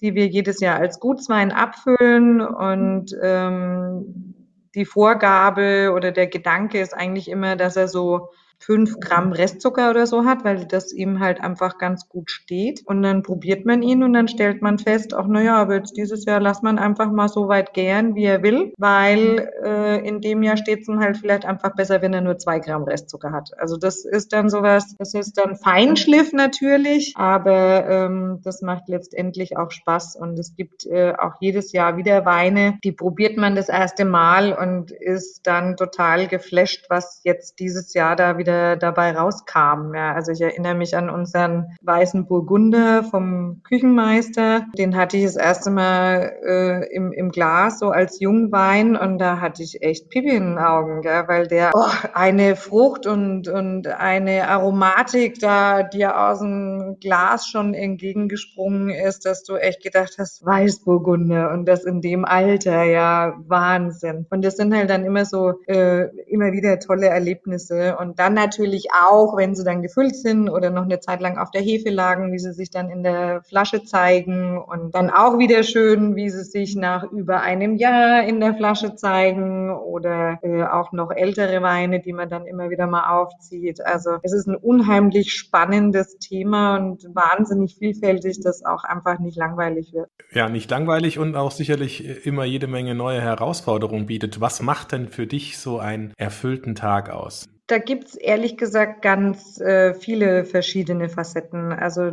die 0.02 0.14
wir 0.14 0.26
jedes 0.26 0.60
Jahr 0.60 0.78
als 0.78 1.00
Gutswein 1.00 1.52
abfüllen 1.52 2.42
und 2.42 3.16
ähm, 3.22 4.34
die 4.74 4.84
Vorgabe 4.84 5.92
oder 5.94 6.12
der 6.12 6.26
Gedanke 6.26 6.80
ist 6.80 6.94
eigentlich 6.94 7.28
immer, 7.28 7.56
dass 7.56 7.76
er 7.76 7.88
so 7.88 8.28
fünf 8.58 8.98
Gramm 9.00 9.32
Restzucker 9.32 9.90
oder 9.90 10.06
so 10.06 10.24
hat, 10.24 10.44
weil 10.44 10.66
das 10.66 10.92
ihm 10.92 11.20
halt 11.20 11.40
einfach 11.40 11.78
ganz 11.78 12.08
gut 12.08 12.30
steht. 12.30 12.82
Und 12.84 13.02
dann 13.02 13.22
probiert 13.22 13.64
man 13.64 13.82
ihn 13.82 14.02
und 14.02 14.12
dann 14.12 14.28
stellt 14.28 14.62
man 14.62 14.78
fest, 14.78 15.14
ach 15.14 15.26
naja, 15.26 15.56
aber 15.56 15.76
jetzt 15.76 15.96
dieses 15.96 16.24
Jahr 16.24 16.40
lässt 16.40 16.62
man 16.62 16.78
einfach 16.78 17.10
mal 17.10 17.28
so 17.28 17.48
weit 17.48 17.72
gern, 17.72 18.14
wie 18.14 18.24
er 18.24 18.42
will, 18.42 18.72
weil 18.76 19.50
äh, 19.64 20.06
in 20.06 20.20
dem 20.20 20.42
Jahr 20.42 20.56
steht 20.56 20.80
es 20.82 20.88
ihm 20.88 21.00
halt 21.00 21.16
vielleicht 21.16 21.44
einfach 21.44 21.74
besser, 21.74 22.02
wenn 22.02 22.12
er 22.12 22.20
nur 22.20 22.38
zwei 22.38 22.58
Gramm 22.58 22.82
Restzucker 22.82 23.32
hat. 23.32 23.50
Also 23.58 23.76
das 23.76 24.04
ist 24.04 24.32
dann 24.32 24.50
sowas, 24.50 24.94
das 24.98 25.14
ist 25.14 25.38
dann 25.38 25.56
Feinschliff 25.56 26.32
natürlich, 26.32 27.14
aber 27.16 27.88
ähm, 27.88 28.40
das 28.42 28.60
macht 28.60 28.88
letztendlich 28.88 29.56
auch 29.56 29.70
Spaß 29.70 30.16
und 30.16 30.38
es 30.38 30.56
gibt 30.56 30.84
äh, 30.86 31.14
auch 31.16 31.34
jedes 31.40 31.72
Jahr 31.72 31.96
wieder 31.96 32.24
Weine, 32.24 32.78
die 32.82 32.92
probiert 32.92 33.36
man 33.36 33.54
das 33.54 33.68
erste 33.68 34.04
Mal 34.04 34.52
und 34.52 34.90
ist 34.90 35.46
dann 35.46 35.76
total 35.76 36.26
geflasht, 36.26 36.86
was 36.88 37.20
jetzt 37.24 37.60
dieses 37.60 37.94
Jahr 37.94 38.16
da 38.16 38.36
wieder 38.36 38.47
wieder 38.48 38.76
dabei 38.76 39.12
rauskam. 39.12 39.94
Ja, 39.94 40.14
also 40.14 40.32
ich 40.32 40.40
erinnere 40.40 40.74
mich 40.74 40.96
an 40.96 41.10
unseren 41.10 41.76
weißen 41.82 42.26
Burgunder 42.26 43.04
vom 43.04 43.60
Küchenmeister. 43.62 44.64
Den 44.78 44.96
hatte 44.96 45.18
ich 45.18 45.24
das 45.24 45.36
erste 45.36 45.70
Mal 45.70 46.32
äh, 46.46 46.94
im, 46.94 47.12
im 47.12 47.30
Glas, 47.30 47.78
so 47.78 47.90
als 47.90 48.20
Jungwein. 48.20 48.96
Und 48.96 49.18
da 49.18 49.40
hatte 49.40 49.62
ich 49.62 49.82
echt 49.82 50.08
Pipi 50.08 50.30
in 50.30 50.54
den 50.54 50.58
Augen, 50.58 51.02
gell, 51.02 51.24
weil 51.26 51.46
der 51.46 51.72
oh, 51.74 51.86
eine 52.14 52.56
Frucht 52.56 53.06
und, 53.06 53.48
und 53.48 53.86
eine 53.86 54.48
Aromatik 54.48 55.38
da 55.40 55.82
dir 55.82 56.18
aus 56.18 56.38
dem 56.38 56.96
Glas 57.00 57.46
schon 57.46 57.74
entgegengesprungen 57.74 58.88
ist, 58.88 59.26
dass 59.26 59.44
du 59.44 59.56
echt 59.56 59.82
gedacht 59.82 60.16
hast, 60.18 60.44
Weißburgunder 60.44 61.50
und 61.52 61.66
das 61.66 61.84
in 61.84 62.00
dem 62.00 62.24
Alter, 62.24 62.84
ja, 62.84 63.34
Wahnsinn. 63.46 64.26
Und 64.30 64.42
das 64.42 64.56
sind 64.56 64.74
halt 64.74 64.88
dann 64.88 65.04
immer 65.04 65.26
so, 65.26 65.60
äh, 65.66 66.06
immer 66.28 66.52
wieder 66.52 66.78
tolle 66.78 67.08
Erlebnisse. 67.08 67.96
Und 67.98 68.18
dann 68.18 68.37
natürlich 68.38 68.88
auch, 68.92 69.36
wenn 69.36 69.54
sie 69.54 69.64
dann 69.64 69.82
gefüllt 69.82 70.16
sind 70.16 70.48
oder 70.48 70.70
noch 70.70 70.84
eine 70.84 71.00
Zeit 71.00 71.20
lang 71.20 71.38
auf 71.38 71.50
der 71.50 71.60
Hefe 71.60 71.90
lagen, 71.90 72.32
wie 72.32 72.38
sie 72.38 72.52
sich 72.52 72.70
dann 72.70 72.88
in 72.88 73.02
der 73.02 73.42
Flasche 73.42 73.84
zeigen 73.84 74.58
und 74.58 74.94
dann 74.94 75.10
auch 75.10 75.38
wieder 75.38 75.62
schön, 75.64 76.14
wie 76.14 76.30
sie 76.30 76.44
sich 76.44 76.76
nach 76.76 77.02
über 77.10 77.40
einem 77.40 77.76
Jahr 77.76 78.22
in 78.24 78.40
der 78.40 78.54
Flasche 78.54 78.94
zeigen 78.94 79.70
oder 79.70 80.38
äh, 80.42 80.62
auch 80.62 80.92
noch 80.92 81.10
ältere 81.10 81.62
Weine, 81.62 82.00
die 82.00 82.12
man 82.12 82.28
dann 82.28 82.46
immer 82.46 82.70
wieder 82.70 82.86
mal 82.86 83.10
aufzieht. 83.18 83.84
Also 83.84 84.18
es 84.22 84.32
ist 84.32 84.46
ein 84.46 84.56
unheimlich 84.56 85.32
spannendes 85.32 86.18
Thema 86.18 86.76
und 86.76 87.04
wahnsinnig 87.14 87.76
vielfältig, 87.76 88.40
das 88.40 88.64
auch 88.64 88.84
einfach 88.84 89.18
nicht 89.18 89.36
langweilig 89.36 89.92
wird. 89.92 90.10
Ja, 90.32 90.48
nicht 90.48 90.70
langweilig 90.70 91.18
und 91.18 91.34
auch 91.34 91.50
sicherlich 91.50 92.26
immer 92.26 92.44
jede 92.44 92.68
Menge 92.68 92.94
neue 92.94 93.20
Herausforderungen 93.20 94.06
bietet. 94.06 94.40
Was 94.40 94.62
macht 94.62 94.92
denn 94.92 95.08
für 95.08 95.26
dich 95.26 95.58
so 95.58 95.78
einen 95.78 96.12
erfüllten 96.16 96.74
Tag 96.74 97.10
aus? 97.10 97.48
Da 97.68 97.78
gibt's 97.78 98.14
ehrlich 98.14 98.56
gesagt 98.56 99.02
ganz 99.02 99.60
äh, 99.60 99.92
viele 99.92 100.46
verschiedene 100.46 101.10
Facetten. 101.10 101.70
Also 101.70 102.12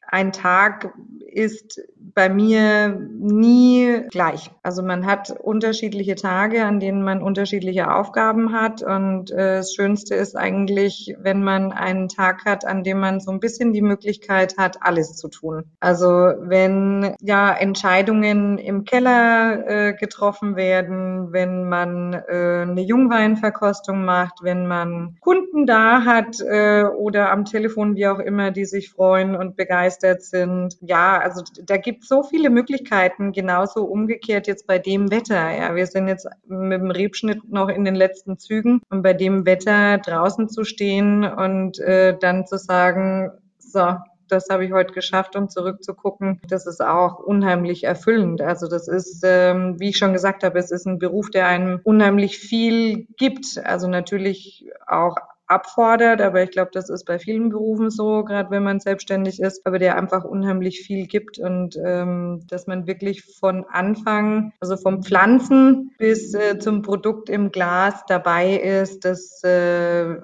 ein 0.00 0.32
Tag 0.32 0.94
ist 1.36 1.82
bei 2.14 2.30
mir 2.30 2.88
nie 2.88 4.00
gleich. 4.10 4.50
Also 4.62 4.82
man 4.82 5.04
hat 5.04 5.30
unterschiedliche 5.38 6.14
Tage, 6.14 6.64
an 6.64 6.80
denen 6.80 7.02
man 7.02 7.22
unterschiedliche 7.22 7.94
Aufgaben 7.94 8.52
hat. 8.52 8.82
Und 8.82 9.30
äh, 9.30 9.58
das 9.58 9.74
Schönste 9.74 10.14
ist 10.14 10.34
eigentlich, 10.34 11.14
wenn 11.20 11.42
man 11.44 11.72
einen 11.72 12.08
Tag 12.08 12.46
hat, 12.46 12.64
an 12.64 12.84
dem 12.84 13.00
man 13.00 13.20
so 13.20 13.30
ein 13.30 13.40
bisschen 13.40 13.74
die 13.74 13.82
Möglichkeit 13.82 14.56
hat, 14.56 14.78
alles 14.80 15.16
zu 15.16 15.28
tun. 15.28 15.64
Also 15.78 16.06
wenn 16.06 17.14
ja 17.20 17.52
Entscheidungen 17.52 18.56
im 18.56 18.84
Keller 18.84 19.68
äh, 19.68 19.92
getroffen 19.92 20.56
werden, 20.56 21.32
wenn 21.32 21.68
man 21.68 22.14
äh, 22.14 22.62
eine 22.62 22.82
Jungweinverkostung 22.82 24.06
macht, 24.06 24.42
wenn 24.42 24.66
man 24.66 25.18
Kunden 25.20 25.66
da 25.66 26.06
hat 26.06 26.40
äh, 26.40 26.84
oder 26.84 27.30
am 27.30 27.44
Telefon, 27.44 27.94
wie 27.94 28.06
auch 28.06 28.20
immer, 28.20 28.52
die 28.52 28.64
sich 28.64 28.90
freuen 28.90 29.36
und 29.36 29.54
begeistert 29.56 30.22
sind. 30.22 30.78
Ja, 30.80 31.25
also 31.26 31.42
da 31.64 31.76
gibt 31.76 32.04
so 32.04 32.22
viele 32.22 32.50
Möglichkeiten, 32.50 33.32
genauso 33.32 33.84
umgekehrt 33.84 34.46
jetzt 34.46 34.66
bei 34.66 34.78
dem 34.78 35.10
Wetter. 35.10 35.50
Ja, 35.56 35.74
wir 35.74 35.86
sind 35.86 36.06
jetzt 36.06 36.28
mit 36.46 36.80
dem 36.80 36.90
Rebschnitt 36.90 37.50
noch 37.50 37.68
in 37.68 37.84
den 37.84 37.96
letzten 37.96 38.38
Zügen 38.38 38.80
und 38.90 39.02
bei 39.02 39.12
dem 39.12 39.44
Wetter 39.44 39.98
draußen 39.98 40.48
zu 40.48 40.64
stehen 40.64 41.24
und 41.24 41.80
äh, 41.80 42.16
dann 42.16 42.46
zu 42.46 42.58
sagen, 42.58 43.32
so, 43.58 43.96
das 44.28 44.48
habe 44.50 44.64
ich 44.64 44.72
heute 44.72 44.92
geschafft, 44.92 45.36
um 45.36 45.48
zurückzugucken. 45.48 46.40
Das 46.48 46.66
ist 46.66 46.80
auch 46.80 47.18
unheimlich 47.18 47.84
erfüllend. 47.84 48.40
Also 48.40 48.68
das 48.68 48.86
ist, 48.88 49.22
ähm, 49.24 49.76
wie 49.78 49.90
ich 49.90 49.98
schon 49.98 50.12
gesagt 50.12 50.44
habe, 50.44 50.58
es 50.58 50.70
ist 50.70 50.86
ein 50.86 50.98
Beruf, 50.98 51.30
der 51.30 51.48
einem 51.48 51.80
unheimlich 51.82 52.38
viel 52.38 53.06
gibt. 53.16 53.60
Also 53.64 53.88
natürlich 53.88 54.70
auch 54.86 55.16
abfordert, 55.46 56.20
aber 56.20 56.42
ich 56.42 56.50
glaube, 56.50 56.70
das 56.72 56.90
ist 56.90 57.04
bei 57.04 57.18
vielen 57.18 57.50
Berufen 57.50 57.90
so, 57.90 58.24
gerade 58.24 58.50
wenn 58.50 58.62
man 58.62 58.80
selbstständig 58.80 59.40
ist, 59.40 59.64
aber 59.66 59.78
der 59.78 59.96
einfach 59.96 60.24
unheimlich 60.24 60.80
viel 60.80 61.06
gibt 61.06 61.38
und 61.38 61.78
ähm, 61.84 62.44
dass 62.48 62.66
man 62.66 62.86
wirklich 62.86 63.22
von 63.38 63.64
Anfang, 63.70 64.52
also 64.60 64.76
vom 64.76 65.02
Pflanzen 65.02 65.92
bis 65.98 66.34
äh, 66.34 66.58
zum 66.58 66.82
Produkt 66.82 67.28
im 67.28 67.52
Glas 67.52 68.04
dabei 68.08 68.56
ist, 68.56 69.04
das 69.04 69.42
äh, 69.44 70.16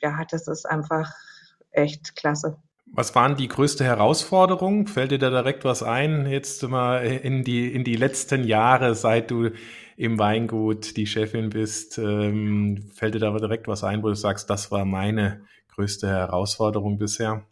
ja, 0.00 0.24
das 0.30 0.48
ist 0.48 0.66
einfach 0.66 1.12
echt 1.70 2.16
klasse. 2.16 2.56
Was 2.92 3.14
waren 3.14 3.36
die 3.36 3.48
größte 3.48 3.84
Herausforderung? 3.84 4.86
Fällt 4.86 5.12
dir 5.12 5.18
da 5.18 5.28
direkt 5.30 5.64
was 5.64 5.82
ein? 5.82 6.26
Jetzt 6.26 6.66
mal 6.66 7.04
in 7.04 7.44
die, 7.44 7.72
in 7.72 7.84
die 7.84 7.96
letzten 7.96 8.44
Jahre, 8.44 8.94
seit 8.94 9.30
du 9.30 9.50
im 9.98 10.18
Weingut 10.18 10.96
die 10.96 11.06
Chefin 11.06 11.50
bist, 11.50 11.98
ähm, 11.98 12.84
fällt 12.94 13.14
dir 13.14 13.18
da 13.18 13.36
direkt 13.36 13.66
was 13.66 13.82
ein, 13.82 14.02
wo 14.04 14.08
du 14.08 14.14
sagst, 14.14 14.48
das 14.48 14.70
war 14.70 14.84
meine 14.84 15.40
größte 15.74 16.08
Herausforderung 16.08 16.98
bisher? 16.98 17.42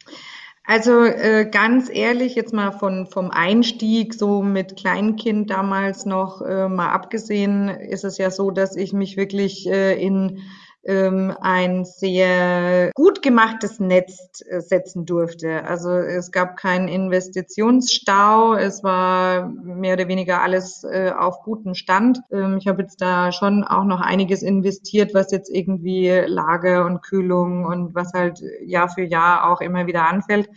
Also 0.63 1.03
äh, 1.03 1.45
ganz 1.49 1.89
ehrlich, 1.89 2.35
jetzt 2.35 2.53
mal 2.53 2.71
von 2.71 3.05
vom 3.05 3.31
Einstieg 3.31 4.13
so 4.13 4.41
mit 4.41 4.77
Kleinkind 4.77 5.49
damals 5.49 6.05
noch 6.05 6.41
äh, 6.41 6.69
mal 6.69 6.91
abgesehen, 6.91 7.67
ist 7.67 8.05
es 8.05 8.17
ja 8.17 8.31
so, 8.31 8.49
dass 8.49 8.77
ich 8.77 8.93
mich 8.93 9.17
wirklich 9.17 9.67
äh, 9.67 10.01
in 10.01 10.41
ein 10.87 11.85
sehr 11.85 12.91
gut 12.93 13.21
gemachtes 13.21 13.79
Netz 13.79 14.41
äh, 14.47 14.61
setzen 14.61 15.05
durfte. 15.05 15.63
Also 15.65 15.91
es 15.91 16.31
gab 16.31 16.55
keinen 16.55 16.87
Investitionsstau, 16.87 18.53
es 18.53 18.83
war 18.83 19.47
mehr 19.47 19.95
oder 19.95 20.07
weniger 20.07 20.41
alles 20.41 20.83
äh, 20.83 21.11
auf 21.11 21.41
gutem 21.43 21.75
Stand. 21.75 22.21
Ähm, 22.31 22.57
ich 22.57 22.67
habe 22.67 22.83
jetzt 22.83 23.01
da 23.01 23.31
schon 23.31 23.63
auch 23.63 23.83
noch 23.83 23.99
einiges 23.99 24.43
investiert, 24.43 25.13
was 25.13 25.31
jetzt 25.31 25.49
irgendwie 25.49 26.09
Lager 26.25 26.85
und 26.85 27.01
Kühlung 27.01 27.65
und 27.65 27.93
was 27.93 28.13
halt 28.13 28.41
Jahr 28.63 28.89
für 28.89 29.03
Jahr 29.03 29.51
auch 29.51 29.61
immer 29.61 29.87
wieder 29.87 30.07
anfällt. 30.07 30.49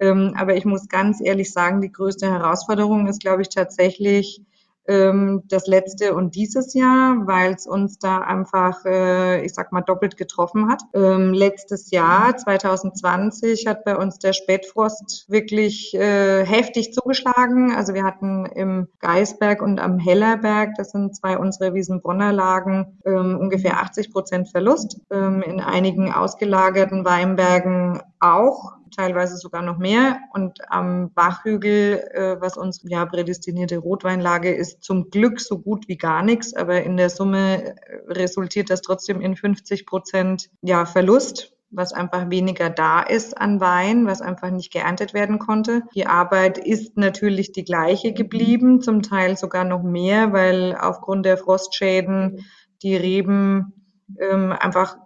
Ähm, 0.00 0.34
aber 0.36 0.56
ich 0.56 0.64
muss 0.64 0.88
ganz 0.88 1.20
ehrlich 1.22 1.52
sagen, 1.52 1.80
die 1.80 1.92
größte 1.92 2.30
Herausforderung 2.30 3.06
ist, 3.06 3.20
glaube 3.20 3.42
ich, 3.42 3.48
tatsächlich 3.48 4.42
ähm, 4.88 5.42
das 5.48 5.66
letzte 5.66 6.14
und 6.14 6.34
dieses 6.34 6.74
Jahr, 6.74 7.26
weil 7.26 7.52
es 7.52 7.66
uns 7.66 7.98
da 7.98 8.18
einfach, 8.18 8.84
äh, 8.84 9.44
ich 9.44 9.54
sag 9.54 9.70
mal, 9.70 9.82
doppelt 9.82 10.16
getroffen 10.16 10.68
hat. 10.68 10.82
Ähm, 10.94 11.32
letztes 11.32 11.90
Jahr, 11.90 12.36
2020, 12.36 13.66
hat 13.66 13.84
bei 13.84 13.96
uns 13.96 14.18
der 14.18 14.32
Spätfrost 14.32 15.26
wirklich 15.28 15.94
äh, 15.94 16.44
heftig 16.44 16.94
zugeschlagen. 16.94 17.74
Also 17.74 17.94
wir 17.94 18.04
hatten 18.04 18.46
im 18.46 18.88
Geisberg 19.00 19.62
und 19.62 19.78
am 19.78 19.98
Hellerberg, 19.98 20.70
das 20.76 20.90
sind 20.90 21.14
zwei 21.14 21.38
unserer 21.38 21.74
Wiesenbronner 21.74 22.32
Lagen, 22.32 22.98
ähm, 23.04 23.38
ungefähr 23.38 23.80
80 23.80 24.10
Prozent 24.10 24.48
Verlust. 24.48 25.00
Ähm, 25.10 25.42
in 25.42 25.60
einigen 25.60 26.12
ausgelagerten 26.12 27.04
Weinbergen 27.04 28.00
auch 28.20 28.77
teilweise 28.90 29.36
sogar 29.36 29.62
noch 29.62 29.78
mehr. 29.78 30.18
Und 30.32 30.58
am 30.70 31.12
Bachhügel, 31.12 32.08
äh, 32.12 32.40
was 32.40 32.56
unsere 32.56 32.88
ja, 32.88 33.06
prädestinierte 33.06 33.78
Rotweinlage 33.78 34.54
ist, 34.54 34.82
zum 34.82 35.10
Glück 35.10 35.40
so 35.40 35.58
gut 35.58 35.88
wie 35.88 35.98
gar 35.98 36.22
nichts. 36.22 36.54
Aber 36.54 36.82
in 36.82 36.96
der 36.96 37.10
Summe 37.10 37.64
äh, 37.64 37.74
resultiert 38.08 38.70
das 38.70 38.82
trotzdem 38.82 39.20
in 39.20 39.36
50 39.36 39.86
Prozent 39.86 40.50
ja, 40.62 40.84
Verlust 40.86 41.52
was 41.70 41.92
einfach 41.92 42.30
weniger 42.30 42.70
da 42.70 43.02
ist 43.02 43.36
an 43.36 43.60
Wein, 43.60 44.06
was 44.06 44.22
einfach 44.22 44.50
nicht 44.50 44.72
geerntet 44.72 45.12
werden 45.12 45.38
konnte. 45.38 45.82
Die 45.94 46.06
Arbeit 46.06 46.58
ist 46.58 46.96
natürlich 46.96 47.52
die 47.52 47.64
gleiche 47.64 48.12
geblieben, 48.12 48.80
zum 48.80 49.02
Teil 49.02 49.36
sogar 49.36 49.64
noch 49.64 49.82
mehr, 49.82 50.32
weil 50.32 50.76
aufgrund 50.80 51.26
der 51.26 51.36
Frostschäden 51.36 52.46
die 52.82 52.96
Reben 52.96 53.74
ähm, 54.18 54.52
einfach 54.52 54.96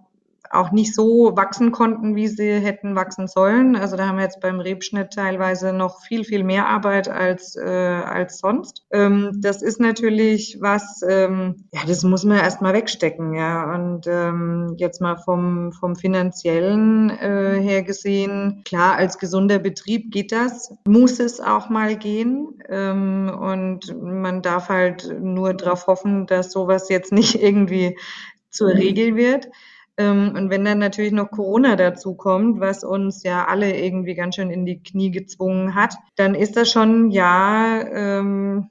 auch 0.53 0.71
nicht 0.71 0.95
so 0.95 1.33
wachsen 1.35 1.73
konnten, 1.73 2.15
wie 2.15 2.29
sie 2.29 2.53
hätten 2.53 2.95
wachsen 2.95 3.27
sollen. 3.27 3.75
Also 3.75 3.97
da 3.97 4.07
haben 4.07 4.17
wir 4.17 4.25
jetzt 4.25 4.41
beim 4.41 4.61
Rebschnitt 4.61 5.13
teilweise 5.13 5.73
noch 5.73 6.03
viel, 6.03 6.25
viel 6.25 6.45
mehr 6.45 6.69
Arbeit 6.69 7.09
als, 7.09 7.57
äh, 7.57 7.63
als 7.63 8.39
sonst. 8.39 8.85
Ähm, 8.91 9.31
das 9.41 9.63
ist 9.63 9.81
natürlich 9.81 10.59
was, 10.61 11.01
ähm, 11.09 11.65
ja, 11.73 11.81
das 11.87 12.03
muss 12.05 12.25
man 12.25 12.37
erstmal 12.37 12.75
wegstecken, 12.75 13.35
ja. 13.35 13.75
Und 13.75 14.07
ähm, 14.07 14.75
jetzt 14.77 15.01
mal 15.01 15.17
vom, 15.17 15.73
vom 15.73 15.97
finanziellen 15.97 17.11
äh, 17.11 17.59
her 17.61 17.83
gesehen, 17.83 18.63
klar, 18.65 18.97
als 18.97 19.19
gesunder 19.19 19.59
Betrieb 19.59 20.13
geht 20.13 20.33
das, 20.33 20.75
muss 20.87 21.19
es 21.19 21.41
auch 21.41 21.71
mal 21.71 21.97
gehen. 21.97 22.63
Ähm, 22.69 23.33
und 23.41 23.95
man 24.03 24.43
darf 24.43 24.69
halt 24.69 25.15
nur 25.21 25.55
darauf 25.55 25.87
hoffen, 25.87 26.27
dass 26.27 26.53
sowas 26.53 26.89
jetzt 26.91 27.13
nicht 27.13 27.35
irgendwie 27.43 27.97
zur 28.51 28.69
Regel 28.69 29.17
wird. 29.17 29.49
Ähm, 29.99 30.35
und 30.35 30.51
wenn 30.51 30.65
dann 30.65 30.79
natürlich 30.79 31.13
noch 31.13 31.31
Corona 31.31 31.77
dazu 31.77 32.15
kommt, 32.15 32.61
was 32.61 32.85
uns 32.85 33.23
ja 33.23 33.47
alle 33.47 33.79
irgendwie 33.79 34.15
ganz 34.15 34.37
schön 34.37 34.51
in 34.51 34.65
die 34.65 34.83
Knie 34.83 35.11
gezwungen 35.11 35.75
hat, 35.75 35.97
dann 36.17 36.35
ist 36.35 36.57
das 36.57 36.71
schon, 36.71 37.11
ja, 37.11 37.83
ähm, 37.83 38.69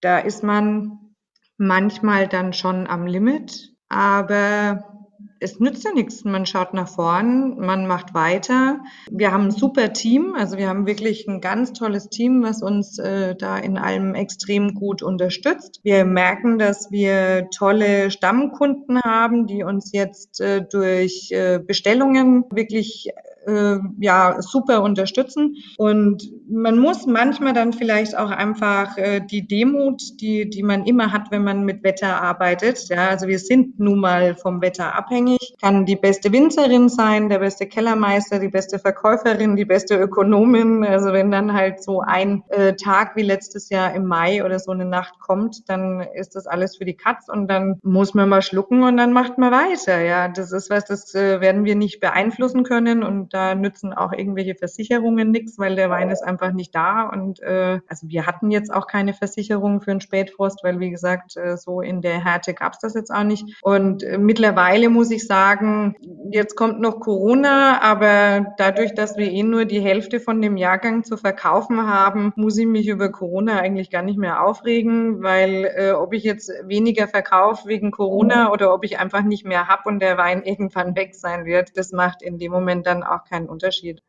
da 0.00 0.18
ist 0.18 0.42
man 0.42 1.14
manchmal 1.56 2.28
dann 2.28 2.52
schon 2.52 2.86
am 2.86 3.06
Limit. 3.06 3.72
Aber 3.88 4.95
es 5.40 5.60
nützt 5.60 5.84
ja 5.84 5.92
nichts. 5.92 6.24
Man 6.24 6.46
schaut 6.46 6.74
nach 6.74 6.88
vorn, 6.88 7.58
man 7.58 7.86
macht 7.86 8.14
weiter. 8.14 8.80
Wir 9.10 9.32
haben 9.32 9.44
ein 9.44 9.50
super 9.50 9.92
Team, 9.92 10.34
also 10.36 10.56
wir 10.56 10.68
haben 10.68 10.86
wirklich 10.86 11.26
ein 11.28 11.40
ganz 11.40 11.72
tolles 11.72 12.08
Team, 12.08 12.42
was 12.42 12.62
uns 12.62 12.98
äh, 12.98 13.34
da 13.34 13.58
in 13.58 13.78
allem 13.78 14.14
extrem 14.14 14.74
gut 14.74 15.02
unterstützt. 15.02 15.80
Wir 15.82 16.04
merken, 16.04 16.58
dass 16.58 16.90
wir 16.90 17.48
tolle 17.54 18.10
Stammkunden 18.10 19.00
haben, 19.02 19.46
die 19.46 19.62
uns 19.62 19.92
jetzt 19.92 20.40
äh, 20.40 20.62
durch 20.62 21.30
äh, 21.32 21.58
Bestellungen 21.58 22.44
wirklich 22.50 23.10
äh, 23.46 23.78
ja 23.98 24.36
super 24.40 24.82
unterstützen. 24.82 25.56
Und 25.78 26.30
man 26.48 26.78
muss 26.78 27.06
manchmal 27.06 27.52
dann 27.52 27.72
vielleicht 27.72 28.16
auch 28.16 28.30
einfach 28.30 28.96
äh, 28.98 29.20
die 29.20 29.46
Demut, 29.46 30.02
die, 30.20 30.48
die 30.48 30.62
man 30.62 30.84
immer 30.84 31.12
hat, 31.12 31.30
wenn 31.30 31.44
man 31.44 31.64
mit 31.64 31.82
Wetter 31.82 32.20
arbeitet. 32.22 32.88
Ja, 32.88 33.08
also 33.08 33.26
wir 33.26 33.38
sind 33.38 33.78
nun 33.78 34.00
mal 34.00 34.34
vom 34.36 34.60
Wetter 34.60 34.94
abhängig. 34.94 35.54
Kann 35.60 35.86
die 35.86 35.96
beste 35.96 36.32
Winzerin 36.32 36.88
sein, 36.88 37.28
der 37.28 37.38
beste 37.38 37.66
Kellermeister, 37.66 38.38
die 38.38 38.48
beste 38.48 38.78
Verkäuferin, 38.78 39.56
die 39.56 39.64
beste 39.64 39.96
Ökonomin. 39.96 40.84
Also 40.84 41.12
wenn 41.12 41.30
dann 41.30 41.52
halt 41.52 41.82
so 41.82 42.00
ein 42.00 42.42
äh, 42.48 42.74
Tag 42.74 43.16
wie 43.16 43.22
letztes 43.22 43.68
Jahr 43.70 43.94
im 43.94 44.06
Mai 44.06 44.44
oder 44.44 44.58
so 44.58 44.72
eine 44.72 44.84
Nacht 44.84 45.18
kommt, 45.20 45.68
dann 45.68 46.00
ist 46.14 46.34
das 46.36 46.46
alles 46.46 46.76
für 46.76 46.84
die 46.84 46.96
Katz 46.96 47.28
und 47.28 47.48
dann 47.48 47.78
muss 47.82 48.14
man 48.14 48.28
mal 48.28 48.42
schlucken 48.42 48.82
und 48.82 48.96
dann 48.96 49.12
macht 49.12 49.38
man 49.38 49.52
weiter. 49.52 50.00
Ja, 50.00 50.28
das 50.28 50.52
ist 50.52 50.70
was, 50.70 50.84
das 50.84 51.14
äh, 51.14 51.40
werden 51.40 51.64
wir 51.64 51.74
nicht 51.74 52.00
beeinflussen 52.00 52.64
können 52.64 53.02
und 53.02 53.34
da 53.36 53.54
nützen 53.54 53.92
auch 53.92 54.12
irgendwelche 54.12 54.54
Versicherungen 54.54 55.30
nichts, 55.30 55.58
weil 55.58 55.76
der 55.76 55.90
Wein 55.90 56.10
ist 56.10 56.22
einfach 56.22 56.52
nicht 56.52 56.74
da. 56.74 57.02
Und 57.02 57.40
äh, 57.40 57.80
also 57.86 58.08
wir 58.08 58.26
hatten 58.26 58.50
jetzt 58.50 58.72
auch 58.72 58.86
keine 58.86 59.12
Versicherung 59.12 59.80
für 59.82 59.90
einen 59.90 60.00
Spätfrost, 60.00 60.64
weil 60.64 60.80
wie 60.80 60.90
gesagt, 60.90 61.36
äh, 61.36 61.56
so 61.56 61.82
in 61.82 62.00
der 62.00 62.24
Härte 62.24 62.54
gab's 62.54 62.78
das 62.78 62.94
jetzt 62.94 63.10
auch 63.10 63.24
nicht. 63.24 63.44
Und 63.62 64.02
äh, 64.02 64.16
mittlerweile 64.16 64.88
muss 64.88 65.10
ich 65.10 65.26
sagen, 65.26 65.96
jetzt 66.30 66.56
kommt 66.56 66.80
noch 66.80 67.00
Corona, 67.00 67.82
aber 67.82 68.54
dadurch, 68.56 68.94
dass 68.94 69.18
wir 69.18 69.30
eh 69.30 69.42
nur 69.42 69.66
die 69.66 69.80
Hälfte 69.80 70.18
von 70.18 70.40
dem 70.40 70.56
Jahrgang 70.56 71.04
zu 71.04 71.16
verkaufen 71.18 71.86
haben, 71.86 72.32
muss 72.36 72.56
ich 72.56 72.66
mich 72.66 72.88
über 72.88 73.10
Corona 73.10 73.58
eigentlich 73.58 73.90
gar 73.90 74.02
nicht 74.02 74.18
mehr 74.18 74.42
aufregen, 74.42 75.22
weil 75.22 75.70
äh, 75.76 75.92
ob 75.92 76.14
ich 76.14 76.24
jetzt 76.24 76.50
weniger 76.64 77.06
verkaufe 77.06 77.68
wegen 77.68 77.90
Corona 77.90 78.50
oder 78.50 78.72
ob 78.72 78.84
ich 78.84 78.98
einfach 78.98 79.22
nicht 79.22 79.44
mehr 79.44 79.68
hab 79.68 79.84
und 79.84 80.00
der 80.00 80.16
Wein 80.16 80.42
irgendwann 80.44 80.96
weg 80.96 81.14
sein 81.14 81.44
wird, 81.44 81.76
das 81.76 81.92
macht 81.92 82.22
in 82.22 82.38
dem 82.38 82.52
Moment 82.52 82.86
dann 82.86 83.02
auch 83.02 83.25
keinen 83.28 83.48
Unterschied. 83.48 84.02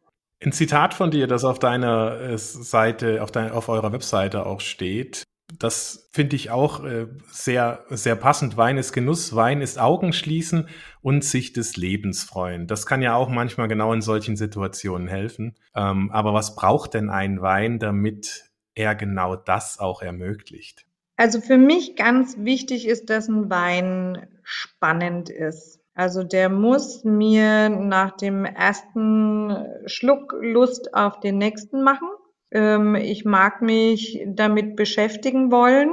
Ein 0.44 0.52
Zitat 0.52 0.94
von 0.94 1.12
dir, 1.12 1.28
das 1.28 1.44
auf 1.44 1.60
deiner 1.60 2.20
äh, 2.22 2.38
Seite, 2.38 3.24
auf, 3.24 3.32
deiner, 3.32 3.56
auf 3.56 3.70
eurer 3.70 3.92
Webseite 3.92 4.46
auch 4.46 4.62
steht, 4.62 5.24
das 5.60 6.10
finde 6.12 6.36
ich 6.36 6.52
auch 6.52 6.84
äh, 6.84 7.08
sehr, 7.32 7.86
sehr 7.90 8.16
passend. 8.16 8.58
Wein 8.58 8.78
ist 8.78 8.92
Genuss, 8.92 9.34
Wein 9.36 9.62
ist 9.62 9.80
Augenschließen 9.80 10.68
und 11.02 11.24
sich 11.24 11.54
des 11.54 11.78
Lebens 11.78 12.24
freuen. 12.24 12.68
Das 12.68 12.86
kann 12.86 13.02
ja 13.02 13.16
auch 13.16 13.30
manchmal 13.30 13.68
genau 13.68 13.94
in 13.94 14.02
solchen 14.02 14.36
Situationen 14.36 15.08
helfen. 15.08 15.56
Ähm, 15.74 16.12
aber 16.12 16.34
was 16.34 16.56
braucht 16.56 16.94
denn 16.94 17.10
ein 17.10 17.42
Wein, 17.42 17.80
damit 17.80 18.52
er 18.76 18.94
genau 18.94 19.36
das 19.36 19.80
auch 19.80 20.02
ermöglicht? 20.02 20.86
Also 21.16 21.42
für 21.42 21.58
mich 21.58 21.96
ganz 21.96 22.38
wichtig 22.40 22.88
ist, 22.88 23.10
dass 23.10 23.28
ein 23.28 23.50
Wein 23.50 24.28
spannend 24.44 25.30
ist. 25.30 25.80
Also 25.98 26.22
der 26.22 26.50
muss 26.50 27.04
mir 27.04 27.70
nach 27.70 28.12
dem 28.12 28.46
ersten 28.46 29.52
Schluck 29.88 30.36
Lust 30.40 30.94
auf 30.94 31.20
den 31.20 31.40
nächsten 31.40 31.82
machen. 31.82 32.08
Ähm, 32.52 32.94
ich 32.94 33.26
mag 33.26 33.64
mich 33.64 34.24
damit 34.28 34.76
beschäftigen 34.76 35.52
wollen, 35.52 35.90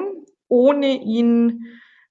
ohne 0.47 1.03
ihn 1.03 1.65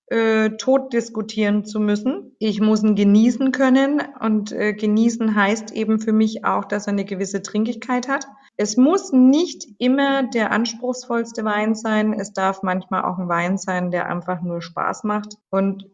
äh, 0.07 0.49
tot 0.57 0.91
diskutieren 0.91 1.65
zu 1.65 1.79
müssen. 1.79 2.35
Ich 2.39 2.59
muss 2.59 2.81
ihn 2.83 2.95
genießen 2.95 3.51
können 3.51 4.01
und 4.19 4.51
äh, 4.51 4.73
genießen 4.73 5.35
heißt 5.35 5.71
eben 5.71 5.99
für 5.99 6.13
mich 6.13 6.43
auch, 6.45 6.65
dass 6.65 6.87
er 6.87 6.93
eine 6.93 7.05
gewisse 7.05 7.43
Trinkigkeit 7.43 8.07
hat. 8.07 8.25
Es 8.57 8.75
muss 8.75 9.13
nicht 9.13 9.67
immer 9.77 10.23
der 10.23 10.51
anspruchsvollste 10.51 11.45
Wein 11.45 11.75
sein. 11.75 12.13
Es 12.13 12.33
darf 12.33 12.63
manchmal 12.63 13.03
auch 13.03 13.19
ein 13.19 13.29
Wein 13.29 13.59
sein, 13.59 13.91
der 13.91 14.07
einfach 14.09 14.41
nur 14.41 14.63
Spaß 14.63 15.03
macht. 15.03 15.37
Und 15.51 15.85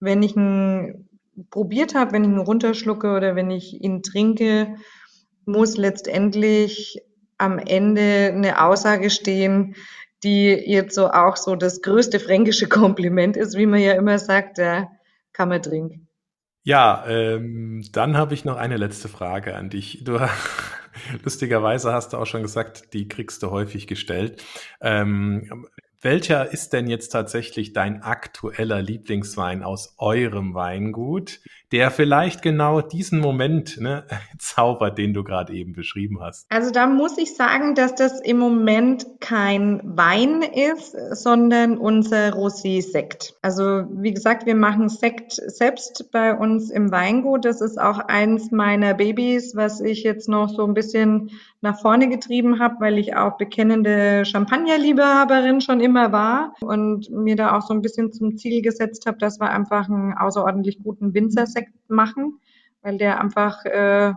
wenn 0.00 0.20
ich 0.24 0.36
einen 0.36 1.13
probiert 1.50 1.94
habe, 1.94 2.12
wenn 2.12 2.24
ich 2.24 2.30
ihn 2.30 2.38
runterschlucke 2.38 3.12
oder 3.12 3.36
wenn 3.36 3.50
ich 3.50 3.82
ihn 3.82 4.02
trinke, 4.02 4.76
muss 5.44 5.76
letztendlich 5.76 7.00
am 7.38 7.58
Ende 7.58 8.32
eine 8.32 8.62
Aussage 8.62 9.10
stehen, 9.10 9.74
die 10.22 10.48
jetzt 10.48 10.94
so 10.94 11.10
auch 11.10 11.36
so 11.36 11.56
das 11.56 11.82
größte 11.82 12.18
fränkische 12.18 12.68
Kompliment 12.68 13.36
ist, 13.36 13.56
wie 13.56 13.66
man 13.66 13.80
ja 13.80 13.92
immer 13.92 14.18
sagt, 14.18 14.58
der 14.58 14.90
kann 15.32 15.48
man 15.48 15.62
trinken. 15.62 16.08
Ja, 16.62 17.04
ähm, 17.06 17.84
dann 17.92 18.16
habe 18.16 18.32
ich 18.32 18.46
noch 18.46 18.56
eine 18.56 18.78
letzte 18.78 19.08
Frage 19.08 19.54
an 19.54 19.68
dich. 19.68 20.02
Du 20.02 20.18
lustigerweise 21.22 21.92
hast 21.92 22.12
du 22.12 22.16
auch 22.16 22.26
schon 22.26 22.42
gesagt, 22.42 22.94
die 22.94 23.06
kriegst 23.06 23.42
du 23.42 23.50
häufig 23.50 23.86
gestellt. 23.86 24.42
Ähm, 24.80 25.66
welcher 26.04 26.52
ist 26.52 26.72
denn 26.72 26.86
jetzt 26.86 27.08
tatsächlich 27.08 27.72
dein 27.72 28.02
aktueller 28.02 28.82
Lieblingswein 28.82 29.62
aus 29.62 29.94
eurem 29.98 30.54
Weingut, 30.54 31.40
der 31.72 31.90
vielleicht 31.90 32.42
genau 32.42 32.82
diesen 32.82 33.20
Moment 33.20 33.80
ne, 33.80 34.04
zaubert, 34.38 34.98
den 34.98 35.14
du 35.14 35.24
gerade 35.24 35.52
eben 35.54 35.72
beschrieben 35.72 36.20
hast? 36.20 36.46
Also 36.50 36.70
da 36.70 36.86
muss 36.86 37.18
ich 37.18 37.34
sagen, 37.34 37.74
dass 37.74 37.94
das 37.94 38.20
im 38.20 38.38
Moment 38.38 39.06
kein 39.20 39.80
Wein 39.82 40.42
ist, 40.42 40.94
sondern 41.12 41.78
unser 41.78 42.34
Rosé-Sekt. 42.34 43.34
Also 43.42 43.86
wie 43.90 44.12
gesagt, 44.12 44.46
wir 44.46 44.54
machen 44.54 44.88
Sekt 44.88 45.32
selbst 45.32 46.12
bei 46.12 46.36
uns 46.36 46.70
im 46.70 46.92
Weingut. 46.92 47.44
Das 47.44 47.60
ist 47.60 47.80
auch 47.80 47.98
eins 47.98 48.50
meiner 48.50 48.94
Babys, 48.94 49.56
was 49.56 49.80
ich 49.80 50.02
jetzt 50.02 50.28
noch 50.28 50.50
so 50.50 50.64
ein 50.66 50.74
bisschen 50.74 51.30
nach 51.64 51.80
vorne 51.80 52.10
getrieben 52.10 52.60
habe, 52.60 52.76
weil 52.80 52.98
ich 52.98 53.16
auch 53.16 53.38
bekennende 53.38 54.24
Champagnerliebhaberin 54.26 55.62
schon 55.62 55.80
immer 55.80 56.12
war 56.12 56.54
und 56.60 57.10
mir 57.10 57.36
da 57.36 57.56
auch 57.56 57.62
so 57.62 57.72
ein 57.72 57.80
bisschen 57.80 58.12
zum 58.12 58.36
Ziel 58.36 58.60
gesetzt 58.60 59.06
habe, 59.06 59.16
dass 59.16 59.40
wir 59.40 59.48
einfach 59.48 59.88
einen 59.88 60.12
außerordentlich 60.12 60.82
guten 60.82 61.14
Winzersekt 61.14 61.72
machen, 61.88 62.38
weil 62.82 62.98
der 62.98 63.18
einfach 63.18 63.64
äh, 63.64 64.12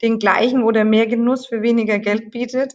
den 0.00 0.20
gleichen 0.20 0.62
oder 0.62 0.84
mehr 0.84 1.08
Genuss 1.08 1.48
für 1.48 1.60
weniger 1.60 1.98
Geld 1.98 2.30
bietet. 2.30 2.74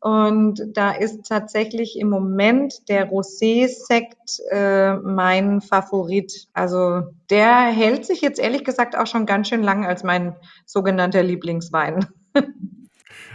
Und 0.00 0.62
da 0.72 0.92
ist 0.92 1.26
tatsächlich 1.28 1.98
im 1.98 2.08
Moment 2.08 2.88
der 2.88 3.10
Rosé-Sekt 3.10 4.40
äh, 4.50 4.94
mein 4.94 5.60
Favorit. 5.60 6.46
Also 6.54 7.02
der 7.28 7.66
hält 7.66 8.06
sich 8.06 8.22
jetzt 8.22 8.40
ehrlich 8.40 8.64
gesagt 8.64 8.96
auch 8.96 9.06
schon 9.06 9.26
ganz 9.26 9.48
schön 9.48 9.62
lang 9.62 9.84
als 9.84 10.04
mein 10.04 10.36
sogenannter 10.64 11.22
Lieblingswein. 11.22 12.06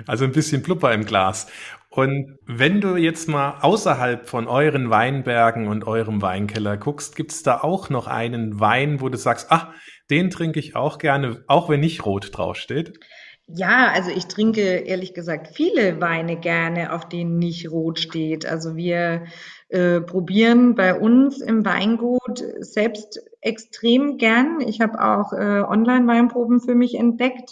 Also 0.07 0.25
ein 0.25 0.31
bisschen 0.31 0.63
Plupper 0.63 0.93
im 0.93 1.05
Glas. 1.05 1.47
Und 1.89 2.39
wenn 2.47 2.81
du 2.81 2.95
jetzt 2.95 3.29
mal 3.29 3.59
außerhalb 3.61 4.27
von 4.27 4.47
euren 4.47 4.89
Weinbergen 4.89 5.67
und 5.67 5.85
eurem 5.85 6.23
Weinkeller 6.23 6.75
guckst, 6.75 7.15
gibt 7.15 7.31
es 7.31 7.43
da 7.43 7.59
auch 7.61 7.89
noch 7.89 8.07
einen 8.07 8.59
Wein, 8.59 8.99
wo 8.99 9.09
du 9.09 9.17
sagst, 9.17 9.47
ach, 9.49 9.67
den 10.09 10.31
trinke 10.31 10.59
ich 10.59 10.75
auch 10.75 10.97
gerne, 10.97 11.43
auch 11.47 11.69
wenn 11.69 11.81
nicht 11.81 12.03
rot 12.05 12.31
draufsteht? 12.33 12.99
Ja, 13.47 13.91
also 13.91 14.09
ich 14.09 14.25
trinke 14.25 14.61
ehrlich 14.61 15.13
gesagt 15.13 15.49
viele 15.53 16.01
Weine 16.01 16.39
gerne, 16.39 16.93
auf 16.93 17.07
denen 17.07 17.37
nicht 17.37 17.69
rot 17.69 17.99
steht. 17.99 18.45
Also 18.45 18.75
wir 18.75 19.25
äh, 19.69 20.01
probieren 20.01 20.75
bei 20.75 20.97
uns 20.97 21.41
im 21.41 21.63
Weingut 21.65 22.43
selbst 22.59 23.19
extrem 23.41 24.17
gern. 24.17 24.61
Ich 24.65 24.81
habe 24.81 24.99
auch 24.99 25.33
äh, 25.33 25.61
Online-Weinproben 25.61 26.61
für 26.61 26.73
mich 26.73 26.95
entdeckt 26.95 27.51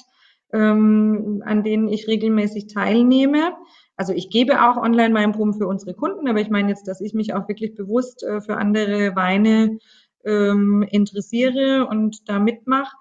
ähm, 0.53 1.43
an 1.45 1.63
denen 1.63 1.87
ich 1.87 2.07
regelmäßig 2.07 2.67
teilnehme. 2.67 3.53
Also 3.95 4.13
ich 4.13 4.29
gebe 4.29 4.63
auch 4.63 4.77
online 4.77 5.13
Weinproben 5.13 5.53
für 5.53 5.67
unsere 5.67 5.93
Kunden, 5.93 6.27
aber 6.27 6.41
ich 6.41 6.49
meine 6.49 6.69
jetzt, 6.69 6.87
dass 6.87 7.01
ich 7.01 7.13
mich 7.13 7.33
auch 7.33 7.47
wirklich 7.47 7.75
bewusst 7.75 8.23
äh, 8.23 8.41
für 8.41 8.57
andere 8.57 9.15
Weine 9.15 9.77
ähm, 10.25 10.83
interessiere 10.89 11.87
und 11.87 12.27
da 12.29 12.39
mitmache. 12.39 12.95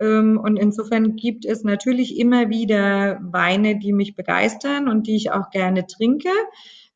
Ähm, 0.00 0.38
und 0.42 0.56
insofern 0.56 1.16
gibt 1.16 1.44
es 1.44 1.64
natürlich 1.64 2.18
immer 2.18 2.50
wieder 2.50 3.20
Weine, 3.22 3.78
die 3.78 3.92
mich 3.92 4.16
begeistern 4.16 4.88
und 4.88 5.06
die 5.06 5.16
ich 5.16 5.30
auch 5.30 5.50
gerne 5.50 5.86
trinke. 5.86 6.30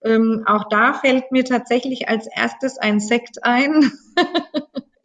Ähm, 0.04 0.42
auch 0.46 0.68
da 0.68 0.92
fällt 0.92 1.32
mir 1.32 1.44
tatsächlich 1.44 2.09
als 2.09 2.26
erstes 2.26 2.78
ein 2.78 3.00
Sekt 3.00 3.44
ein. 3.44 3.90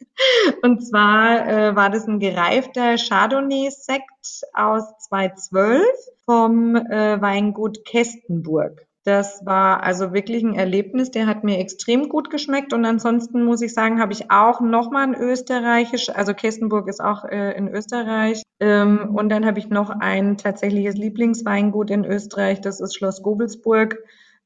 und 0.62 0.86
zwar 0.86 1.48
äh, 1.48 1.76
war 1.76 1.90
das 1.90 2.06
ein 2.06 2.18
gereifter 2.18 2.96
Chardonnay-Sekt 2.96 4.44
aus 4.54 4.84
2012 5.08 5.84
vom 6.24 6.76
äh, 6.76 7.20
Weingut 7.20 7.84
Kestenburg. 7.84 8.86
Das 9.04 9.44
war 9.44 9.82
also 9.82 10.12
wirklich 10.12 10.44
ein 10.44 10.54
Erlebnis, 10.54 11.10
der 11.10 11.26
hat 11.26 11.42
mir 11.42 11.58
extrem 11.58 12.08
gut 12.08 12.30
geschmeckt. 12.30 12.72
Und 12.72 12.84
ansonsten 12.84 13.44
muss 13.44 13.60
ich 13.60 13.74
sagen, 13.74 14.00
habe 14.00 14.12
ich 14.12 14.30
auch 14.30 14.60
nochmal 14.60 15.08
ein 15.08 15.14
österreichisch, 15.14 16.08
also 16.10 16.34
Kestenburg 16.34 16.88
ist 16.88 17.02
auch 17.02 17.24
äh, 17.24 17.56
in 17.56 17.66
Österreich. 17.66 18.42
Ähm, 18.60 19.10
und 19.16 19.28
dann 19.28 19.44
habe 19.44 19.58
ich 19.58 19.68
noch 19.68 19.90
ein 19.90 20.36
tatsächliches 20.36 20.94
Lieblingsweingut 20.94 21.90
in 21.90 22.04
Österreich, 22.04 22.60
das 22.60 22.80
ist 22.80 22.96
Schloss 22.96 23.22
Gobelsburg. 23.22 23.98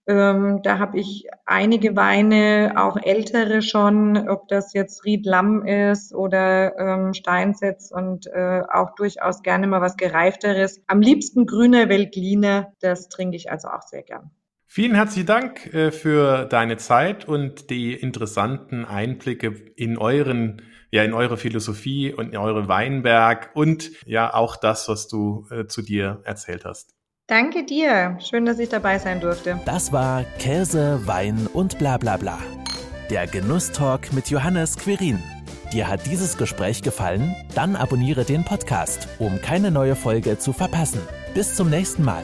Ähm, 0.08 0.60
da 0.62 0.78
habe 0.78 0.98
ich 0.98 1.26
einige 1.46 1.96
Weine, 1.96 2.74
auch 2.76 2.96
ältere 2.96 3.60
schon, 3.60 4.28
ob 4.28 4.46
das 4.48 4.72
jetzt 4.72 5.04
Ried 5.04 5.26
Lamm 5.26 5.66
ist 5.66 6.14
oder 6.14 6.78
ähm, 6.78 7.12
Steinsetz 7.14 7.90
und 7.90 8.26
äh, 8.28 8.62
auch 8.72 8.94
durchaus 8.94 9.42
gerne 9.42 9.66
mal 9.66 9.80
was 9.80 9.96
gereifteres. 9.96 10.80
Am 10.86 11.00
liebsten 11.00 11.44
grüner 11.44 11.88
Veltliner, 11.88 12.72
das 12.80 13.08
trinke 13.08 13.36
ich 13.36 13.50
also 13.50 13.68
auch 13.68 13.82
sehr 13.82 14.02
gern. 14.02 14.30
Vielen 14.68 14.94
herzlichen 14.94 15.26
Dank 15.26 15.74
äh, 15.74 15.90
für 15.90 16.44
deine 16.44 16.76
Zeit 16.76 17.26
und 17.26 17.70
die 17.70 17.94
interessanten 17.94 18.84
Einblicke 18.84 19.48
in 19.76 19.98
euren 19.98 20.62
ja 20.90 21.02
in 21.02 21.12
eure 21.12 21.36
Philosophie 21.36 22.12
und 22.12 22.30
in 22.30 22.36
eure 22.36 22.68
Weinberg 22.68 23.50
und 23.54 23.90
ja 24.06 24.32
auch 24.32 24.56
das, 24.56 24.88
was 24.88 25.08
du 25.08 25.46
äh, 25.50 25.66
zu 25.66 25.82
dir 25.82 26.20
erzählt 26.24 26.64
hast. 26.64 26.95
Danke 27.28 27.64
dir. 27.64 28.18
Schön, 28.20 28.46
dass 28.46 28.60
ich 28.60 28.68
dabei 28.68 29.00
sein 29.00 29.20
durfte. 29.20 29.60
Das 29.64 29.90
war 29.90 30.22
Käse, 30.38 31.00
Wein 31.06 31.48
und 31.52 31.76
bla 31.78 31.98
bla 31.98 32.16
bla. 32.16 32.38
Der 33.10 33.26
Genusstalk 33.26 34.12
mit 34.12 34.30
Johannes 34.30 34.76
Quirin. 34.76 35.20
Dir 35.72 35.88
hat 35.88 36.06
dieses 36.06 36.36
Gespräch 36.36 36.82
gefallen? 36.82 37.34
Dann 37.56 37.74
abonniere 37.74 38.24
den 38.24 38.44
Podcast, 38.44 39.08
um 39.18 39.40
keine 39.40 39.72
neue 39.72 39.96
Folge 39.96 40.38
zu 40.38 40.52
verpassen. 40.52 41.00
Bis 41.34 41.56
zum 41.56 41.68
nächsten 41.68 42.04
Mal. 42.04 42.22